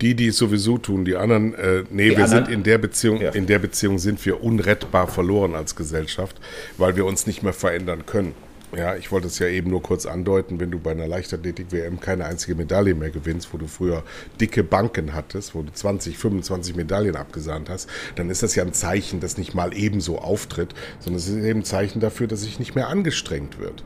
Die, 0.00 0.14
die 0.14 0.28
es 0.28 0.36
sowieso 0.36 0.76
tun, 0.76 1.04
die 1.04 1.16
anderen, 1.16 1.54
äh, 1.54 1.84
nee, 1.90 2.10
die 2.10 2.16
wir 2.16 2.24
anderen? 2.24 2.46
sind 2.46 2.54
in 2.54 2.62
der 2.64 2.78
Beziehung, 2.78 3.20
ja. 3.20 3.30
in 3.30 3.46
der 3.46 3.58
Beziehung 3.58 3.98
sind 3.98 4.24
wir 4.26 4.42
unrettbar 4.42 5.06
verloren 5.06 5.54
als 5.54 5.76
Gesellschaft, 5.76 6.38
weil 6.76 6.96
wir 6.96 7.06
uns 7.06 7.26
nicht 7.26 7.42
mehr 7.42 7.54
verändern 7.54 8.04
können. 8.04 8.34
Ja, 8.76 8.94
ich 8.94 9.10
wollte 9.10 9.28
es 9.28 9.38
ja 9.38 9.46
eben 9.46 9.70
nur 9.70 9.82
kurz 9.82 10.04
andeuten, 10.04 10.60
wenn 10.60 10.70
du 10.70 10.78
bei 10.78 10.90
einer 10.90 11.08
Leichtathletik-WM 11.08 11.98
keine 11.98 12.26
einzige 12.26 12.54
Medaille 12.54 12.94
mehr 12.94 13.10
gewinnst, 13.10 13.52
wo 13.52 13.58
du 13.58 13.66
früher 13.66 14.02
dicke 14.38 14.62
Banken 14.62 15.14
hattest, 15.14 15.54
wo 15.54 15.62
du 15.62 15.72
20, 15.72 16.18
25 16.18 16.76
Medaillen 16.76 17.16
abgesahnt 17.16 17.70
hast, 17.70 17.88
dann 18.16 18.28
ist 18.28 18.42
das 18.42 18.54
ja 18.54 18.64
ein 18.64 18.74
Zeichen, 18.74 19.20
das 19.20 19.38
nicht 19.38 19.54
mal 19.54 19.74
ebenso 19.74 20.18
auftritt, 20.18 20.74
sondern 20.98 21.18
es 21.18 21.28
ist 21.28 21.42
eben 21.42 21.60
ein 21.60 21.64
Zeichen 21.64 22.00
dafür, 22.00 22.26
dass 22.26 22.42
sich 22.42 22.58
nicht 22.58 22.74
mehr 22.74 22.88
angestrengt 22.88 23.58
wird. 23.58 23.82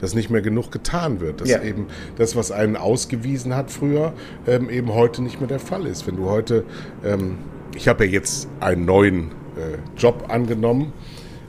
Dass 0.00 0.14
nicht 0.14 0.30
mehr 0.30 0.42
genug 0.42 0.72
getan 0.72 1.20
wird. 1.20 1.40
Dass 1.40 1.48
ja. 1.48 1.62
eben 1.62 1.86
das, 2.16 2.34
was 2.34 2.50
einen 2.50 2.76
ausgewiesen 2.76 3.54
hat 3.54 3.70
früher, 3.70 4.12
ähm, 4.48 4.68
eben 4.68 4.92
heute 4.92 5.22
nicht 5.22 5.38
mehr 5.38 5.48
der 5.48 5.60
Fall 5.60 5.86
ist. 5.86 6.08
Wenn 6.08 6.16
du 6.16 6.28
heute, 6.28 6.64
ähm, 7.04 7.38
ich 7.76 7.86
habe 7.86 8.06
ja 8.06 8.10
jetzt 8.10 8.48
einen 8.58 8.84
neuen 8.84 9.30
äh, 9.56 9.78
Job 9.96 10.24
angenommen, 10.28 10.92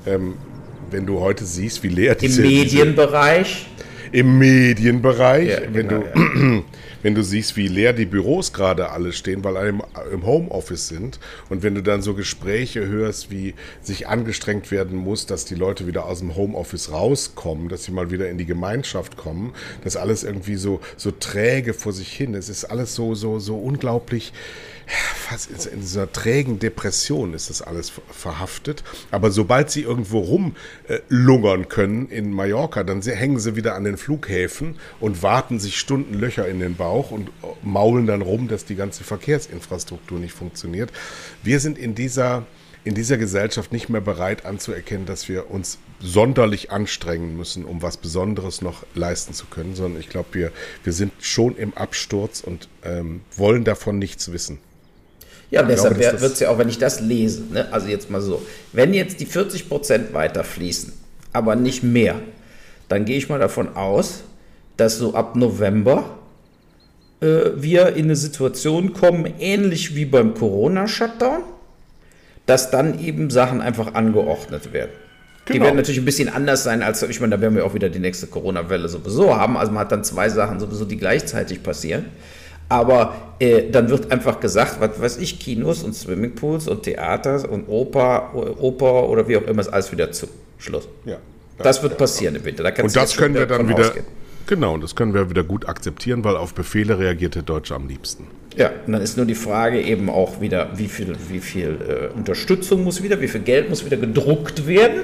ähm, 0.06 0.36
wenn 0.94 1.06
du 1.06 1.20
heute 1.20 1.46
siehst, 1.46 1.84
wie 1.84 1.90
leer 1.90 2.16
diese... 2.16 2.44
Im 2.44 2.50
Medienbereich? 2.50 3.68
Diese, 3.78 4.18
Im 4.18 4.38
Medienbereich, 4.38 5.50
ja, 5.50 5.62
wenn, 5.72 5.88
genau, 5.88 6.04
du, 6.14 6.20
ja. 6.20 6.64
wenn 7.02 7.16
du 7.16 7.24
siehst, 7.24 7.58
wie 7.58 7.68
leer 7.68 7.94
die 7.94 8.06
Büros 8.06 8.54
gerade 8.54 8.92
alle 8.92 9.12
stehen, 9.12 9.44
weil 9.44 9.58
alle 9.58 9.70
im, 9.70 9.82
im 10.12 10.26
Homeoffice 10.26 10.88
sind 10.88 11.20
und 11.50 11.64
wenn 11.64 11.76
du 11.76 11.82
dann 11.82 12.02
so 12.02 12.14
Gespräche 12.14 12.88
hörst, 12.88 13.32
wie 13.32 13.56
sich 13.82 14.08
angestrengt 14.08 14.72
werden 14.72 14.98
muss, 14.98 15.26
dass 15.26 15.46
die 15.46 15.56
Leute 15.56 15.88
wieder 15.88 16.06
aus 16.06 16.20
dem 16.20 16.36
Homeoffice 16.36 16.92
rauskommen, 16.92 17.70
dass 17.70 17.86
sie 17.86 17.92
mal 17.92 18.12
wieder 18.12 18.30
in 18.30 18.38
die 18.38 18.46
Gemeinschaft 18.46 19.18
kommen, 19.18 19.54
dass 19.84 19.98
alles 19.98 20.24
irgendwie 20.24 20.56
so, 20.56 20.80
so 20.96 21.12
träge 21.12 21.74
vor 21.74 21.92
sich 21.92 22.12
hin, 22.14 22.36
es 22.36 22.50
ist 22.50 22.66
alles 22.66 22.96
so, 22.96 23.16
so, 23.16 23.40
so 23.40 23.58
unglaublich 23.58 24.32
fast 24.88 25.68
in 25.68 25.82
dieser 25.82 26.12
trägen 26.12 26.60
Depression 26.60 27.34
ist 27.34 27.50
das 27.50 27.62
alles 27.62 27.92
verhaftet. 28.12 28.84
Aber 29.12 29.32
sobald 29.32 29.70
sie 29.72 29.82
irgendwo 29.82 30.20
rumlungern 30.20 31.70
können 31.70 32.10
in 32.10 32.32
Mallorca, 32.32 32.84
dann 32.84 33.02
hängen 33.02 33.40
sie 33.40 33.56
wieder 33.56 33.76
an 33.76 33.84
den 33.84 33.98
Flughäfen 33.98 34.76
und 35.00 35.24
warten 35.24 35.60
sich 35.60 35.78
Stunden 35.78 36.14
Löcher 36.14 36.48
in 36.48 36.60
den 36.60 36.76
Bauch 36.76 37.12
und 37.12 37.32
maulen 37.64 38.08
dann 38.08 38.22
rum, 38.22 38.48
dass 38.48 38.66
die 38.66 38.76
ganze 38.76 39.04
Verkehrsinfrastruktur 39.04 40.20
nicht 40.20 40.34
funktioniert. 40.34 40.92
Wir 41.44 41.60
sind 41.60 41.78
in 41.78 41.96
dieser 41.96 42.46
in 42.86 42.96
dieser 42.96 43.18
Gesellschaft 43.18 43.72
nicht 43.72 43.88
mehr 43.88 44.02
bereit 44.02 44.46
anzuerkennen, 44.46 45.06
dass 45.06 45.30
wir 45.30 45.50
uns 45.50 45.78
sonderlich 46.02 46.70
anstrengen 46.72 47.38
müssen, 47.38 47.64
um 47.64 47.82
was 47.82 47.96
Besonderes 47.96 48.62
noch 48.62 48.86
leisten 48.94 49.34
zu 49.34 49.46
können, 49.46 49.74
sondern 49.74 50.02
ich 50.02 50.10
glaube, 50.10 50.28
wir, 50.34 50.52
wir 50.84 50.92
sind 50.92 51.14
schon 51.22 51.56
im 51.56 51.74
Absturz 51.76 52.42
und 52.42 52.68
ähm, 52.84 53.22
wollen 53.38 53.64
davon 53.64 54.00
nichts 54.00 54.34
wissen. 54.34 54.60
Ja, 55.54 55.62
und 55.62 55.70
deshalb 55.70 56.00
wird 56.00 56.34
es 56.34 56.40
ja 56.40 56.50
auch, 56.50 56.58
wenn 56.58 56.68
ich 56.68 56.80
das 56.80 57.00
lese, 57.00 57.44
ne, 57.52 57.68
also 57.72 57.88
jetzt 57.88 58.10
mal 58.10 58.22
so, 58.22 58.42
wenn 58.72 58.92
jetzt 58.92 59.20
die 59.20 59.28
40 59.28 59.70
Prozent 59.70 60.12
weiter 60.12 60.44
fließen, 60.44 60.92
aber 61.32 61.56
nicht 61.56 61.84
mehr, 61.84 62.16
dann 62.90 63.06
gehe 63.06 63.18
ich 63.18 63.30
mal 63.30 63.38
davon 63.38 63.76
aus, 63.76 64.24
dass 64.78 64.98
so 64.98 65.14
ab 65.14 65.36
November 65.36 66.18
äh, 67.22 67.52
wir 67.56 67.96
in 67.96 68.06
eine 68.06 68.16
Situation 68.16 68.94
kommen, 68.94 69.32
ähnlich 69.40 69.96
wie 69.96 70.06
beim 70.06 70.34
Corona-Shutdown, 70.34 71.44
dass 72.48 72.72
dann 72.72 73.00
eben 73.00 73.30
Sachen 73.30 73.62
einfach 73.62 73.94
angeordnet 73.94 74.74
werden. 74.74 74.90
Genau. 75.46 75.54
Die 75.54 75.62
werden 75.62 75.76
natürlich 75.76 76.00
ein 76.00 76.06
bisschen 76.06 76.30
anders 76.30 76.64
sein, 76.64 76.82
als 76.82 77.04
ich 77.04 77.20
meine, 77.20 77.36
da 77.36 77.42
werden 77.42 77.56
wir 77.56 77.64
auch 77.64 77.76
wieder 77.76 77.90
die 77.90 78.00
nächste 78.00 78.26
Corona-Welle 78.26 78.90
sowieso 78.90 79.38
haben. 79.38 79.56
Also 79.56 79.72
man 79.72 79.82
hat 79.82 79.92
dann 79.92 80.04
zwei 80.04 80.30
Sachen 80.30 80.60
sowieso, 80.60 80.86
die 80.86 80.98
gleichzeitig 80.98 81.62
passieren. 81.62 82.06
Aber 82.74 83.14
äh, 83.40 83.70
dann 83.70 83.90
wird 83.90 84.12
einfach 84.12 84.40
gesagt, 84.40 84.78
was 84.80 85.00
weiß 85.00 85.18
ich, 85.18 85.40
Kinos 85.40 85.84
und 85.84 85.94
Swimmingpools 85.94 86.68
und 86.68 86.84
Theater 86.84 87.50
und 87.50 87.68
Oper, 87.68 88.32
Oper 88.60 89.10
oder 89.10 89.28
wie 89.28 89.38
auch 89.38 89.44
immer 89.44 89.62
ist 89.62 89.70
alles 89.70 89.92
wieder 89.92 90.12
zu. 90.12 90.28
Schluss. 90.58 90.88
Ja. 91.06 91.18
Das 91.60 91.84
wird 91.84 91.98
passieren 91.98 92.36
im 92.36 92.44
Winter. 92.46 92.64
Da 92.64 92.84
und 92.84 92.96
das 92.96 93.16
können 93.16 93.36
wir 93.36 93.46
dann 93.46 93.70
wieder. 93.70 93.88
Ausgehen. 93.88 94.06
Genau, 94.48 94.74
und 94.74 94.84
das 94.84 94.96
können 94.96 95.14
wir 95.14 95.30
wieder 95.30 95.44
gut 95.44 95.70
akzeptieren, 95.70 96.24
weil 96.24 96.36
auf 96.36 96.54
Befehle 96.54 97.00
reagiert 97.00 97.36
der 97.36 97.44
Deutsche 97.44 97.76
am 97.76 97.88
liebsten. 97.88 98.28
Ja, 98.58 98.72
und 98.86 98.94
dann 98.94 99.02
ist 99.02 99.18
nur 99.18 99.26
die 99.26 99.36
Frage 99.36 99.82
eben 99.82 100.10
auch 100.10 100.42
wieder, 100.42 100.70
wie 100.76 100.88
viel, 100.88 101.16
wie 101.30 101.40
viel 101.40 101.80
äh, 101.88 102.18
Unterstützung 102.18 102.84
muss 102.84 103.02
wieder, 103.02 103.22
wie 103.22 103.28
viel 103.28 103.42
Geld 103.42 103.70
muss 103.70 103.86
wieder 103.86 103.98
gedruckt 103.98 104.68
werden, 104.68 105.04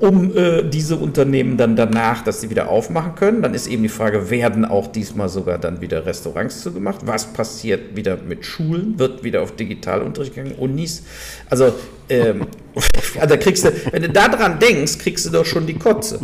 um 0.00 0.36
äh, 0.36 0.62
diese 0.62 0.96
Unternehmen 0.96 1.56
dann 1.56 1.76
danach, 1.76 2.22
dass 2.22 2.40
sie 2.40 2.50
wieder 2.50 2.68
aufmachen 2.68 3.14
können. 3.14 3.42
Dann 3.42 3.54
ist 3.54 3.66
eben 3.66 3.82
die 3.82 3.88
Frage, 3.88 4.30
werden 4.30 4.64
auch 4.64 4.86
diesmal 4.86 5.28
sogar 5.28 5.58
dann 5.58 5.80
wieder 5.80 6.06
Restaurants 6.06 6.62
zugemacht? 6.62 7.06
Was 7.06 7.32
passiert 7.32 7.96
wieder 7.96 8.16
mit 8.16 8.44
Schulen? 8.44 8.98
Wird 8.98 9.24
wieder 9.24 9.42
auf 9.42 9.56
Digitalunterricht 9.56 10.34
gegangen? 10.34 10.54
Unis? 10.56 11.02
Also, 11.48 11.74
ähm, 12.08 12.46
da 13.28 13.36
kriegst 13.36 13.64
du, 13.64 13.72
wenn 13.90 14.02
du 14.02 14.10
daran 14.10 14.58
denkst, 14.58 14.98
kriegst 14.98 15.26
du 15.26 15.30
doch 15.30 15.46
schon 15.46 15.66
die 15.66 15.74
Kotze. 15.74 16.20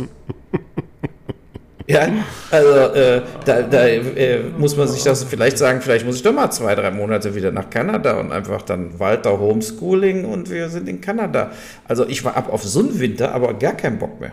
Ja, 1.87 2.07
also 2.51 2.69
äh, 2.93 3.21
da, 3.45 3.61
da 3.63 3.85
äh, 3.85 4.43
muss 4.57 4.75
man 4.75 4.87
sich 4.87 5.03
das 5.03 5.23
vielleicht 5.23 5.57
sagen, 5.57 5.81
vielleicht 5.81 6.05
muss 6.05 6.17
ich 6.17 6.23
doch 6.23 6.33
mal 6.33 6.51
zwei, 6.51 6.75
drei 6.75 6.91
Monate 6.91 7.35
wieder 7.35 7.51
nach 7.51 7.69
Kanada 7.69 8.19
und 8.19 8.31
einfach 8.31 8.61
dann 8.61 8.99
Walter 8.99 9.39
Homeschooling 9.39 10.25
und 10.25 10.49
wir 10.49 10.69
sind 10.69 10.87
in 10.87 11.01
Kanada. 11.01 11.51
Also 11.87 12.07
ich 12.07 12.23
war 12.23 12.37
ab 12.37 12.51
auf 12.51 12.63
so 12.63 12.79
einen 12.79 12.99
Winter, 12.99 13.33
aber 13.33 13.53
gar 13.53 13.73
keinen 13.73 13.99
Bock 13.99 14.19
mehr. 14.19 14.31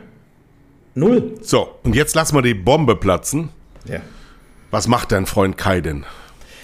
Null. 0.95 1.35
So, 1.43 1.77
und 1.85 1.95
jetzt 1.95 2.15
lassen 2.15 2.35
wir 2.35 2.43
die 2.43 2.55
Bombe 2.55 2.97
platzen. 2.97 3.51
Ja. 3.85 4.01
Was 4.71 4.89
macht 4.89 5.13
dein 5.13 5.27
Freund 5.27 5.57
Kai 5.57 5.81
denn 5.81 6.05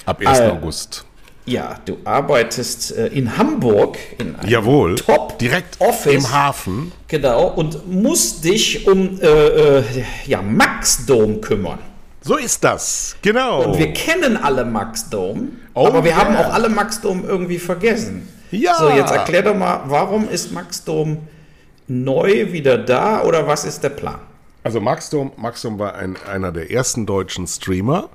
ab 0.07 0.21
1. 0.25 0.39
Äh, 0.39 0.49
August? 0.49 1.07
Ja, 1.47 1.79
du 1.85 1.99
arbeitest 2.05 2.97
äh, 2.97 3.09
in 3.09 3.37
Hamburg 3.37 3.99
in 4.19 4.35
einem 4.35 4.49
Jawohl, 4.49 4.95
Top 4.95 5.39
direkt 5.39 5.79
Office 5.79 6.25
im 6.25 6.33
Hafen. 6.33 6.93
Genau 7.09 7.49
und 7.49 7.87
musst 7.87 8.45
dich 8.45 8.87
um 8.89 9.21
äh, 9.21 9.27
äh, 9.27 9.85
ja, 10.27 10.41
Max 10.41 11.05
Dome 11.05 11.37
kümmern. 11.37 11.81
So 12.23 12.37
ist 12.37 12.65
das, 12.65 13.17
genau. 13.21 13.65
Und 13.65 13.79
wir 13.79 13.93
kennen 13.93 14.39
alle 14.39 14.65
Max 14.65 15.11
Dome, 15.11 15.49
oh, 15.75 15.87
aber 15.87 16.03
wir 16.03 16.13
yeah. 16.13 16.21
haben 16.21 16.37
auch 16.37 16.55
alle 16.55 16.71
Max 16.71 17.03
Dome 17.03 17.23
irgendwie 17.27 17.59
vergessen. 17.59 18.27
Ja. 18.51 18.77
So, 18.77 18.89
jetzt 18.89 19.13
erklär 19.13 19.43
doch 19.43 19.55
mal, 19.55 19.83
warum 19.87 20.27
ist 20.31 20.51
Max 20.51 20.83
Dome 20.83 21.19
neu 21.87 22.53
wieder 22.53 22.79
da 22.79 23.23
oder 23.23 23.47
was 23.47 23.67
ist 23.67 23.83
der 23.83 23.91
Plan? 23.91 24.19
Also 24.63 24.81
Max 24.81 25.11
Dome, 25.11 25.33
Max 25.37 25.61
Dome 25.61 25.79
war 25.79 25.95
ein, 25.97 26.17
einer 26.27 26.51
der 26.51 26.71
ersten 26.71 27.05
deutschen 27.05 27.47
Streamer 27.47 28.09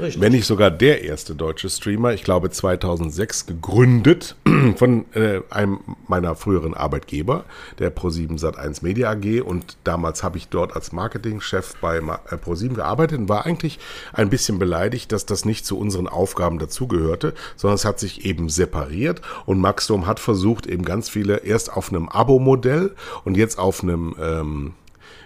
Richtig. 0.00 0.20
wenn 0.20 0.32
nicht 0.32 0.46
sogar 0.46 0.70
der 0.70 1.04
erste 1.04 1.34
deutsche 1.34 1.68
Streamer, 1.68 2.12
ich 2.12 2.24
glaube 2.24 2.50
2006 2.50 3.46
gegründet 3.46 4.36
von 4.76 5.04
äh, 5.14 5.40
einem 5.50 5.80
meiner 6.08 6.34
früheren 6.34 6.74
Arbeitgeber, 6.74 7.44
der 7.78 7.94
Pro7 7.94 8.40
Sat1 8.40 8.82
Media 8.82 9.10
AG 9.10 9.42
und 9.42 9.76
damals 9.84 10.22
habe 10.22 10.38
ich 10.38 10.48
dort 10.48 10.74
als 10.74 10.92
Marketingchef 10.92 11.74
bei 11.80 11.98
äh, 11.98 12.36
Pro7 12.36 12.74
gearbeitet 12.74 13.18
und 13.18 13.28
war 13.28 13.46
eigentlich 13.46 13.78
ein 14.12 14.30
bisschen 14.30 14.58
beleidigt, 14.58 15.12
dass 15.12 15.26
das 15.26 15.44
nicht 15.44 15.66
zu 15.66 15.78
unseren 15.78 16.08
Aufgaben 16.08 16.58
dazugehörte, 16.58 17.34
sondern 17.56 17.74
es 17.74 17.84
hat 17.84 18.00
sich 18.00 18.24
eben 18.24 18.48
separiert 18.48 19.20
und 19.46 19.60
Maxdom 19.60 20.06
hat 20.06 20.20
versucht 20.20 20.66
eben 20.66 20.84
ganz 20.84 21.08
viele 21.08 21.38
erst 21.38 21.72
auf 21.72 21.92
einem 21.92 22.08
Abo-Modell 22.08 22.94
und 23.24 23.36
jetzt 23.36 23.58
auf 23.58 23.82
einem 23.82 24.14
ähm, 24.20 24.74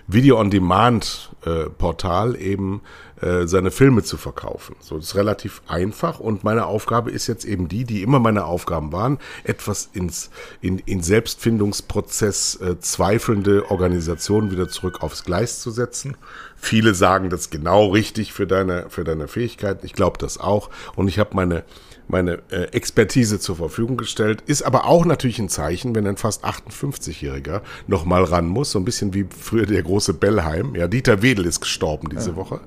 Video-on-Demand-Portal 0.07 2.35
äh, 2.35 2.39
eben 2.39 2.83
äh, 3.25 3.49
seine 3.49 3.71
Filme 3.71 4.03
zu 4.03 4.19
verkaufen. 4.19 4.77
So, 4.81 4.97
das 4.97 5.07
ist 5.07 5.15
relativ 5.15 5.63
einfach 5.67 6.21
und 6.21 6.45
meine 6.45 6.67
Aufgabe 6.67 7.11
ist 7.11 7.27
jetzt 7.27 7.47
eben 7.47 7.69
die, 7.69 7.85
die 7.85 8.03
immer 8.03 8.19
meine 8.19 8.45
Aufgaben 8.45 8.93
waren, 8.93 9.19
etwas 9.45 9.89
ins 9.95 10.29
in, 10.61 10.79
in 10.81 11.03
Selbstfindungsprozess 11.03 12.61
äh, 12.61 12.79
zweifelnde 12.81 13.71
Organisationen 13.71 14.51
wieder 14.51 14.69
zurück 14.69 15.03
aufs 15.03 15.25
Gleis 15.25 15.61
zu 15.61 15.71
setzen. 15.71 16.19
Viele 16.57 16.93
sagen 16.93 17.31
das 17.31 17.49
genau 17.49 17.87
richtig 17.89 18.35
für 18.35 18.47
deine 18.47 18.91
für 18.91 19.05
deine 19.05 19.27
Fähigkeiten. 19.27 19.87
Ich 19.87 19.95
glaube 19.95 20.19
das 20.19 20.39
auch 20.39 20.69
und 20.95 21.09
ich 21.09 21.19
habe 21.19 21.31
meine 21.33 21.65
meine 22.09 22.41
äh, 22.51 22.65
Expertise 22.73 23.41
zur 23.41 23.57
Verfügung 23.57 23.97
gestellt. 23.97 24.43
Ist 24.47 24.63
aber 24.63 24.87
auch 24.87 25.05
natürlich 25.05 25.39
ein 25.39 25.49
Zeichen, 25.49 25.95
wenn 25.95 26.07
ein 26.07 26.17
fast 26.17 26.45
58-Jähriger 26.45 27.63
noch 27.87 28.05
mal 28.05 28.25
ran 28.25 28.47
muss. 28.47 28.71
So 28.71 28.79
ein 28.79 28.85
bisschen 28.85 29.15
wie 29.15 29.27
früher 29.29 29.67
der 29.67 29.83
große 29.83 30.15
Bellheim. 30.15 30.75
Ja, 30.75 30.87
Dieter 30.87 31.23
Wedel 31.23 31.47
ist 31.47 31.61
gestorben 31.61 32.09
diese 32.11 32.31
ja. 32.31 32.37
Woche. 32.37 32.61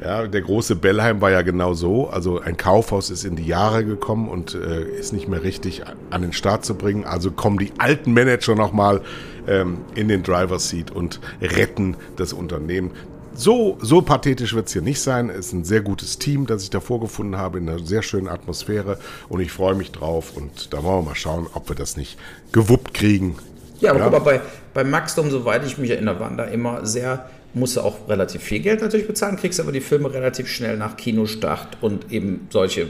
Ja. 0.00 0.26
der 0.26 0.42
große 0.42 0.76
Bellheim 0.76 1.20
war 1.20 1.30
ja 1.30 1.42
genau 1.42 1.74
so. 1.74 2.08
Also 2.08 2.40
ein 2.40 2.56
Kaufhaus 2.56 3.10
ist 3.10 3.24
in 3.24 3.36
die 3.36 3.46
Jahre 3.46 3.84
gekommen 3.84 4.28
und 4.28 4.54
äh, 4.54 4.84
ist 4.84 5.12
nicht 5.12 5.28
mehr 5.28 5.42
richtig 5.42 5.82
an 6.10 6.22
den 6.22 6.32
Start 6.32 6.64
zu 6.64 6.74
bringen. 6.74 7.04
Also 7.04 7.30
kommen 7.30 7.58
die 7.58 7.72
alten 7.78 8.12
Manager 8.12 8.54
noch 8.54 8.72
mal 8.72 9.00
ähm, 9.46 9.78
in 9.94 10.08
den 10.08 10.22
Driver 10.22 10.58
Seat 10.58 10.90
und 10.90 11.20
retten 11.40 11.96
das 12.16 12.32
Unternehmen 12.32 12.92
so, 13.34 13.78
so 13.80 14.02
pathetisch 14.02 14.54
wird 14.54 14.66
es 14.66 14.72
hier 14.72 14.82
nicht 14.82 15.00
sein. 15.00 15.30
Es 15.30 15.46
ist 15.46 15.52
ein 15.52 15.64
sehr 15.64 15.80
gutes 15.80 16.18
Team, 16.18 16.46
das 16.46 16.62
ich 16.62 16.70
da 16.70 16.80
vorgefunden 16.80 17.36
habe, 17.36 17.58
in 17.58 17.68
einer 17.68 17.84
sehr 17.84 18.02
schönen 18.02 18.28
Atmosphäre. 18.28 18.98
Und 19.28 19.40
ich 19.40 19.52
freue 19.52 19.74
mich 19.74 19.92
drauf. 19.92 20.36
Und 20.36 20.72
da 20.72 20.82
wollen 20.82 21.04
wir 21.04 21.10
mal 21.10 21.14
schauen, 21.14 21.46
ob 21.54 21.68
wir 21.68 21.76
das 21.76 21.96
nicht 21.96 22.18
gewuppt 22.52 22.94
kriegen. 22.94 23.36
Ja, 23.80 23.90
aber 23.90 24.00
ja. 24.00 24.04
guck 24.04 24.12
mal, 24.12 24.18
bei, 24.20 24.40
bei 24.72 24.84
Maxdom, 24.84 25.30
soweit 25.30 25.66
ich 25.66 25.78
mich 25.78 25.90
erinnere, 25.90 26.20
waren 26.20 26.36
da 26.36 26.44
immer 26.44 26.86
sehr, 26.86 27.28
musste 27.52 27.84
auch 27.84 28.08
relativ 28.08 28.42
viel 28.42 28.60
Geld 28.60 28.80
natürlich 28.80 29.06
bezahlen, 29.06 29.36
kriegst 29.36 29.60
aber 29.60 29.72
die 29.72 29.80
Filme 29.80 30.12
relativ 30.12 30.48
schnell 30.48 30.76
nach 30.76 30.96
Kinostart 30.96 31.78
und 31.80 32.10
eben 32.12 32.48
solche 32.50 32.88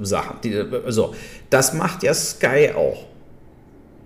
Sachen. 0.00 0.36
Die, 0.42 0.64
so, 0.88 1.14
das 1.50 1.74
macht 1.74 2.02
ja 2.02 2.14
Sky 2.14 2.70
auch. 2.74 3.11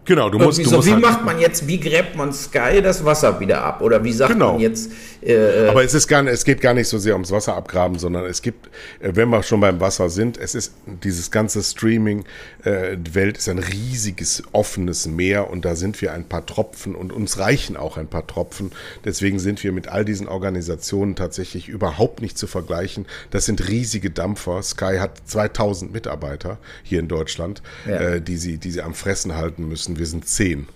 Genau, 0.06 0.30
du 0.30 0.38
musst. 0.38 0.58
Du 0.58 0.64
so, 0.64 0.76
musst 0.76 0.88
wie 0.88 0.92
halt 0.92 1.02
macht 1.02 1.24
man 1.24 1.38
jetzt, 1.40 1.66
wie 1.66 1.80
gräbt 1.80 2.14
man 2.16 2.32
Sky 2.32 2.80
das 2.80 3.04
Wasser 3.04 3.40
wieder 3.40 3.62
ab? 3.62 3.82
Oder 3.82 4.02
wie 4.04 4.12
sagt 4.12 4.32
genau. 4.32 4.52
man 4.52 4.60
jetzt. 4.60 4.90
Äh, 5.20 5.66
Aber 5.68 5.82
es 5.82 5.92
ist 5.94 6.06
gar 6.06 6.24
es 6.26 6.44
geht 6.44 6.60
gar 6.60 6.74
nicht 6.74 6.86
so 6.88 6.98
sehr 6.98 7.14
ums 7.14 7.32
Wasserabgraben, 7.32 7.98
sondern 7.98 8.24
es 8.26 8.40
gibt, 8.40 8.66
äh, 9.00 9.10
wenn 9.14 9.28
wir 9.28 9.42
schon 9.42 9.60
beim 9.60 9.80
Wasser 9.80 10.08
sind, 10.08 10.38
es 10.38 10.54
ist 10.54 10.74
dieses 11.02 11.32
ganze 11.32 11.62
Streaming, 11.62 12.24
äh, 12.62 12.96
die 12.96 13.14
Welt 13.16 13.36
ist 13.36 13.48
ein 13.48 13.58
riesiges, 13.58 14.44
offenes 14.52 15.06
Meer 15.06 15.50
und 15.50 15.64
da 15.64 15.74
sind 15.74 16.00
wir 16.00 16.12
ein 16.12 16.24
paar 16.24 16.46
Tropfen 16.46 16.94
und 16.94 17.12
uns 17.12 17.40
reichen 17.40 17.76
auch 17.76 17.96
ein 17.96 18.06
paar 18.06 18.26
Tropfen. 18.26 18.70
Deswegen 19.04 19.40
sind 19.40 19.64
wir 19.64 19.72
mit 19.72 19.88
all 19.88 20.04
diesen 20.04 20.28
Organisationen 20.28 21.16
tatsächlich 21.16 21.68
überhaupt 21.68 22.22
nicht 22.22 22.38
zu 22.38 22.46
vergleichen. 22.46 23.06
Das 23.32 23.44
sind 23.44 23.68
riesige 23.68 24.10
Dampfer. 24.10 24.62
Sky 24.62 24.98
hat 25.00 25.20
2000 25.24 25.92
Mitarbeiter 25.92 26.58
hier 26.84 27.00
in 27.00 27.08
Deutschland, 27.08 27.62
ja. 27.88 27.96
äh, 27.96 28.20
die 28.20 28.36
sie, 28.36 28.58
die 28.58 28.70
sie 28.70 28.82
am 28.82 28.94
Fressen 28.94 29.34
halten 29.34 29.66
müssen 29.66 29.95
wir 29.98 30.06
sind 30.06 30.28
zehn. 30.28 30.68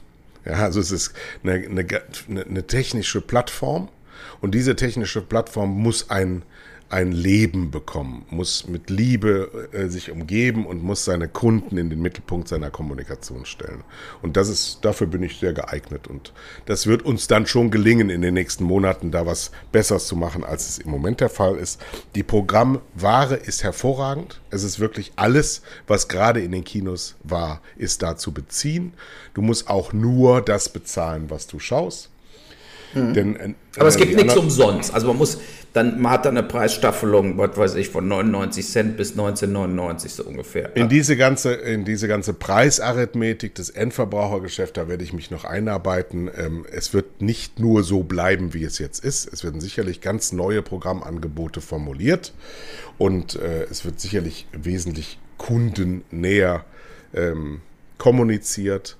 Ja, 0.44 0.54
also 0.54 0.80
es 0.80 0.90
ist 0.90 1.12
eine, 1.42 1.54
eine, 1.54 2.44
eine 2.48 2.66
technische 2.66 3.20
Plattform 3.20 3.88
und 4.40 4.54
diese 4.54 4.76
technische 4.76 5.20
Plattform 5.20 5.70
muss 5.70 6.10
ein, 6.10 6.42
ein 6.90 7.12
Leben 7.12 7.70
bekommen, 7.70 8.26
muss 8.30 8.66
mit 8.66 8.90
Liebe 8.90 9.68
äh, 9.72 9.86
sich 9.88 10.10
umgeben 10.10 10.66
und 10.66 10.82
muss 10.82 11.04
seine 11.04 11.28
Kunden 11.28 11.78
in 11.78 11.88
den 11.88 12.02
Mittelpunkt 12.02 12.48
seiner 12.48 12.70
Kommunikation 12.70 13.46
stellen. 13.46 13.84
Und 14.22 14.36
das 14.36 14.48
ist, 14.48 14.84
dafür 14.84 15.06
bin 15.06 15.22
ich 15.22 15.38
sehr 15.38 15.52
geeignet. 15.52 16.08
Und 16.08 16.32
das 16.66 16.88
wird 16.88 17.02
uns 17.02 17.28
dann 17.28 17.46
schon 17.46 17.70
gelingen, 17.70 18.10
in 18.10 18.22
den 18.22 18.34
nächsten 18.34 18.64
Monaten 18.64 19.12
da 19.12 19.24
was 19.24 19.52
Besseres 19.70 20.08
zu 20.08 20.16
machen, 20.16 20.42
als 20.42 20.68
es 20.68 20.78
im 20.78 20.90
Moment 20.90 21.20
der 21.20 21.30
Fall 21.30 21.56
ist. 21.56 21.80
Die 22.16 22.24
Programmware 22.24 23.36
ist 23.36 23.62
hervorragend. 23.62 24.40
Es 24.50 24.64
ist 24.64 24.80
wirklich 24.80 25.12
alles, 25.14 25.62
was 25.86 26.08
gerade 26.08 26.40
in 26.40 26.50
den 26.50 26.64
Kinos 26.64 27.14
war, 27.22 27.60
ist 27.76 28.02
da 28.02 28.16
zu 28.16 28.32
beziehen. 28.32 28.94
Du 29.34 29.42
musst 29.42 29.70
auch 29.70 29.92
nur 29.92 30.42
das 30.42 30.68
bezahlen, 30.68 31.30
was 31.30 31.46
du 31.46 31.60
schaust. 31.60 32.10
Mhm. 32.94 33.14
Denn, 33.14 33.36
äh, 33.36 33.54
Aber 33.76 33.88
es 33.88 33.96
gibt 33.96 34.16
nichts 34.16 34.36
umsonst. 34.36 34.92
Also 34.92 35.06
man 35.06 35.16
muss 35.16 35.38
dann, 35.72 36.00
man 36.00 36.12
hat 36.12 36.24
dann 36.24 36.36
eine 36.36 36.46
Preisstaffelung, 36.46 37.38
was 37.38 37.56
weiß 37.56 37.74
ich, 37.76 37.90
von 37.90 38.08
99 38.08 38.66
Cent 38.66 38.96
bis 38.96 39.12
1999 39.12 40.12
so 40.12 40.24
ungefähr. 40.24 40.74
In 40.76 40.88
diese 40.88 41.16
ganze, 41.16 41.54
in 41.54 41.84
diese 41.84 42.08
ganze 42.08 42.32
Preisarithmetik 42.32 43.54
des 43.54 43.70
Endverbrauchergeschäfts, 43.70 44.72
da 44.72 44.88
werde 44.88 45.04
ich 45.04 45.12
mich 45.12 45.30
noch 45.30 45.44
einarbeiten. 45.44 46.28
Ähm, 46.36 46.66
es 46.70 46.92
wird 46.92 47.22
nicht 47.22 47.60
nur 47.60 47.84
so 47.84 48.02
bleiben, 48.02 48.52
wie 48.52 48.64
es 48.64 48.78
jetzt 48.78 49.04
ist. 49.04 49.32
Es 49.32 49.44
werden 49.44 49.60
sicherlich 49.60 50.00
ganz 50.00 50.32
neue 50.32 50.62
Programmangebote 50.62 51.60
formuliert 51.60 52.32
und 52.98 53.36
äh, 53.36 53.64
es 53.70 53.84
wird 53.84 54.00
sicherlich 54.00 54.46
wesentlich 54.52 55.18
kundennäher 55.38 56.64
ähm, 57.14 57.60
kommuniziert 57.96 58.96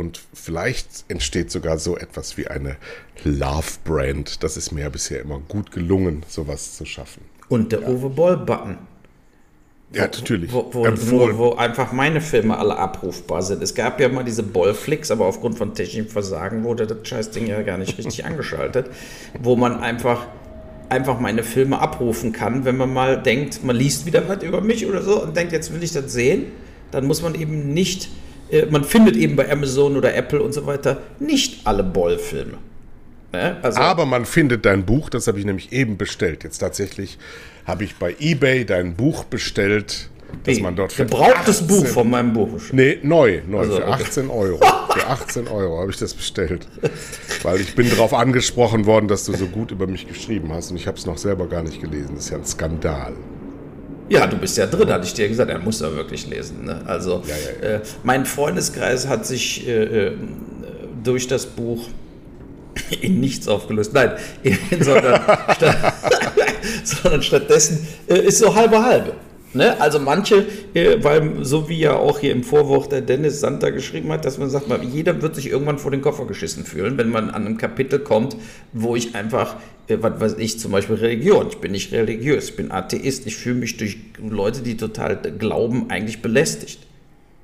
und 0.00 0.22
vielleicht 0.32 1.04
entsteht 1.08 1.50
sogar 1.50 1.78
so 1.78 1.96
etwas 1.96 2.38
wie 2.38 2.46
eine 2.46 2.76
Love-Brand. 3.22 4.42
Das 4.42 4.56
ist 4.56 4.72
mir 4.72 4.88
bisher 4.88 5.20
immer 5.20 5.40
gut 5.40 5.70
gelungen, 5.72 6.24
sowas 6.26 6.76
zu 6.76 6.86
schaffen. 6.86 7.22
Und 7.50 7.70
der 7.72 7.82
ja. 7.82 7.88
Overball-Button. 7.88 8.78
Ja, 9.92 10.02
natürlich. 10.02 10.50
Wo, 10.52 10.70
wo, 10.72 10.86
wo, 10.86 11.38
wo, 11.38 11.52
einfach 11.54 11.92
meine 11.92 12.22
Filme 12.22 12.56
alle 12.56 12.76
abrufbar 12.76 13.42
sind. 13.42 13.62
Es 13.62 13.74
gab 13.74 14.00
ja 14.00 14.08
mal 14.08 14.24
diese 14.24 14.42
Ballflix, 14.42 15.10
aber 15.10 15.26
aufgrund 15.26 15.58
von 15.58 15.74
technischem 15.74 16.08
Versagen 16.08 16.64
wurde 16.64 16.86
das 16.86 17.06
Scheißding 17.06 17.46
ja 17.46 17.60
gar 17.60 17.76
nicht 17.76 17.98
richtig 17.98 18.24
angeschaltet, 18.24 18.86
wo 19.38 19.54
man 19.54 19.80
einfach, 19.80 20.28
einfach 20.88 21.20
meine 21.20 21.42
Filme 21.42 21.78
abrufen 21.78 22.32
kann, 22.32 22.64
wenn 22.64 22.78
man 22.78 22.90
mal 22.90 23.20
denkt, 23.20 23.64
man 23.64 23.76
liest 23.76 24.06
wieder 24.06 24.26
was 24.28 24.42
über 24.44 24.62
mich 24.62 24.86
oder 24.86 25.02
so 25.02 25.22
und 25.22 25.36
denkt, 25.36 25.52
jetzt 25.52 25.74
will 25.74 25.82
ich 25.82 25.92
das 25.92 26.10
sehen. 26.10 26.52
Dann 26.90 27.06
muss 27.06 27.20
man 27.20 27.34
eben 27.34 27.74
nicht 27.74 28.08
äh, 28.50 28.66
man 28.66 28.84
findet 28.84 29.16
eben 29.16 29.36
bei 29.36 29.50
Amazon 29.50 29.96
oder 29.96 30.14
Apple 30.14 30.42
und 30.42 30.52
so 30.52 30.66
weiter 30.66 30.98
nicht 31.18 31.66
alle 31.66 31.82
Boll-Filme. 31.82 32.58
Ne? 33.32 33.56
Also 33.62 33.80
Aber 33.80 34.06
man 34.06 34.24
findet 34.24 34.66
dein 34.66 34.84
Buch, 34.84 35.08
das 35.08 35.26
habe 35.26 35.38
ich 35.38 35.44
nämlich 35.44 35.72
eben 35.72 35.96
bestellt. 35.96 36.44
Jetzt 36.44 36.58
tatsächlich 36.58 37.18
habe 37.64 37.84
ich 37.84 37.96
bei 37.96 38.14
eBay 38.18 38.64
dein 38.64 38.94
Buch 38.94 39.24
bestellt, 39.24 40.10
dass 40.44 40.56
Wie? 40.56 40.62
man 40.62 40.76
dort 40.76 40.92
für 40.92 41.04
Gebrauchtes 41.04 41.62
18, 41.62 41.66
Buch 41.66 41.86
von 41.86 42.10
meinem 42.10 42.32
Buch. 42.32 42.48
Nee, 42.72 42.98
neu, 43.02 43.42
neu, 43.46 43.60
also, 43.60 43.76
für 43.76 43.86
18 43.86 44.28
okay. 44.28 44.38
Euro. 44.38 44.58
Für 44.92 45.06
18 45.06 45.48
Euro 45.48 45.80
habe 45.80 45.90
ich 45.90 45.98
das 45.98 46.14
bestellt. 46.14 46.66
Weil 47.42 47.60
ich 47.60 47.74
bin 47.74 47.88
darauf 47.90 48.14
angesprochen 48.14 48.86
worden, 48.86 49.08
dass 49.08 49.24
du 49.24 49.32
so 49.32 49.46
gut 49.46 49.70
über 49.70 49.86
mich 49.86 50.08
geschrieben 50.08 50.52
hast 50.52 50.70
und 50.70 50.76
ich 50.76 50.86
habe 50.86 50.98
es 50.98 51.06
noch 51.06 51.18
selber 51.18 51.46
gar 51.46 51.62
nicht 51.62 51.80
gelesen. 51.80 52.14
Das 52.14 52.24
ist 52.24 52.30
ja 52.30 52.38
ein 52.38 52.44
Skandal. 52.44 53.12
Ja, 54.10 54.26
du 54.26 54.36
bist 54.36 54.58
ja 54.58 54.66
drin, 54.66 54.90
hatte 54.90 55.06
ich 55.06 55.14
dir 55.14 55.28
gesagt. 55.28 55.50
Er 55.50 55.60
muss 55.60 55.78
da 55.78 55.94
wirklich 55.94 56.26
lesen. 56.26 56.64
Ne? 56.64 56.82
Also, 56.84 57.22
ja, 57.26 57.34
ja, 57.36 57.68
ja. 57.68 57.76
Äh, 57.76 57.80
mein 58.02 58.26
Freundeskreis 58.26 59.06
hat 59.06 59.24
sich 59.24 59.66
äh, 59.66 60.08
äh 60.08 60.12
durch 61.02 61.26
das 61.26 61.46
Buch 61.46 61.88
in 63.00 63.20
nichts 63.20 63.48
aufgelöst. 63.48 63.94
Nein, 63.94 64.12
sondern, 64.80 65.22
statt, 65.54 65.94
sondern 66.84 67.22
stattdessen 67.22 67.88
äh, 68.08 68.18
ist 68.18 68.38
so 68.38 68.54
halbe 68.54 68.82
halbe. 68.82 69.14
Ne? 69.52 69.80
Also 69.80 69.98
manche, 69.98 70.46
äh, 70.74 71.02
weil 71.02 71.44
so 71.44 71.68
wie 71.68 71.80
ja 71.80 71.96
auch 71.96 72.20
hier 72.20 72.30
im 72.30 72.44
Vorwort 72.44 72.92
der 72.92 73.00
Dennis 73.00 73.40
Santa 73.40 73.70
geschrieben 73.70 74.12
hat, 74.12 74.24
dass 74.24 74.38
man 74.38 74.48
sagt, 74.48 74.66
jeder 74.84 75.22
wird 75.22 75.34
sich 75.34 75.48
irgendwann 75.50 75.78
vor 75.78 75.90
den 75.90 76.02
Koffer 76.02 76.26
geschissen 76.26 76.64
fühlen, 76.64 76.96
wenn 76.98 77.10
man 77.10 77.30
an 77.30 77.46
einem 77.46 77.58
Kapitel 77.58 77.98
kommt, 77.98 78.36
wo 78.72 78.94
ich 78.94 79.16
einfach, 79.16 79.56
äh, 79.88 79.96
was 80.00 80.20
weiß 80.20 80.34
ich, 80.38 80.60
zum 80.60 80.70
Beispiel 80.70 80.96
Religion, 80.96 81.48
ich 81.50 81.58
bin 81.58 81.72
nicht 81.72 81.92
religiös, 81.92 82.50
ich 82.50 82.56
bin 82.56 82.70
Atheist, 82.70 83.26
ich 83.26 83.36
fühle 83.36 83.56
mich 83.56 83.76
durch 83.76 83.98
Leute, 84.18 84.62
die 84.62 84.76
total 84.76 85.16
glauben, 85.16 85.90
eigentlich 85.90 86.22
belästigt. 86.22 86.86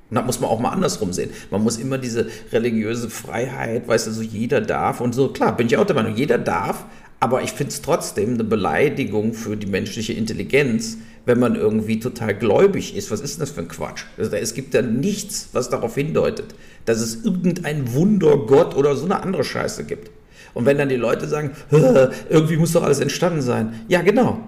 Und 0.09 0.15
da 0.15 0.21
muss 0.21 0.39
man 0.39 0.49
auch 0.49 0.61
mal 0.61 0.69
andersrum 0.69 1.11
sehen. 1.11 1.31
Man 1.51 1.61
muss 1.61 1.77
immer 1.77 1.97
diese 1.97 2.27
religiöse 2.53 3.09
Freiheit, 3.09 3.89
weißt 3.89 4.07
du, 4.07 4.11
so 4.11 4.21
jeder 4.21 4.61
darf 4.61 5.01
und 5.01 5.13
so. 5.13 5.27
Klar, 5.27 5.57
bin 5.57 5.67
ich 5.67 5.75
auch 5.75 5.85
der 5.85 5.97
Meinung, 5.97 6.15
jeder 6.15 6.37
darf, 6.37 6.85
aber 7.19 7.41
ich 7.41 7.51
finde 7.51 7.73
es 7.73 7.81
trotzdem 7.81 8.35
eine 8.35 8.45
Beleidigung 8.45 9.33
für 9.33 9.57
die 9.57 9.67
menschliche 9.67 10.13
Intelligenz, 10.13 10.97
wenn 11.27 11.39
man 11.39 11.55
irgendwie 11.55 11.99
total 11.99 12.33
gläubig 12.33 12.95
ist. 12.95 13.11
Was 13.11 13.19
ist 13.19 13.35
denn 13.35 13.41
das 13.41 13.51
für 13.51 13.59
ein 13.59 13.67
Quatsch? 13.67 14.05
Also 14.17 14.33
es 14.37 14.53
gibt 14.53 14.73
ja 14.73 14.81
nichts, 14.81 15.49
was 15.51 15.69
darauf 15.69 15.93
hindeutet, 15.93 16.55
dass 16.85 17.01
es 17.01 17.25
irgendein 17.25 17.93
Wundergott 17.93 18.75
oder 18.75 18.95
so 18.95 19.03
eine 19.03 19.21
andere 19.21 19.43
Scheiße 19.43 19.83
gibt. 19.83 20.09
Und 20.53 20.65
wenn 20.65 20.77
dann 20.77 20.87
die 20.87 20.95
Leute 20.95 21.27
sagen, 21.27 21.51
irgendwie 22.29 22.55
muss 22.55 22.71
doch 22.71 22.83
alles 22.83 23.01
entstanden 23.01 23.41
sein. 23.41 23.81
Ja, 23.89 24.01
genau. 24.03 24.47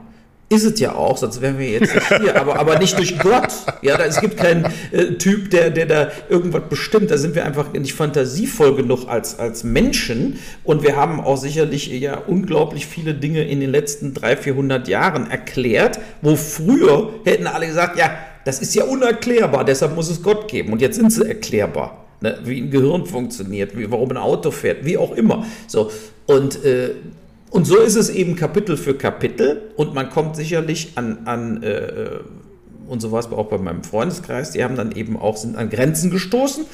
Ist 0.51 0.63
es 0.63 0.79
ja 0.79 0.95
auch, 0.95 1.15
sonst 1.15 1.41
wären 1.41 1.59
wir 1.59 1.69
jetzt 1.69 1.93
nicht 1.93 2.07
hier, 2.21 2.41
aber, 2.41 2.59
aber 2.59 2.79
nicht 2.79 2.97
durch 2.97 3.19
Gott. 3.19 3.53
Ja, 3.83 3.97
da, 3.97 4.05
es 4.05 4.19
gibt 4.19 4.37
keinen 4.37 4.65
äh, 4.91 5.13
Typ, 5.13 5.51
der, 5.51 5.69
der 5.69 5.85
da 5.85 6.11
irgendwas 6.27 6.63
bestimmt. 6.67 7.11
Da 7.11 7.19
sind 7.19 7.35
wir 7.35 7.45
einfach 7.45 7.71
nicht 7.73 7.93
fantasievoll 7.93 8.75
genug 8.75 9.07
als, 9.07 9.37
als 9.37 9.63
Menschen. 9.63 10.39
Und 10.63 10.81
wir 10.81 10.95
haben 10.95 11.19
auch 11.19 11.37
sicherlich 11.37 11.87
ja 11.87 12.17
unglaublich 12.17 12.87
viele 12.87 13.13
Dinge 13.13 13.43
in 13.43 13.59
den 13.59 13.69
letzten 13.69 14.15
300, 14.15 14.43
400 14.43 14.87
Jahren 14.87 15.29
erklärt, 15.29 15.99
wo 16.23 16.35
früher 16.35 17.13
hätten 17.25 17.45
alle 17.45 17.67
gesagt, 17.67 17.99
ja, 17.99 18.11
das 18.43 18.59
ist 18.59 18.73
ja 18.73 18.85
unerklärbar, 18.85 19.63
deshalb 19.63 19.95
muss 19.95 20.09
es 20.09 20.23
Gott 20.23 20.47
geben. 20.47 20.73
Und 20.73 20.81
jetzt 20.81 20.95
sind 20.95 21.11
sie 21.11 21.27
erklärbar. 21.27 22.05
Ne? 22.21 22.39
Wie 22.43 22.59
ein 22.59 22.71
Gehirn 22.71 23.05
funktioniert, 23.05 23.77
wie, 23.77 23.91
warum 23.91 24.09
ein 24.09 24.17
Auto 24.17 24.49
fährt, 24.49 24.83
wie 24.83 24.97
auch 24.97 25.11
immer. 25.11 25.45
So. 25.67 25.91
Und 26.25 26.65
äh, 26.65 26.95
und 27.49 27.65
so 27.65 27.77
ist 27.77 27.95
es 27.95 28.09
eben 28.09 28.35
Kapitel 28.35 28.77
für 28.77 28.93
Kapitel 28.93 29.71
und 29.75 29.93
man 29.93 30.09
kommt 30.09 30.35
sicherlich 30.35 30.93
an, 30.95 31.19
an 31.25 31.63
äh, 31.63 32.19
und 32.87 33.01
so 33.01 33.11
war 33.11 33.19
es 33.19 33.31
auch 33.31 33.47
bei 33.47 33.57
meinem 33.57 33.83
Freundeskreis, 33.83 34.51
die 34.51 34.63
haben 34.63 34.75
dann 34.75 34.91
eben 34.91 35.17
auch 35.17 35.37
sind 35.37 35.55
an 35.55 35.69
Grenzen 35.69 36.09
gestoßen, 36.09 36.65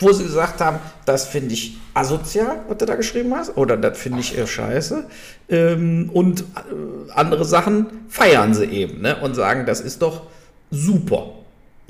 wo 0.00 0.12
sie 0.12 0.24
gesagt 0.24 0.60
haben, 0.60 0.78
das 1.06 1.26
finde 1.26 1.54
ich 1.54 1.78
asozial, 1.94 2.60
was 2.68 2.78
du 2.78 2.86
da 2.86 2.96
geschrieben 2.96 3.34
hast, 3.34 3.56
oder 3.56 3.76
das 3.76 3.98
finde 3.98 4.20
ich 4.20 4.36
äh, 4.36 4.46
scheiße. 4.46 5.04
Ähm, 5.48 6.10
und 6.12 6.40
äh, 6.40 7.12
andere 7.14 7.44
Sachen 7.44 7.86
feiern 8.08 8.54
sie 8.54 8.64
eben 8.64 9.02
ne? 9.02 9.16
und 9.20 9.34
sagen, 9.34 9.66
das 9.66 9.80
ist 9.80 10.02
doch 10.02 10.22
super. 10.70 11.34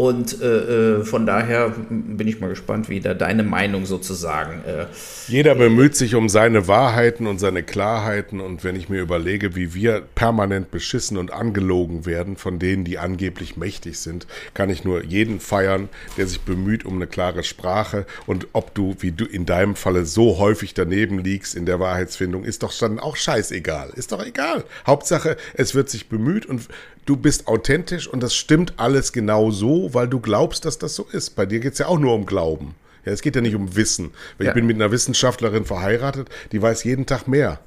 Und 0.00 0.40
äh, 0.40 1.00
äh, 1.00 1.04
von 1.04 1.26
daher 1.26 1.74
bin 1.90 2.26
ich 2.26 2.40
mal 2.40 2.48
gespannt, 2.48 2.88
wie 2.88 3.00
da 3.00 3.12
deine 3.12 3.42
Meinung 3.42 3.84
sozusagen. 3.84 4.64
Äh, 4.66 4.86
Jeder 5.28 5.54
bemüht 5.54 5.94
sich 5.94 6.14
um 6.14 6.30
seine 6.30 6.66
Wahrheiten 6.66 7.26
und 7.26 7.38
seine 7.38 7.62
Klarheiten. 7.62 8.40
Und 8.40 8.64
wenn 8.64 8.76
ich 8.76 8.88
mir 8.88 9.02
überlege, 9.02 9.56
wie 9.56 9.74
wir 9.74 10.00
permanent 10.14 10.70
beschissen 10.70 11.18
und 11.18 11.34
angelogen 11.34 12.06
werden 12.06 12.38
von 12.38 12.58
denen, 12.58 12.84
die 12.84 12.96
angeblich 12.96 13.58
mächtig 13.58 13.98
sind, 13.98 14.26
kann 14.54 14.70
ich 14.70 14.84
nur 14.84 15.04
jeden 15.04 15.38
feiern, 15.38 15.90
der 16.16 16.26
sich 16.26 16.40
bemüht 16.40 16.86
um 16.86 16.94
eine 16.94 17.06
klare 17.06 17.44
Sprache. 17.44 18.06
Und 18.24 18.46
ob 18.54 18.74
du, 18.74 18.96
wie 19.00 19.12
du 19.12 19.26
in 19.26 19.44
deinem 19.44 19.76
Falle 19.76 20.06
so 20.06 20.38
häufig 20.38 20.72
daneben 20.72 21.18
liegst 21.18 21.54
in 21.54 21.66
der 21.66 21.78
Wahrheitsfindung, 21.78 22.44
ist 22.44 22.62
doch 22.62 22.72
dann 22.78 23.00
auch 23.00 23.16
scheißegal. 23.16 23.90
Ist 23.96 24.12
doch 24.12 24.24
egal. 24.24 24.64
Hauptsache, 24.86 25.36
es 25.52 25.74
wird 25.74 25.90
sich 25.90 26.08
bemüht 26.08 26.46
und 26.46 26.68
du 27.06 27.16
bist 27.16 27.48
authentisch 27.48 28.08
und 28.08 28.22
das 28.22 28.34
stimmt 28.34 28.74
alles 28.76 29.12
genau 29.12 29.50
so, 29.50 29.92
weil 29.94 30.08
du 30.08 30.20
glaubst, 30.20 30.64
dass 30.64 30.78
das 30.78 30.94
so 30.94 31.06
ist. 31.10 31.30
Bei 31.30 31.46
dir 31.46 31.60
geht 31.60 31.74
es 31.74 31.78
ja 31.78 31.86
auch 31.86 31.98
nur 31.98 32.14
um 32.14 32.26
Glauben. 32.26 32.74
Ja, 33.04 33.12
es 33.12 33.22
geht 33.22 33.34
ja 33.34 33.40
nicht 33.40 33.54
um 33.54 33.76
Wissen. 33.76 34.12
Weil 34.36 34.46
ja. 34.46 34.50
Ich 34.50 34.54
bin 34.54 34.66
mit 34.66 34.76
einer 34.76 34.90
Wissenschaftlerin 34.90 35.64
verheiratet, 35.64 36.28
die 36.52 36.60
weiß 36.60 36.84
jeden 36.84 37.06
Tag 37.06 37.26
mehr. 37.26 37.60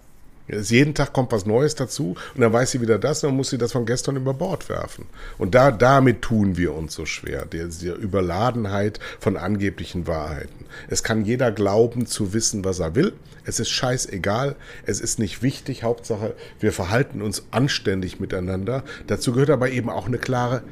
Jeden 0.47 0.93
Tag 0.93 1.13
kommt 1.13 1.31
was 1.31 1.45
Neues 1.45 1.75
dazu 1.75 2.15
und 2.35 2.41
dann 2.41 2.51
weiß 2.51 2.71
sie 2.71 2.81
wieder 2.81 2.99
das 2.99 3.23
und 3.23 3.29
dann 3.29 3.37
muss 3.37 3.49
sie 3.49 3.57
das 3.57 3.71
von 3.71 3.85
gestern 3.85 4.17
über 4.17 4.33
Bord 4.33 4.67
werfen. 4.67 5.05
Und 5.37 5.55
da, 5.55 5.71
damit 5.71 6.21
tun 6.21 6.57
wir 6.57 6.73
uns 6.73 6.93
so 6.95 7.05
schwer, 7.05 7.45
der, 7.45 7.67
der 7.67 7.95
Überladenheit 7.95 8.99
von 9.19 9.37
angeblichen 9.37 10.05
Wahrheiten. 10.05 10.65
Es 10.89 11.01
kann 11.01 11.23
jeder 11.23 11.51
glauben 11.51 12.05
zu 12.07 12.33
wissen, 12.33 12.65
was 12.65 12.79
er 12.79 12.95
will. 12.95 13.13
Es 13.45 13.59
ist 13.59 13.69
scheißegal. 13.69 14.55
Es 14.85 14.99
ist 14.99 15.17
nicht 15.17 15.41
wichtig. 15.41 15.83
Hauptsache, 15.83 16.35
wir 16.59 16.73
verhalten 16.73 17.21
uns 17.21 17.43
anständig 17.51 18.19
miteinander. 18.19 18.83
Dazu 19.07 19.31
gehört 19.31 19.49
aber 19.49 19.69
eben 19.69 19.89
auch 19.89 20.07
eine 20.07 20.17
klare 20.17 20.63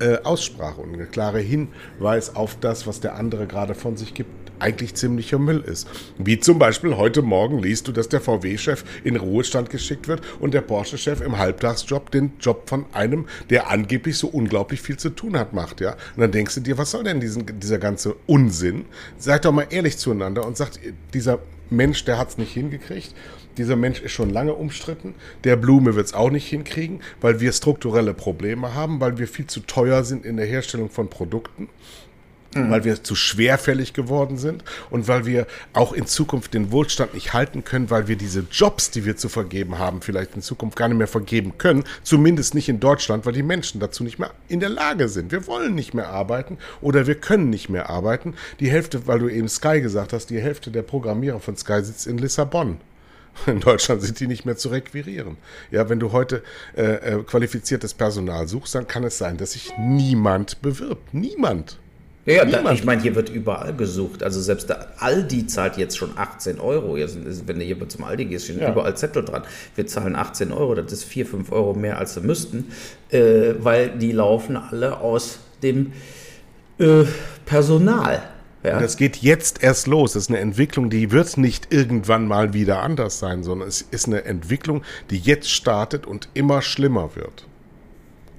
äh, 0.00 0.18
Aussprache 0.22 0.80
und 0.80 0.94
eine 0.94 1.06
klare 1.06 1.40
Hinweis 1.40 2.36
auf 2.36 2.56
das, 2.60 2.86
was 2.86 3.00
der 3.00 3.16
andere 3.16 3.46
gerade 3.46 3.74
von 3.74 3.96
sich 3.96 4.14
gibt, 4.14 4.37
eigentlich 4.60 4.94
ziemlicher 4.94 5.38
Müll 5.38 5.60
ist. 5.60 5.88
Wie 6.18 6.38
zum 6.38 6.58
Beispiel 6.58 6.96
heute 6.96 7.22
Morgen 7.22 7.58
liest 7.58 7.88
du, 7.88 7.92
dass 7.92 8.08
der 8.08 8.20
VW-Chef 8.20 8.84
in 9.04 9.16
Ruhestand 9.16 9.70
geschickt 9.70 10.08
wird 10.08 10.22
und 10.40 10.54
der 10.54 10.60
Porsche-Chef 10.60 11.20
im 11.20 11.38
Halbtagsjob 11.38 12.10
den 12.10 12.32
Job 12.40 12.68
von 12.68 12.86
einem, 12.92 13.26
der 13.50 13.70
angeblich 13.70 14.18
so 14.18 14.28
unglaublich 14.28 14.80
viel 14.80 14.96
zu 14.96 15.10
tun 15.10 15.38
hat, 15.38 15.52
macht, 15.52 15.80
ja. 15.80 15.92
Und 16.16 16.20
dann 16.20 16.32
denkst 16.32 16.56
du 16.56 16.60
dir, 16.60 16.78
was 16.78 16.90
soll 16.90 17.04
denn 17.04 17.20
diesen, 17.20 17.58
dieser 17.60 17.78
ganze 17.78 18.14
Unsinn? 18.26 18.84
Seid 19.18 19.44
doch 19.44 19.52
mal 19.52 19.66
ehrlich 19.70 19.98
zueinander 19.98 20.46
und 20.46 20.56
sagt, 20.56 20.80
dieser 21.14 21.38
Mensch, 21.70 22.04
der 22.04 22.18
hat 22.18 22.30
es 22.30 22.38
nicht 22.38 22.52
hingekriegt. 22.52 23.14
Dieser 23.58 23.76
Mensch 23.76 24.00
ist 24.00 24.12
schon 24.12 24.30
lange 24.30 24.54
umstritten. 24.54 25.14
Der 25.44 25.56
Blume 25.56 25.96
wird 25.96 26.06
es 26.06 26.14
auch 26.14 26.30
nicht 26.30 26.48
hinkriegen, 26.48 27.00
weil 27.20 27.40
wir 27.40 27.52
strukturelle 27.52 28.14
Probleme 28.14 28.74
haben, 28.74 29.00
weil 29.00 29.18
wir 29.18 29.26
viel 29.26 29.48
zu 29.48 29.60
teuer 29.60 30.04
sind 30.04 30.24
in 30.24 30.36
der 30.36 30.46
Herstellung 30.46 30.90
von 30.90 31.10
Produkten 31.10 31.68
mhm. 32.54 32.70
weil 32.70 32.84
wir 32.84 33.02
zu 33.02 33.14
schwerfällig 33.14 33.92
geworden 33.92 34.38
sind 34.38 34.64
und 34.90 35.08
weil 35.08 35.26
wir 35.26 35.46
auch 35.72 35.92
in 35.92 36.06
Zukunft 36.06 36.54
den 36.54 36.72
Wohlstand 36.72 37.14
nicht 37.14 37.32
halten 37.32 37.64
können, 37.64 37.90
weil 37.90 38.08
wir 38.08 38.16
diese 38.16 38.46
Jobs, 38.50 38.90
die 38.90 39.04
wir 39.04 39.16
zu 39.16 39.28
vergeben 39.28 39.78
haben, 39.78 40.00
vielleicht 40.00 40.34
in 40.34 40.42
Zukunft 40.42 40.76
gar 40.76 40.88
nicht 40.88 40.98
mehr 40.98 41.08
vergeben 41.08 41.58
können, 41.58 41.84
zumindest 42.02 42.54
nicht 42.54 42.68
in 42.68 42.80
Deutschland, 42.80 43.26
weil 43.26 43.32
die 43.32 43.42
Menschen 43.42 43.80
dazu 43.80 44.04
nicht 44.04 44.18
mehr 44.18 44.30
in 44.48 44.60
der 44.60 44.70
Lage 44.70 45.08
sind. 45.08 45.32
Wir 45.32 45.46
wollen 45.46 45.74
nicht 45.74 45.94
mehr 45.94 46.08
arbeiten 46.08 46.58
oder 46.80 47.06
wir 47.06 47.14
können 47.14 47.50
nicht 47.50 47.68
mehr 47.68 47.90
arbeiten. 47.90 48.34
Die 48.60 48.70
Hälfte, 48.70 49.06
weil 49.06 49.18
du 49.18 49.28
eben 49.28 49.48
Sky 49.48 49.80
gesagt 49.80 50.12
hast, 50.12 50.30
die 50.30 50.40
Hälfte 50.40 50.70
der 50.70 50.82
Programmierer 50.82 51.40
von 51.40 51.56
Sky 51.56 51.82
sitzt 51.82 52.06
in 52.06 52.18
Lissabon 52.18 52.78
In 53.46 53.60
Deutschland 53.60 54.02
sind 54.02 54.20
die 54.20 54.26
nicht 54.26 54.44
mehr 54.44 54.56
zu 54.56 54.68
requirieren. 54.68 55.36
Ja, 55.70 55.88
wenn 55.88 56.00
du 56.00 56.12
heute 56.12 56.42
äh, 56.76 56.82
äh, 56.82 57.22
qualifiziertes 57.22 57.94
Personal 57.94 58.48
suchst, 58.48 58.74
dann 58.74 58.86
kann 58.86 59.04
es 59.04 59.18
sein, 59.18 59.36
dass 59.36 59.52
sich 59.52 59.72
niemand 59.78 60.60
bewirbt. 60.62 61.14
Niemand. 61.14 61.78
Ja, 62.28 62.44
da, 62.44 62.72
ich 62.72 62.84
meine, 62.84 63.00
hier 63.00 63.14
wird 63.14 63.30
überall 63.30 63.74
gesucht. 63.74 64.22
Also 64.22 64.40
selbst 64.42 64.68
der 64.68 64.88
Aldi 64.98 65.46
zahlt 65.46 65.78
jetzt 65.78 65.96
schon 65.96 66.10
18 66.16 66.60
Euro. 66.60 66.96
wenn 66.96 67.58
du 67.58 67.64
hier 67.64 67.88
zum 67.88 68.04
Aldi 68.04 68.26
gehst, 68.26 68.44
stehen 68.44 68.60
ja. 68.60 68.70
überall 68.70 68.94
Zettel 68.96 69.24
dran. 69.24 69.44
Wir 69.74 69.86
zahlen 69.86 70.14
18 70.14 70.52
Euro, 70.52 70.74
das 70.74 70.92
ist 70.92 71.04
4, 71.04 71.24
5 71.24 71.52
Euro 71.52 71.72
mehr, 71.72 71.96
als 71.96 72.14
sie 72.14 72.20
müssten, 72.20 72.70
äh, 73.10 73.54
weil 73.60 73.90
die 73.96 74.12
laufen 74.12 74.58
alle 74.58 75.00
aus 75.00 75.38
dem 75.62 75.92
äh, 76.78 77.04
Personal. 77.46 78.22
Ja. 78.62 78.74
Und 78.74 78.82
das 78.82 78.98
geht 78.98 79.16
jetzt 79.16 79.62
erst 79.62 79.86
los. 79.86 80.12
Das 80.12 80.24
ist 80.24 80.28
eine 80.28 80.40
Entwicklung, 80.40 80.90
die 80.90 81.10
wird 81.10 81.38
nicht 81.38 81.72
irgendwann 81.72 82.26
mal 82.26 82.52
wieder 82.52 82.82
anders 82.82 83.18
sein, 83.18 83.42
sondern 83.42 83.68
es 83.68 83.80
ist 83.80 84.06
eine 84.06 84.26
Entwicklung, 84.26 84.82
die 85.08 85.18
jetzt 85.18 85.50
startet 85.50 86.06
und 86.06 86.28
immer 86.34 86.60
schlimmer 86.60 87.10
wird. 87.14 87.46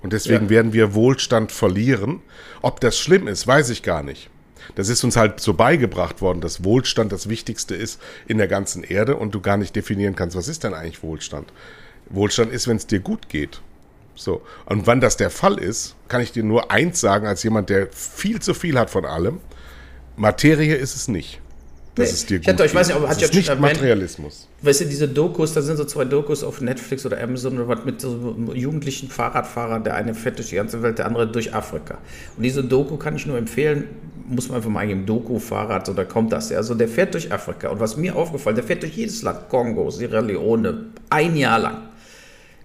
Und 0.01 0.13
deswegen 0.13 0.45
ja. 0.45 0.49
werden 0.49 0.73
wir 0.73 0.93
Wohlstand 0.93 1.51
verlieren. 1.51 2.21
Ob 2.61 2.79
das 2.79 2.97
schlimm 2.97 3.27
ist, 3.27 3.47
weiß 3.47 3.69
ich 3.69 3.83
gar 3.83 4.03
nicht. 4.03 4.29
Das 4.75 4.89
ist 4.89 5.03
uns 5.03 5.17
halt 5.17 5.39
so 5.39 5.53
beigebracht 5.53 6.21
worden, 6.21 6.41
dass 6.41 6.63
Wohlstand 6.63 7.11
das 7.11 7.27
Wichtigste 7.27 7.75
ist 7.75 7.99
in 8.27 8.37
der 8.37 8.47
ganzen 8.47 8.83
Erde 8.83 9.15
und 9.15 9.33
du 9.33 9.41
gar 9.41 9.57
nicht 9.57 9.75
definieren 9.75 10.15
kannst, 10.15 10.37
was 10.37 10.47
ist 10.47 10.63
denn 10.63 10.73
eigentlich 10.73 11.01
Wohlstand? 11.01 11.51
Wohlstand 12.09 12.51
ist, 12.51 12.67
wenn 12.67 12.77
es 12.77 12.87
dir 12.87 12.99
gut 12.99 13.29
geht. 13.29 13.61
So. 14.15 14.41
Und 14.65 14.85
wann 14.85 15.01
das 15.01 15.17
der 15.17 15.29
Fall 15.29 15.57
ist, 15.57 15.95
kann 16.07 16.21
ich 16.21 16.31
dir 16.31 16.43
nur 16.43 16.71
eins 16.71 16.99
sagen, 16.99 17.25
als 17.25 17.43
jemand, 17.43 17.69
der 17.69 17.87
viel 17.91 18.41
zu 18.41 18.53
viel 18.53 18.77
hat 18.77 18.89
von 18.89 19.05
allem. 19.05 19.39
Materie 20.15 20.75
ist 20.75 20.95
es 20.95 21.07
nicht 21.07 21.41
dass 21.99 22.11
es 22.11 22.25
dir 22.25 22.39
ich 22.39 22.47
hatte, 22.47 22.65
ich 22.65 22.73
weiß 22.73 22.87
nicht, 22.87 22.95
aber 22.97 23.09
hat 23.09 23.21
ja 23.21 23.27
nicht 23.27 23.49
erwähnt, 23.49 23.61
Materialismus. 23.61 24.47
Weißt 24.61 24.81
du, 24.81 24.85
diese 24.85 25.07
Dokus, 25.07 25.53
da 25.53 25.61
sind 25.61 25.77
so 25.77 25.85
zwei 25.85 26.05
Dokus 26.05 26.43
auf 26.43 26.61
Netflix 26.61 27.05
oder 27.05 27.21
Amazon 27.21 27.55
oder 27.57 27.67
was 27.67 27.85
mit 27.85 28.01
so 28.01 28.35
jugendlichen 28.53 29.09
Fahrradfahrern, 29.09 29.83
der 29.83 29.95
eine 29.95 30.13
fährt 30.13 30.37
durch 30.37 30.49
die 30.49 30.55
ganze 30.55 30.81
Welt, 30.81 30.97
der 30.97 31.05
andere 31.05 31.27
durch 31.27 31.53
Afrika. 31.53 31.97
Und 32.35 32.43
diese 32.43 32.63
Doku 32.63 32.97
kann 32.97 33.15
ich 33.15 33.25
nur 33.25 33.37
empfehlen, 33.37 33.85
muss 34.27 34.47
man 34.47 34.57
einfach 34.57 34.69
mal 34.69 34.81
eingeben, 34.81 35.05
Doku-Fahrrad, 35.05 35.85
so 35.87 35.93
da 35.93 36.03
kommt 36.03 36.31
das. 36.31 36.51
Also 36.51 36.75
der 36.75 36.87
fährt 36.87 37.13
durch 37.13 37.31
Afrika. 37.31 37.69
Und 37.69 37.79
was 37.79 37.97
mir 37.97 38.15
aufgefallen, 38.15 38.55
der 38.55 38.65
fährt 38.65 38.83
durch 38.83 38.95
jedes 38.95 39.21
Land, 39.21 39.49
Kongo, 39.49 39.89
Sierra 39.89 40.19
Leone, 40.19 40.85
ein 41.09 41.35
Jahr 41.35 41.59
lang. 41.59 41.77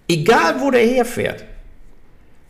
Egal, 0.09 0.57
wo 0.61 0.71
der 0.71 0.87
herfährt, 0.87 1.45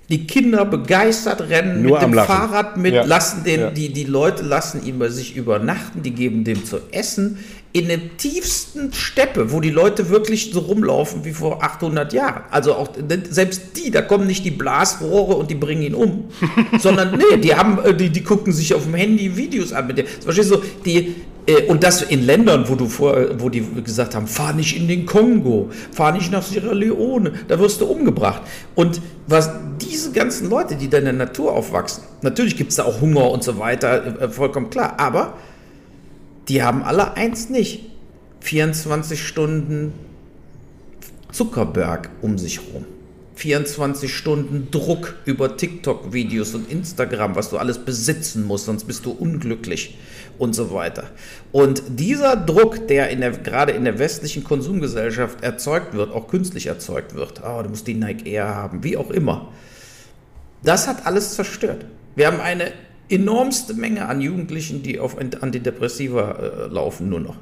die 0.09 0.27
Kinder 0.27 0.65
begeistert 0.65 1.49
rennen 1.49 1.83
Nur 1.83 1.93
mit 1.93 2.03
dem 2.03 2.15
Lachen. 2.15 2.27
Fahrrad 2.27 2.77
mit, 2.77 2.95
ja. 2.95 3.05
lassen 3.05 3.43
den, 3.45 3.61
ja. 3.61 3.71
die, 3.71 3.93
die 3.93 4.05
Leute 4.05 4.43
lassen 4.43 4.85
ihn 4.85 4.99
bei 4.99 5.09
sich 5.09 5.35
übernachten, 5.35 6.03
die 6.03 6.11
geben 6.11 6.45
dem 6.45 6.65
zu 6.65 6.79
essen. 6.91 7.39
In 7.73 7.89
der 7.89 8.17
tiefsten 8.19 8.93
Steppe, 8.93 9.51
wo 9.51 9.61
die 9.61 9.71
Leute 9.71 10.09
wirklich 10.09 10.53
so 10.53 10.61
rumlaufen 10.61 11.25
wie 11.25 11.33
vor 11.33 11.65
800 11.65 12.13
Jahren. 12.13 12.43
Also 12.51 12.75
auch 12.75 12.91
selbst 13.31 13.63
die, 13.77 13.91
da 13.91 14.03
kommen 14.03 14.27
nicht 14.27 14.45
die 14.45 14.53
Blasrohre 14.53 15.35
und 15.35 15.51
die 15.51 15.57
bringen 15.57 15.83
ihn 15.83 15.95
um, 15.95 16.29
sondern 16.79 17.17
nee, 17.17 17.39
die 17.39 17.55
haben, 17.55 17.83
äh, 17.83 17.95
die, 17.95 18.11
die 18.11 18.23
gucken 18.23 18.53
sich 18.53 18.75
auf 18.75 18.85
dem 18.85 18.95
Handy 18.95 19.37
Videos 19.37 19.73
an 19.73 19.89
mit 19.89 19.99
dem. 19.99 20.07
Zum 20.07 20.27
Beispiel 20.27 20.45
so, 20.45 20.63
die, 20.85 21.17
und 21.69 21.83
das 21.83 22.01
in 22.01 22.25
Ländern, 22.25 22.69
wo 22.69 22.75
du 22.75 22.87
vor, 22.87 23.39
wo 23.39 23.51
die 23.51 23.63
gesagt 23.85 24.15
haben, 24.15 24.27
fahr 24.27 24.55
nicht 24.55 24.77
in 24.77 24.89
den 24.89 25.05
Kongo, 25.05 25.71
fahr 25.93 26.13
nicht 26.13 26.33
nach 26.33 26.43
Sierra 26.43 26.73
Leone, 26.73 27.33
da 27.49 27.59
wirst 27.59 27.83
du 27.83 27.87
umgebracht. 27.87 28.43
Und 28.75 29.03
was 29.27 29.51
diese 29.81 30.13
ganzen 30.13 30.49
Leute, 30.49 30.77
die 30.77 30.89
da 30.89 30.99
in 30.99 31.05
der 31.05 31.13
Natur 31.13 31.53
aufwachsen, 31.53 32.05
natürlich 32.23 32.57
gibt 32.57 32.71
es 32.71 32.77
da 32.77 32.85
auch 32.85 33.01
Hunger 33.03 33.31
und 33.31 33.45
so 33.45 33.59
weiter, 33.59 34.23
äh, 34.23 34.29
vollkommen 34.29 34.71
klar, 34.71 34.95
aber 34.99 35.35
die 36.49 36.63
haben 36.63 36.83
alle 36.83 37.17
eins 37.17 37.51
nicht. 37.51 37.91
24 38.41 39.23
Stunden 39.23 39.93
Zuckerberg 41.31 42.11
um 42.23 42.39
sich 42.39 42.61
rum. 42.61 42.85
24 43.37 44.15
Stunden 44.15 44.69
Druck 44.71 45.17
über 45.25 45.57
TikTok-Videos 45.57 46.55
und 46.55 46.71
Instagram, 46.71 47.35
was 47.37 47.51
du 47.51 47.59
alles 47.59 47.79
besitzen 47.79 48.47
musst, 48.47 48.67
sonst 48.67 48.85
bist 48.85 49.05
du 49.05 49.11
unglücklich 49.11 49.99
und 50.39 50.55
so 50.55 50.73
weiter. 50.73 51.05
Und 51.53 51.83
dieser 51.89 52.37
Druck, 52.37 52.89
der, 52.89 53.11
in 53.11 53.21
der 53.21 53.33
gerade 53.33 53.73
in 53.73 53.85
der 53.85 53.99
westlichen 53.99 54.45
Konsumgesellschaft 54.45 55.43
erzeugt 55.43 55.95
wird, 55.95 56.13
auch 56.13 56.29
künstlich 56.29 56.67
erzeugt 56.67 57.15
wird, 57.15 57.43
oh, 57.45 57.63
du 57.63 57.69
musst 57.69 57.87
die 57.87 57.95
Nike 57.95 58.29
Air 58.29 58.55
haben, 58.55 58.83
wie 58.85 58.97
auch 58.97 59.11
immer, 59.11 59.53
das 60.63 60.89
hat 60.89 61.07
alles 61.07 61.35
zerstört. 61.35 61.85
Wir 62.17 62.27
haben 62.27 62.41
eine 62.41 62.73
enormste 63.09 63.75
Menge 63.75 64.07
an 64.07 64.21
Jugendlichen, 64.21 64.83
die 64.83 64.99
auf 64.99 65.19
Antidepressiva 65.19 66.33
äh, 66.33 66.67
laufen, 66.73 67.09
nur 67.09 67.21
noch, 67.21 67.37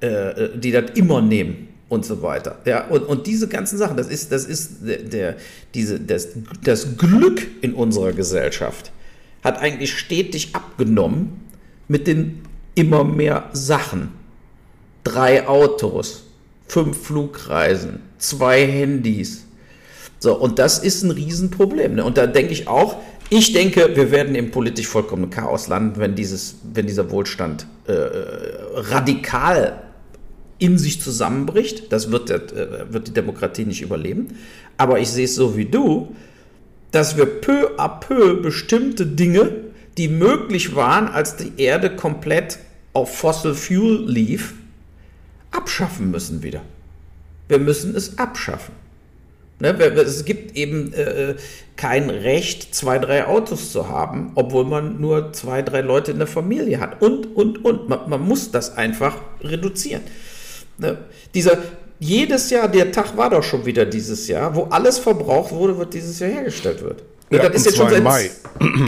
äh, 0.00 0.06
äh 0.06 0.58
die 0.58 0.70
das 0.70 0.92
immer 0.94 1.20
nehmen 1.20 1.68
und 1.88 2.04
so 2.04 2.22
weiter. 2.22 2.58
Ja, 2.64 2.86
und, 2.86 3.02
und 3.02 3.26
diese 3.26 3.48
ganzen 3.48 3.78
Sachen, 3.78 3.96
das 3.96 4.08
ist, 4.08 4.30
das 4.30 4.44
ist 4.44 4.86
der, 4.86 4.98
der, 4.98 5.36
diese, 5.74 5.98
das, 5.98 6.28
das 6.62 6.96
Glück 6.96 7.46
in 7.60 7.74
unserer 7.74 8.12
Gesellschaft 8.12 8.92
hat 9.42 9.58
eigentlich 9.58 9.96
stetig 9.96 10.54
abgenommen 10.54 11.40
mit 11.88 12.06
den 12.06 12.42
immer 12.74 13.04
mehr 13.04 13.50
Sachen. 13.52 14.10
Drei 15.04 15.48
Autos, 15.48 16.24
fünf 16.66 17.06
Flugreisen, 17.06 18.00
zwei 18.18 18.66
Handys. 18.66 19.44
So, 20.20 20.34
und 20.36 20.58
das 20.58 20.78
ist 20.78 21.02
ein 21.02 21.10
Riesenproblem. 21.10 21.96
Ne? 21.96 22.04
Und 22.04 22.18
da 22.18 22.26
denke 22.26 22.52
ich 22.52 22.68
auch, 22.68 22.96
ich 23.30 23.52
denke, 23.52 23.90
wir 23.94 24.10
werden 24.10 24.34
im 24.34 24.50
politisch 24.50 24.86
vollkommenen 24.86 25.30
Chaos 25.30 25.68
landen, 25.68 26.00
wenn, 26.00 26.14
dieses, 26.14 26.56
wenn 26.72 26.86
dieser 26.86 27.10
Wohlstand 27.10 27.66
äh, 27.86 27.92
radikal 28.74 29.82
in 30.58 30.78
sich 30.78 31.00
zusammenbricht. 31.00 31.92
Das 31.92 32.10
wird, 32.10 32.30
äh, 32.30 32.92
wird 32.92 33.08
die 33.08 33.12
Demokratie 33.12 33.64
nicht 33.64 33.82
überleben. 33.82 34.28
Aber 34.76 34.98
ich 34.98 35.10
sehe 35.10 35.26
es 35.26 35.34
so 35.34 35.56
wie 35.56 35.66
du, 35.66 36.14
dass 36.90 37.16
wir 37.16 37.26
peu 37.26 37.76
à 37.76 38.00
peu 38.00 38.40
bestimmte 38.40 39.04
Dinge 39.06 39.50
die 39.98 40.08
möglich 40.08 40.74
waren, 40.76 41.08
als 41.08 41.36
die 41.36 41.52
Erde 41.60 41.94
komplett 41.94 42.58
auf 42.92 43.18
Fossil 43.18 43.54
Fuel 43.54 44.08
lief, 44.08 44.54
abschaffen 45.50 46.10
müssen 46.10 46.42
wieder. 46.42 46.62
Wir 47.48 47.58
müssen 47.58 47.94
es 47.94 48.18
abschaffen. 48.18 48.74
Ne, 49.60 49.70
es 49.70 50.24
gibt 50.24 50.56
eben 50.56 50.92
äh, 50.92 51.34
kein 51.74 52.10
Recht, 52.10 52.76
zwei, 52.76 53.00
drei 53.00 53.26
Autos 53.26 53.72
zu 53.72 53.88
haben, 53.88 54.30
obwohl 54.36 54.64
man 54.64 55.00
nur 55.00 55.32
zwei, 55.32 55.62
drei 55.62 55.80
Leute 55.80 56.12
in 56.12 56.18
der 56.18 56.28
Familie 56.28 56.78
hat. 56.78 57.02
Und, 57.02 57.34
und, 57.34 57.64
und. 57.64 57.88
Man, 57.88 58.08
man 58.08 58.20
muss 58.20 58.52
das 58.52 58.76
einfach 58.76 59.16
reduzieren. 59.42 60.02
Ne, 60.78 60.98
dieser, 61.34 61.58
jedes 61.98 62.50
Jahr, 62.50 62.68
der 62.68 62.92
Tag 62.92 63.16
war 63.16 63.30
doch 63.30 63.42
schon 63.42 63.66
wieder 63.66 63.84
dieses 63.84 64.28
Jahr, 64.28 64.54
wo 64.54 64.64
alles 64.64 64.98
verbraucht 64.98 65.50
wurde, 65.50 65.76
wird 65.76 65.92
dieses 65.92 66.20
Jahr 66.20 66.30
hergestellt 66.30 66.80
wird. 66.82 67.02
Ja, 67.30 67.48
das 67.48 67.56
ist 67.56 67.66
jetzt 67.66 67.76
schon 67.76 67.90
seit 67.90 68.02
Mai. 68.02 68.30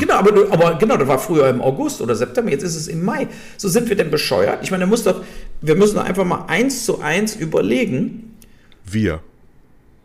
Genau, 0.00 0.14
aber, 0.14 0.52
aber 0.52 0.78
genau, 0.78 0.96
das 0.96 1.06
war 1.06 1.18
früher 1.18 1.48
im 1.48 1.60
August 1.60 2.00
oder 2.00 2.16
September, 2.16 2.50
jetzt 2.50 2.64
ist 2.64 2.74
es 2.74 2.88
im 2.88 3.04
Mai. 3.04 3.28
So 3.56 3.68
sind 3.68 3.88
wir 3.88 3.96
denn 3.96 4.10
bescheuert? 4.10 4.58
Ich 4.62 4.70
meine, 4.70 4.86
muss 4.86 5.04
doch, 5.04 5.22
wir 5.60 5.76
müssen 5.76 5.94
doch 5.94 6.04
einfach 6.04 6.24
mal 6.24 6.46
eins 6.48 6.84
zu 6.84 7.00
eins 7.00 7.36
überlegen. 7.36 8.36
Wir. 8.84 9.20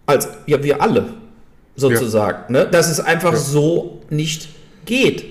Als, 0.05 0.27
ja, 0.45 0.61
wir 0.61 0.81
alle, 0.81 1.13
sozusagen, 1.75 2.53
ja. 2.53 2.63
ne? 2.63 2.69
dass 2.69 2.91
es 2.91 2.99
einfach 2.99 3.33
ja. 3.33 3.39
so 3.39 4.01
nicht 4.09 4.49
geht. 4.85 5.25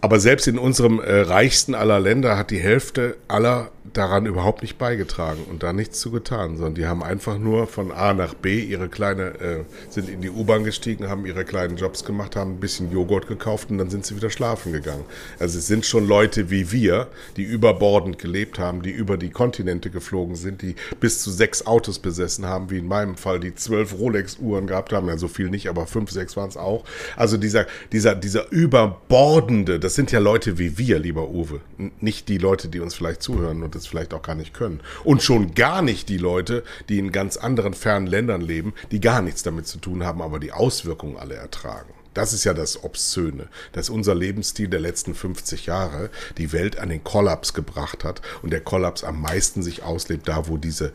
Aber 0.00 0.20
selbst 0.20 0.46
in 0.46 0.58
unserem 0.58 1.00
äh, 1.00 1.20
reichsten 1.22 1.74
aller 1.74 1.98
Länder 1.98 2.36
hat 2.36 2.50
die 2.50 2.60
Hälfte 2.60 3.16
aller 3.26 3.70
daran 3.96 4.26
überhaupt 4.26 4.62
nicht 4.62 4.76
beigetragen 4.76 5.44
und 5.48 5.62
da 5.62 5.72
nichts 5.72 6.00
zu 6.00 6.10
getan, 6.10 6.56
sondern 6.56 6.74
die 6.74 6.86
haben 6.86 7.02
einfach 7.02 7.38
nur 7.38 7.66
von 7.66 7.92
A 7.92 8.12
nach 8.12 8.34
B 8.34 8.60
ihre 8.60 8.88
kleine, 8.88 9.40
äh, 9.40 9.64
sind 9.88 10.08
in 10.08 10.20
die 10.20 10.30
U-Bahn 10.30 10.64
gestiegen, 10.64 11.08
haben 11.08 11.24
ihre 11.26 11.44
kleinen 11.44 11.76
Jobs 11.76 12.04
gemacht, 12.04 12.36
haben 12.36 12.52
ein 12.52 12.60
bisschen 12.60 12.92
Joghurt 12.92 13.28
gekauft 13.28 13.70
und 13.70 13.78
dann 13.78 13.90
sind 13.90 14.04
sie 14.04 14.16
wieder 14.16 14.30
schlafen 14.30 14.72
gegangen. 14.72 15.04
Also 15.38 15.58
es 15.58 15.66
sind 15.66 15.86
schon 15.86 16.06
Leute 16.06 16.50
wie 16.50 16.72
wir, 16.72 17.08
die 17.36 17.44
überbordend 17.44 18.18
gelebt 18.18 18.58
haben, 18.58 18.82
die 18.82 18.90
über 18.90 19.16
die 19.16 19.30
Kontinente 19.30 19.90
geflogen 19.90 20.34
sind, 20.34 20.62
die 20.62 20.74
bis 21.00 21.22
zu 21.22 21.30
sechs 21.30 21.66
Autos 21.66 22.00
besessen 22.00 22.46
haben, 22.46 22.70
wie 22.70 22.78
in 22.78 22.88
meinem 22.88 23.16
Fall, 23.16 23.38
die 23.38 23.54
zwölf 23.54 23.94
Rolex-Uhren 23.94 24.66
gehabt 24.66 24.92
haben, 24.92 25.06
ja 25.08 25.16
so 25.16 25.28
viel 25.28 25.50
nicht, 25.50 25.68
aber 25.68 25.86
fünf, 25.86 26.10
sechs 26.10 26.36
waren 26.36 26.48
es 26.48 26.56
auch. 26.56 26.84
Also 27.16 27.36
dieser, 27.36 27.66
dieser, 27.92 28.14
dieser 28.14 28.50
überbordende, 28.50 29.78
das 29.78 29.94
sind 29.94 30.10
ja 30.10 30.18
Leute 30.18 30.58
wie 30.58 30.78
wir, 30.78 30.98
lieber 30.98 31.28
Uwe, 31.28 31.60
nicht 32.00 32.28
die 32.28 32.38
Leute, 32.38 32.68
die 32.68 32.80
uns 32.80 32.94
vielleicht 32.94 33.22
zuhören 33.22 33.62
und 33.62 33.74
das 33.74 33.83
es 33.84 33.90
vielleicht 33.90 34.14
auch 34.14 34.22
gar 34.22 34.34
nicht 34.34 34.54
können. 34.54 34.80
Und 35.04 35.22
schon 35.22 35.54
gar 35.54 35.82
nicht 35.82 36.08
die 36.08 36.18
Leute, 36.18 36.64
die 36.88 36.98
in 36.98 37.12
ganz 37.12 37.36
anderen 37.36 37.74
fernen 37.74 38.06
Ländern 38.06 38.40
leben, 38.40 38.74
die 38.90 39.00
gar 39.00 39.22
nichts 39.22 39.42
damit 39.42 39.66
zu 39.66 39.78
tun 39.78 40.04
haben, 40.04 40.22
aber 40.22 40.38
die 40.38 40.52
Auswirkungen 40.52 41.16
alle 41.16 41.34
ertragen. 41.34 41.92
Das 42.14 42.32
ist 42.32 42.44
ja 42.44 42.54
das 42.54 42.84
Obszöne, 42.84 43.48
dass 43.72 43.90
unser 43.90 44.14
Lebensstil 44.14 44.68
der 44.68 44.80
letzten 44.80 45.14
50 45.14 45.66
Jahre 45.66 46.10
die 46.38 46.52
Welt 46.52 46.78
an 46.78 46.88
den 46.88 47.02
Kollaps 47.02 47.54
gebracht 47.54 48.04
hat 48.04 48.22
und 48.42 48.52
der 48.52 48.60
Kollaps 48.60 49.02
am 49.02 49.20
meisten 49.20 49.62
sich 49.62 49.82
auslebt, 49.82 50.28
da 50.28 50.46
wo 50.46 50.56
diese, 50.56 50.92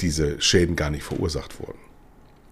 diese 0.00 0.40
Schäden 0.40 0.74
gar 0.74 0.90
nicht 0.90 1.04
verursacht 1.04 1.60
wurden. 1.60 1.83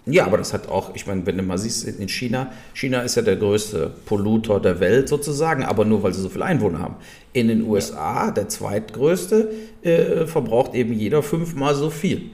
Ja, 0.07 0.26
aber 0.26 0.38
das 0.38 0.53
hat 0.53 0.68
auch, 0.68 0.94
ich 0.94 1.07
meine, 1.07 1.24
wenn 1.26 1.36
du 1.36 1.44
mal 1.44 1.59
siehst, 1.59 1.84
in 1.84 2.09
China, 2.09 2.53
China 2.74 3.03
ist 3.03 3.14
ja 3.14 3.22
der 3.22 3.36
größte 3.36 3.90
Polluter 4.05 4.59
der 4.59 4.80
Welt 4.80 5.09
sozusagen, 5.09 5.62
aber 5.62 5.84
nur 5.84 6.03
weil 6.03 6.12
sie 6.12 6.20
so 6.20 6.28
viele 6.28 6.44
Einwohner 6.44 6.80
haben. 6.80 6.96
In 7.32 7.46
den 7.46 7.62
USA, 7.62 8.32
der 8.32 8.48
zweitgrößte, 8.48 9.53
äh, 9.82 10.26
verbraucht 10.26 10.74
eben 10.74 10.92
jeder 10.92 11.22
fünfmal 11.22 11.74
so 11.74 11.88
viel. 11.90 12.30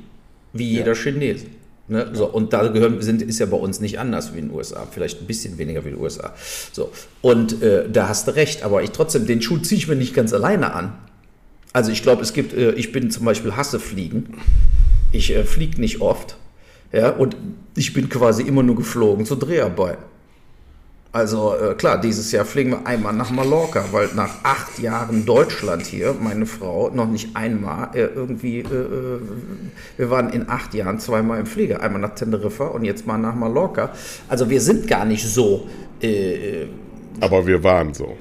wie 0.55 0.71
jeder 0.71 0.95
Chinese. 0.95 1.47
Ne? 1.89 2.11
So, 2.13 2.27
und 2.27 2.53
da 2.53 2.69
gehören, 2.69 3.01
sind, 3.01 3.23
ist 3.23 3.39
ja 3.39 3.47
bei 3.47 3.57
uns 3.57 3.81
nicht 3.81 3.99
anders 3.99 4.35
wie 4.35 4.39
in 4.39 4.49
den 4.49 4.57
USA, 4.57 4.87
vielleicht 4.91 5.21
ein 5.21 5.27
bisschen 5.27 5.59
weniger 5.59 5.85
wie 5.85 5.89
in 5.89 5.95
den 5.95 6.03
USA. 6.03 6.35
So, 6.73 6.91
und 7.23 7.63
äh, 7.63 7.89
da 7.91 8.09
hast 8.09 8.29
du 8.29 8.35
recht, 8.35 8.63
aber 8.63 8.83
ich 8.83 8.91
trotzdem, 8.91 9.27
den 9.27 9.41
Schuh 9.43 9.59
ziehe 9.59 9.79
ich 9.79 9.89
mir 9.89 9.97
nicht 9.97 10.15
ganz 10.15 10.33
alleine 10.33 10.75
an. 10.75 10.93
Also 11.73 11.91
ich 11.93 12.03
glaube, 12.03 12.23
es 12.23 12.33
gibt, 12.33 12.55
äh, 12.55 12.73
ich 12.73 12.93
bin 12.93 13.11
zum 13.11 13.25
Beispiel 13.25 13.57
hasse 13.57 13.81
Fliegen. 13.81 14.35
Ich 15.13 15.35
äh, 15.35 15.45
fliege 15.45 15.81
nicht 15.81 16.01
oft. 16.01 16.37
Ja, 16.93 17.11
und 17.11 17.37
ich 17.77 17.93
bin 17.93 18.09
quasi 18.09 18.43
immer 18.43 18.63
nur 18.63 18.77
geflogen 18.77 19.27
zur 19.27 19.39
Dreharbeiten. 19.39 20.05
Also 21.11 21.55
äh, 21.57 21.75
klar, 21.75 21.99
dieses 21.99 22.31
Jahr 22.33 22.45
fliegen 22.45 22.71
wir 22.71 22.87
einmal 22.87 23.15
nach 23.15 23.31
Mallorca, 23.31 23.85
weil 23.93 24.09
nach 24.15 24.45
acht 24.45 24.79
Jahren 24.79 25.25
Deutschland 25.25 25.87
hier, 25.87 26.15
meine 26.21 26.45
Frau, 26.45 26.91
noch 26.91 27.09
nicht 27.09 27.35
einmal 27.35 27.89
äh, 27.95 28.05
irgendwie, 28.05 28.59
äh, 28.59 28.65
äh 28.65 29.21
wir 29.97 30.11
waren 30.11 30.29
in 30.31 30.49
acht 30.51 30.75
Jahren 30.75 31.01
zweimal 31.01 31.41
im 31.41 31.47
Flieger, 31.47 31.83
einmal 31.83 32.03
nach 32.03 32.15
Teneriffa 32.15 32.67
und 32.67 32.85
jetzt 32.85 33.07
mal 33.07 33.17
nach 33.17 33.35
Mallorca. 33.35 33.91
Also 34.29 34.51
wir 34.51 34.61
sind 34.61 34.87
gar 34.87 35.07
nicht 35.07 35.27
so. 35.27 35.67
Äh, 36.03 36.67
Aber 37.21 37.47
wir 37.47 37.65
waren 37.65 37.95
so. 37.95 38.17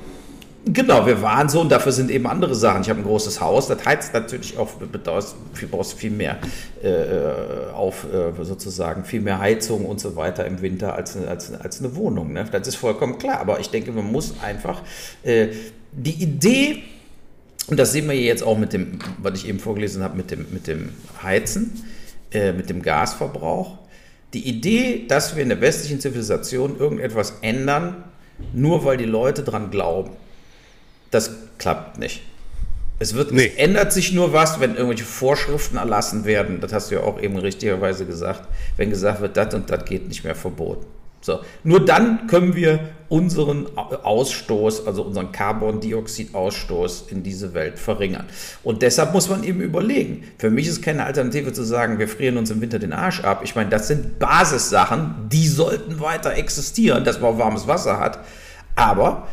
Genau, 0.73 1.05
wir 1.05 1.21
waren 1.21 1.47
so 1.47 1.61
und 1.61 1.71
dafür 1.71 1.93
sind 1.93 2.11
eben 2.11 2.27
andere 2.27 2.53
Sachen. 2.53 2.81
Ich 2.81 2.89
habe 2.89 2.99
ein 2.99 3.05
großes 3.05 3.39
Haus, 3.39 3.67
das 3.67 3.85
heizt 3.85 4.13
natürlich 4.13 4.57
auch, 4.57 4.69
bedauert, 4.71 5.33
viel, 5.53 5.67
brauchst 5.69 5.93
viel 5.93 6.11
mehr 6.11 6.39
äh, 6.83 7.71
auf 7.73 8.05
äh, 8.11 8.43
sozusagen, 8.43 9.05
viel 9.05 9.21
mehr 9.21 9.39
Heizung 9.39 9.85
und 9.85 10.01
so 10.01 10.15
weiter 10.17 10.45
im 10.45 10.61
Winter 10.61 10.93
als, 10.95 11.15
als, 11.15 11.53
als 11.53 11.79
eine 11.79 11.95
Wohnung. 11.95 12.33
Ne? 12.33 12.45
Das 12.51 12.67
ist 12.67 12.75
vollkommen 12.75 13.17
klar, 13.17 13.39
aber 13.39 13.61
ich 13.61 13.69
denke, 13.69 13.93
man 13.93 14.11
muss 14.11 14.33
einfach 14.41 14.81
äh, 15.23 15.47
die 15.93 16.21
Idee, 16.21 16.83
und 17.67 17.79
das 17.79 17.93
sehen 17.93 18.07
wir 18.09 18.15
jetzt 18.15 18.43
auch 18.43 18.57
mit 18.57 18.73
dem, 18.73 18.99
was 19.19 19.39
ich 19.39 19.47
eben 19.47 19.59
vorgelesen 19.59 20.03
habe, 20.03 20.17
mit 20.17 20.31
dem, 20.31 20.47
mit 20.51 20.67
dem 20.67 20.89
Heizen, 21.23 21.83
äh, 22.31 22.51
mit 22.51 22.69
dem 22.69 22.81
Gasverbrauch. 22.81 23.77
Die 24.33 24.45
Idee, 24.45 25.05
dass 25.07 25.35
wir 25.35 25.43
in 25.43 25.49
der 25.49 25.61
westlichen 25.61 26.01
Zivilisation 26.01 26.77
irgendetwas 26.77 27.35
ändern, 27.41 28.03
nur 28.53 28.83
weil 28.83 28.97
die 28.97 29.05
Leute 29.05 29.43
dran 29.43 29.71
glauben 29.71 30.11
das 31.11 31.31
klappt 31.57 31.97
nicht. 31.97 32.21
Es, 32.99 33.13
wird, 33.13 33.31
nee. 33.31 33.51
es 33.55 33.63
ändert 33.63 33.93
sich 33.93 34.11
nur 34.11 34.33
was, 34.33 34.59
wenn 34.59 34.75
irgendwelche 34.75 35.03
Vorschriften 35.03 35.77
erlassen 35.77 36.25
werden. 36.25 36.59
Das 36.61 36.73
hast 36.73 36.89
du 36.89 36.95
ja 36.95 37.01
auch 37.01 37.21
eben 37.21 37.37
richtigerweise 37.37 38.05
gesagt. 38.05 38.47
Wenn 38.75 38.89
gesagt 38.89 39.21
wird, 39.21 39.37
das 39.37 39.53
und 39.53 39.69
das 39.69 39.85
geht 39.85 40.07
nicht 40.07 40.23
mehr 40.23 40.35
verboten. 40.35 40.85
So. 41.21 41.39
Nur 41.63 41.83
dann 41.83 42.27
können 42.27 42.55
wir 42.55 42.79
unseren 43.09 43.67
Ausstoß, 43.75 44.87
also 44.87 45.03
unseren 45.03 45.31
Carbondioxidausstoß 45.31 47.05
in 47.09 47.23
diese 47.23 47.53
Welt 47.53 47.79
verringern. 47.79 48.25
Und 48.63 48.81
deshalb 48.81 49.13
muss 49.13 49.29
man 49.29 49.43
eben 49.43 49.61
überlegen. 49.61 50.23
Für 50.37 50.49
mich 50.49 50.67
ist 50.67 50.81
keine 50.81 51.05
Alternative 51.05 51.53
zu 51.53 51.63
sagen, 51.63 51.99
wir 51.99 52.07
frieren 52.07 52.37
uns 52.37 52.49
im 52.51 52.61
Winter 52.61 52.79
den 52.79 52.93
Arsch 52.93 53.23
ab. 53.23 53.41
Ich 53.43 53.55
meine, 53.55 53.69
das 53.69 53.87
sind 53.87 54.19
Basissachen, 54.19 55.27
die 55.29 55.47
sollten 55.47 55.99
weiter 55.99 56.33
existieren, 56.33 57.03
dass 57.03 57.19
man 57.19 57.37
warmes 57.37 57.67
Wasser 57.67 57.99
hat. 57.99 58.19
Aber 58.75 59.27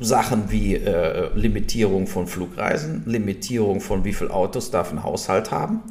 Sachen 0.00 0.50
wie 0.50 0.76
äh, 0.76 1.30
Limitierung 1.34 2.06
von 2.06 2.26
Flugreisen, 2.26 3.02
Limitierung 3.06 3.80
von 3.80 4.04
wie 4.04 4.12
viele 4.12 4.30
Autos 4.30 4.70
darf 4.70 4.92
ein 4.92 5.02
Haushalt 5.02 5.50
haben, 5.50 5.82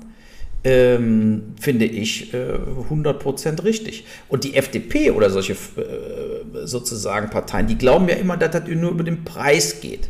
ähm, 0.63 1.53
finde 1.59 1.85
ich 1.85 2.33
äh, 2.33 2.53
100% 2.89 3.63
richtig. 3.63 4.05
Und 4.29 4.43
die 4.43 4.55
FDP 4.55 5.11
oder 5.11 5.29
solche 5.29 5.53
äh, 5.53 6.65
sozusagen 6.65 7.29
Parteien, 7.29 7.67
die 7.67 7.77
glauben 7.77 8.07
ja 8.09 8.15
immer, 8.15 8.37
dass 8.37 8.51
das 8.51 8.67
nur 8.67 8.91
über 8.91 9.03
den 9.03 9.23
Preis 9.23 9.81
geht. 9.81 10.09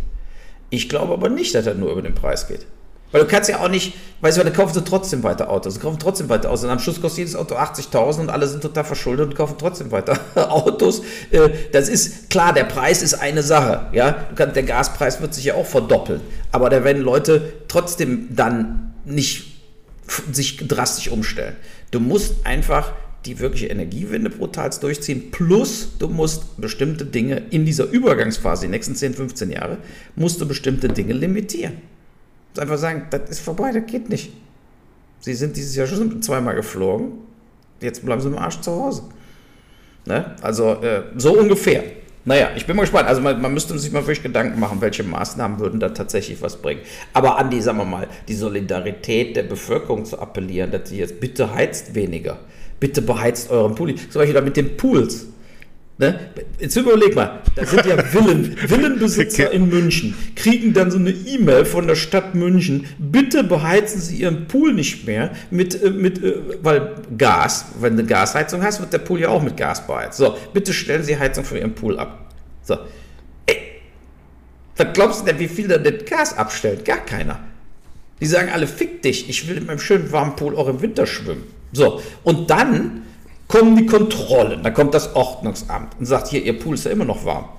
Ich 0.69 0.89
glaube 0.89 1.13
aber 1.13 1.29
nicht, 1.29 1.55
dass 1.55 1.65
das 1.65 1.77
nur 1.77 1.91
über 1.91 2.01
den 2.01 2.15
Preis 2.15 2.47
geht. 2.47 2.65
Weil 3.11 3.21
du 3.21 3.27
kannst 3.27 3.49
ja 3.49 3.59
auch 3.59 3.69
nicht, 3.69 3.93
weißt 4.19 4.37
du, 4.37 4.43
dann 4.43 4.53
kaufen 4.53 4.73
sie 4.73 4.83
trotzdem 4.83 5.23
weiter 5.23 5.49
Autos, 5.49 5.75
sie 5.75 5.79
kaufen 5.79 5.97
trotzdem 5.97 6.27
weiter 6.27 6.49
Autos 6.49 6.65
und 6.65 6.69
am 6.69 6.79
Schluss 6.79 7.01
kostet 7.01 7.19
jedes 7.19 7.35
Auto 7.35 7.55
80.000 7.55 8.21
und 8.21 8.29
alle 8.29 8.47
sind 8.47 8.61
total 8.61 8.83
verschuldet 8.83 9.27
und 9.27 9.35
kaufen 9.35 9.55
trotzdem 9.57 9.91
weiter 9.91 10.19
Autos. 10.51 11.01
Äh, 11.31 11.49
das 11.71 11.87
ist 11.87 12.29
klar, 12.29 12.53
der 12.53 12.65
Preis 12.65 13.01
ist 13.01 13.13
eine 13.13 13.43
Sache, 13.43 13.87
ja. 13.93 14.11
Der 14.37 14.63
Gaspreis 14.63 15.21
wird 15.21 15.33
sich 15.33 15.45
ja 15.45 15.55
auch 15.55 15.65
verdoppeln, 15.65 16.21
aber 16.51 16.69
da 16.69 16.83
werden 16.83 17.01
Leute 17.01 17.53
trotzdem 17.67 18.35
dann 18.35 18.93
nicht 19.05 19.55
sich 20.31 20.57
drastisch 20.67 21.09
umstellen. 21.09 21.55
Du 21.91 21.99
musst 21.99 22.45
einfach 22.45 22.91
die 23.25 23.39
wirkliche 23.39 23.67
Energiewende 23.67 24.29
brutal 24.29 24.69
durchziehen, 24.81 25.31
plus 25.31 25.97
du 25.99 26.07
musst 26.07 26.59
bestimmte 26.59 27.05
Dinge 27.05 27.43
in 27.51 27.65
dieser 27.65 27.85
Übergangsphase, 27.85 28.63
die 28.63 28.71
nächsten 28.71 28.95
10, 28.95 29.13
15 29.13 29.51
Jahre, 29.51 29.77
musst 30.15 30.39
du 30.41 30.47
bestimmte 30.47 30.89
Dinge 30.89 31.13
limitieren 31.13 31.81
einfach 32.59 32.77
sagen, 32.77 33.07
das 33.09 33.29
ist 33.29 33.39
vorbei, 33.39 33.71
das 33.71 33.85
geht 33.85 34.09
nicht. 34.09 34.33
Sie 35.19 35.33
sind 35.33 35.57
dieses 35.57 35.75
Jahr 35.75 35.87
schon 35.87 36.21
zweimal 36.21 36.55
geflogen, 36.55 37.13
jetzt 37.81 38.05
bleiben 38.05 38.21
sie 38.21 38.27
im 38.27 38.37
Arsch 38.37 38.61
zu 38.61 38.71
Hause. 38.71 39.03
Ne? 40.05 40.35
Also 40.41 40.73
äh, 40.81 41.03
so 41.17 41.37
ungefähr. 41.37 41.83
Naja, 42.23 42.49
ich 42.57 42.65
bin 42.65 42.75
mal 42.75 42.81
gespannt. 42.81 43.07
Also 43.07 43.21
man, 43.21 43.41
man, 43.41 43.53
müsste 43.53 43.77
sich 43.79 43.91
mal 43.91 44.01
wirklich 44.01 44.21
Gedanken 44.21 44.59
machen, 44.59 44.81
welche 44.81 45.03
Maßnahmen 45.03 45.59
würden 45.59 45.79
da 45.79 45.89
tatsächlich 45.89 46.41
was 46.41 46.57
bringen. 46.57 46.81
Aber 47.13 47.37
an 47.37 47.49
die, 47.49 47.61
sagen 47.61 47.77
wir 47.77 47.85
mal, 47.85 48.07
die 48.27 48.35
Solidarität 48.35 49.35
der 49.35 49.43
Bevölkerung 49.43 50.03
zu 50.03 50.19
appellieren, 50.19 50.71
dass 50.71 50.89
sie 50.89 50.97
jetzt 50.97 51.21
bitte 51.21 51.53
heizt 51.53 51.95
weniger. 51.95 52.39
Bitte 52.81 53.01
beheizt 53.01 53.49
euren 53.49 53.75
Pool. 53.75 53.95
Zum 53.95 54.19
Beispiel 54.19 54.33
da 54.33 54.41
mit 54.41 54.57
den 54.57 54.75
Pools. 54.75 55.27
Ne? 55.99 56.19
Jetzt 56.59 56.75
überleg 56.75 57.15
mal, 57.15 57.41
da 57.55 57.65
sind 57.65 57.85
ja 57.87 57.97
Villen, 58.03 58.55
Villenbesitzer 58.69 59.51
in 59.51 59.67
München, 59.67 60.15
kriegen 60.35 60.73
dann 60.73 60.91
so 60.91 60.99
eine 60.99 61.09
E-Mail 61.09 61.65
von 61.65 61.87
der 61.87 61.95
Stadt 61.95 62.35
München, 62.35 62.85
bitte 62.99 63.43
beheizen 63.43 63.99
Sie 63.99 64.17
Ihren 64.17 64.47
Pool 64.47 64.73
nicht 64.73 65.07
mehr 65.07 65.31
mit, 65.49 65.81
äh, 65.81 65.89
mit 65.89 66.23
äh, 66.23 66.35
weil 66.61 66.95
Gas, 67.17 67.65
wenn 67.79 67.95
du 67.95 68.03
eine 68.03 68.07
Gasheizung 68.07 68.61
hast, 68.61 68.79
wird 68.79 68.93
der 68.93 68.99
Pool 68.99 69.21
ja 69.21 69.29
auch 69.29 69.41
mit 69.41 69.57
Gas 69.57 69.87
beheizt. 69.87 70.19
So, 70.19 70.37
bitte 70.53 70.71
stellen 70.71 71.03
Sie 71.03 71.17
Heizung 71.17 71.43
für 71.43 71.57
Ihren 71.57 71.73
Pool 71.73 71.97
ab. 71.97 72.31
So, 72.61 72.77
ey, 73.47 73.57
was 74.75 74.87
glaubst 74.93 75.21
du 75.21 75.25
denn, 75.25 75.39
wie 75.39 75.47
viel 75.47 75.67
da 75.67 75.79
das 75.79 76.05
Gas 76.05 76.37
abstellt? 76.37 76.85
Gar 76.85 77.03
keiner. 77.05 77.39
Die 78.21 78.27
sagen 78.27 78.49
alle, 78.53 78.67
fick 78.67 79.01
dich, 79.01 79.29
ich 79.29 79.47
will 79.47 79.57
in 79.57 79.65
meinem 79.65 79.79
schönen 79.79 80.11
warmen 80.11 80.35
Pool 80.35 80.55
auch 80.55 80.67
im 80.67 80.79
Winter 80.81 81.07
schwimmen. 81.07 81.43
So, 81.71 82.03
und 82.23 82.51
dann 82.51 83.03
kommen 83.47 83.75
die 83.75 83.85
Kontrollen, 83.85 84.63
dann 84.63 84.73
kommt 84.73 84.93
das 84.93 85.15
Ordnungsamt 85.15 85.93
und 85.99 86.05
sagt, 86.05 86.27
hier, 86.27 86.43
Ihr 86.43 86.59
Pool 86.59 86.75
ist 86.75 86.85
ja 86.85 86.91
immer 86.91 87.05
noch 87.05 87.25
warm. 87.25 87.49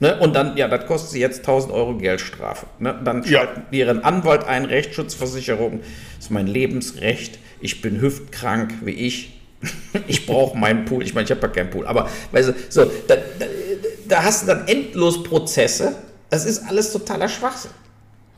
Ne? 0.00 0.18
Und 0.18 0.34
dann, 0.34 0.56
ja, 0.56 0.66
das 0.66 0.86
kostet 0.86 1.10
Sie 1.10 1.20
jetzt 1.20 1.40
1000 1.40 1.72
Euro 1.72 1.94
Geldstrafe. 1.94 2.66
Ne? 2.78 2.98
Dann 3.04 3.22
ja. 3.22 3.28
schalten 3.28 3.62
die 3.70 3.78
Ihren 3.78 4.02
Anwalt 4.02 4.44
ein, 4.44 4.64
Rechtsschutzversicherung, 4.64 5.80
das 6.16 6.26
ist 6.26 6.30
mein 6.30 6.46
Lebensrecht, 6.46 7.38
ich 7.60 7.82
bin 7.82 8.00
hüftkrank 8.00 8.74
wie 8.82 8.92
ich, 8.92 9.40
ich 10.08 10.26
brauche 10.26 10.56
meinen 10.56 10.86
Pool, 10.86 11.02
ich 11.02 11.14
meine, 11.14 11.26
ich 11.26 11.30
habe 11.30 11.42
ja 11.42 11.48
keinen 11.48 11.70
Pool, 11.70 11.86
aber 11.86 12.08
weißt 12.32 12.48
du, 12.48 12.54
so, 12.70 12.90
da, 13.06 13.16
da, 13.16 13.46
da 14.08 14.22
hast 14.24 14.42
du 14.42 14.46
dann 14.46 14.66
endlos 14.66 15.22
Prozesse, 15.22 15.96
das 16.30 16.46
ist 16.46 16.66
alles 16.66 16.92
totaler 16.92 17.28
Schwachsinn. 17.28 17.72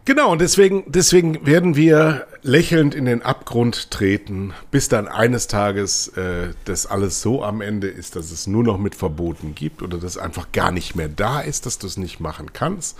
Genau, 0.05 0.33
und 0.33 0.41
deswegen, 0.41 0.83
deswegen 0.89 1.47
werden 1.47 1.77
wir 1.77 2.27
lächelnd 2.43 2.97
in 2.97 3.05
den 3.05 3.23
Abgrund 3.23 3.93
treten, 3.93 4.53
bis 4.73 4.89
dann 4.89 5.07
eines 5.07 5.47
Tages 5.47 6.09
äh, 6.17 6.55
das 6.65 6.87
alles 6.87 7.23
so 7.23 7.45
am 7.45 7.61
Ende 7.61 7.87
ist, 7.87 8.17
dass 8.17 8.33
es 8.33 8.49
nur 8.49 8.65
noch 8.65 8.79
mit 8.79 8.97
Verboten 8.97 9.55
gibt 9.55 9.81
oder 9.81 9.99
dass 9.99 10.19
einfach 10.19 10.51
gar 10.51 10.73
nicht 10.73 10.97
mehr 10.97 11.09
da 11.09 11.41
ist, 11.41 11.67
dass 11.67 11.79
du 11.79 11.87
es 11.87 11.97
nicht 11.99 12.19
machen 12.19 12.53
kannst. 12.53 12.99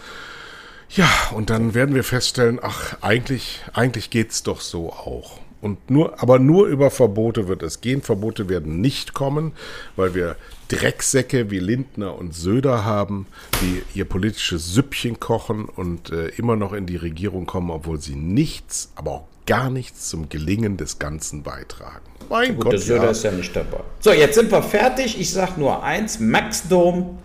Ja, 0.91 1.09
und 1.35 1.51
dann 1.51 1.75
werden 1.75 1.95
wir 1.97 2.05
feststellen, 2.05 2.61
ach, 2.63 2.97
eigentlich, 3.01 3.63
eigentlich 3.73 4.11
geht's 4.11 4.45
doch 4.45 4.61
so 4.61 4.93
auch. 4.93 5.42
Und 5.63 5.91
nur, 5.91 6.21
aber 6.21 6.41
nur 6.41 6.67
über 6.67 6.91
Verbote 6.91 7.47
wird 7.47 7.63
es 7.63 7.81
gehen. 7.81 8.03
Verbote 8.03 8.49
werden 8.49 8.81
nicht 8.81 9.15
kommen, 9.15 9.53
weil 9.95 10.13
wir 10.15 10.37
Drecksäcke 10.67 11.53
wie 11.53 11.61
Lindner 11.61 12.19
und 12.19 12.35
Söder 12.35 12.85
haben, 12.85 13.27
die 13.61 13.83
ihr 13.95 14.05
politisches 14.05 14.75
Süppchen 14.75 15.21
kochen 15.21 15.67
und 15.67 16.11
äh, 16.11 16.29
immer 16.31 16.57
noch 16.57 16.73
in 16.73 16.87
die 16.87 16.97
Regierung 16.97 17.47
kommen, 17.47 17.71
obwohl 17.71 18.01
sie 18.01 18.17
nichts, 18.17 18.91
aber 18.97 19.11
auch 19.13 19.25
gar 19.47 19.71
nichts 19.71 20.09
zum 20.09 20.29
Gelingen 20.29 20.77
des 20.77 20.99
Ganzen 20.99 21.45
beitragen. 21.45 22.07
Mein 22.29 22.57
Gut, 22.57 22.65
Gott, 22.65 22.73
der 22.73 22.81
Söder 22.81 23.05
ja. 23.05 23.11
ist 23.11 23.23
ja 23.23 23.31
nicht 23.31 23.55
dabei. 23.55 23.81
So, 24.01 24.13
jetzt 24.13 24.35
sind 24.35 24.51
wir 24.51 24.63
fertig. 24.63 25.21
Ich 25.21 25.31
sage 25.31 25.53
nur 25.59 25.83
eins: 25.85 26.19
Maxdome 26.19 27.19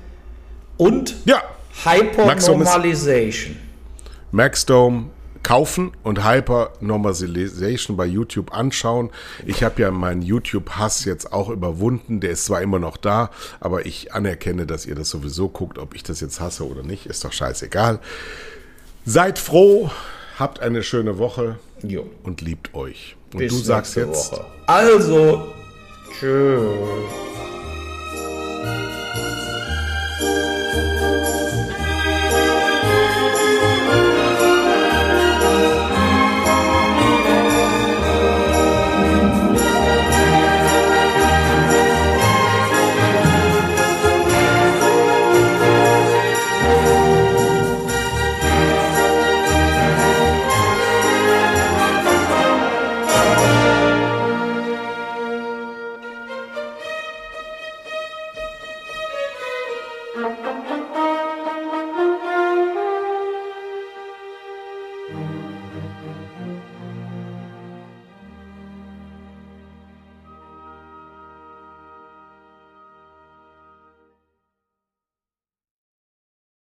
und 0.78 1.16
ja. 1.26 1.42
Hypernormalization. 1.84 3.56
Maxdome 4.32 5.10
kaufen 5.44 5.92
und 6.04 6.28
Hyper 6.28 6.74
Normalization 6.80 7.98
bei 7.98 8.06
YouTube 8.06 8.54
anschauen. 8.54 9.10
Ich 9.46 9.64
habe 9.64 9.82
ja 9.82 9.92
meinen 9.92 10.22
YouTube-Hass 10.22 11.06
jetzt 11.06 11.32
auch 11.34 11.50
überwunden. 11.50 12.20
Der 12.20 12.32
ist 12.32 12.46
zwar 12.46 12.62
immer 12.62 12.80
noch 12.80 12.98
da, 12.98 13.32
aber 13.60 13.86
ich 13.86 14.14
anerkenne, 14.14 14.66
dass 14.66 14.86
ihr 14.86 14.96
das 14.96 15.10
sowieso 15.10 15.50
guckt. 15.50 15.78
Ob 15.78 15.96
ich 15.96 16.04
das 16.04 16.22
jetzt 16.22 16.40
hasse 16.40 16.68
oder 16.68 16.84
nicht, 16.84 17.06
ist 17.06 17.24
doch 17.24 17.34
scheißegal. 17.34 18.00
Seid 19.06 19.40
froh, 19.40 19.90
habt 20.38 20.60
eine 20.60 20.84
schöne 20.84 21.18
Woche 21.18 21.60
jo. 21.82 22.10
und 22.24 22.42
liebt 22.42 22.74
euch. 22.74 23.16
Und 23.34 23.40
Bis 23.40 23.54
du 23.54 23.60
sagst 23.60 23.96
jetzt. 23.96 24.32
Woche. 24.32 24.46
Also, 24.68 25.48
tschüss. 26.20 26.62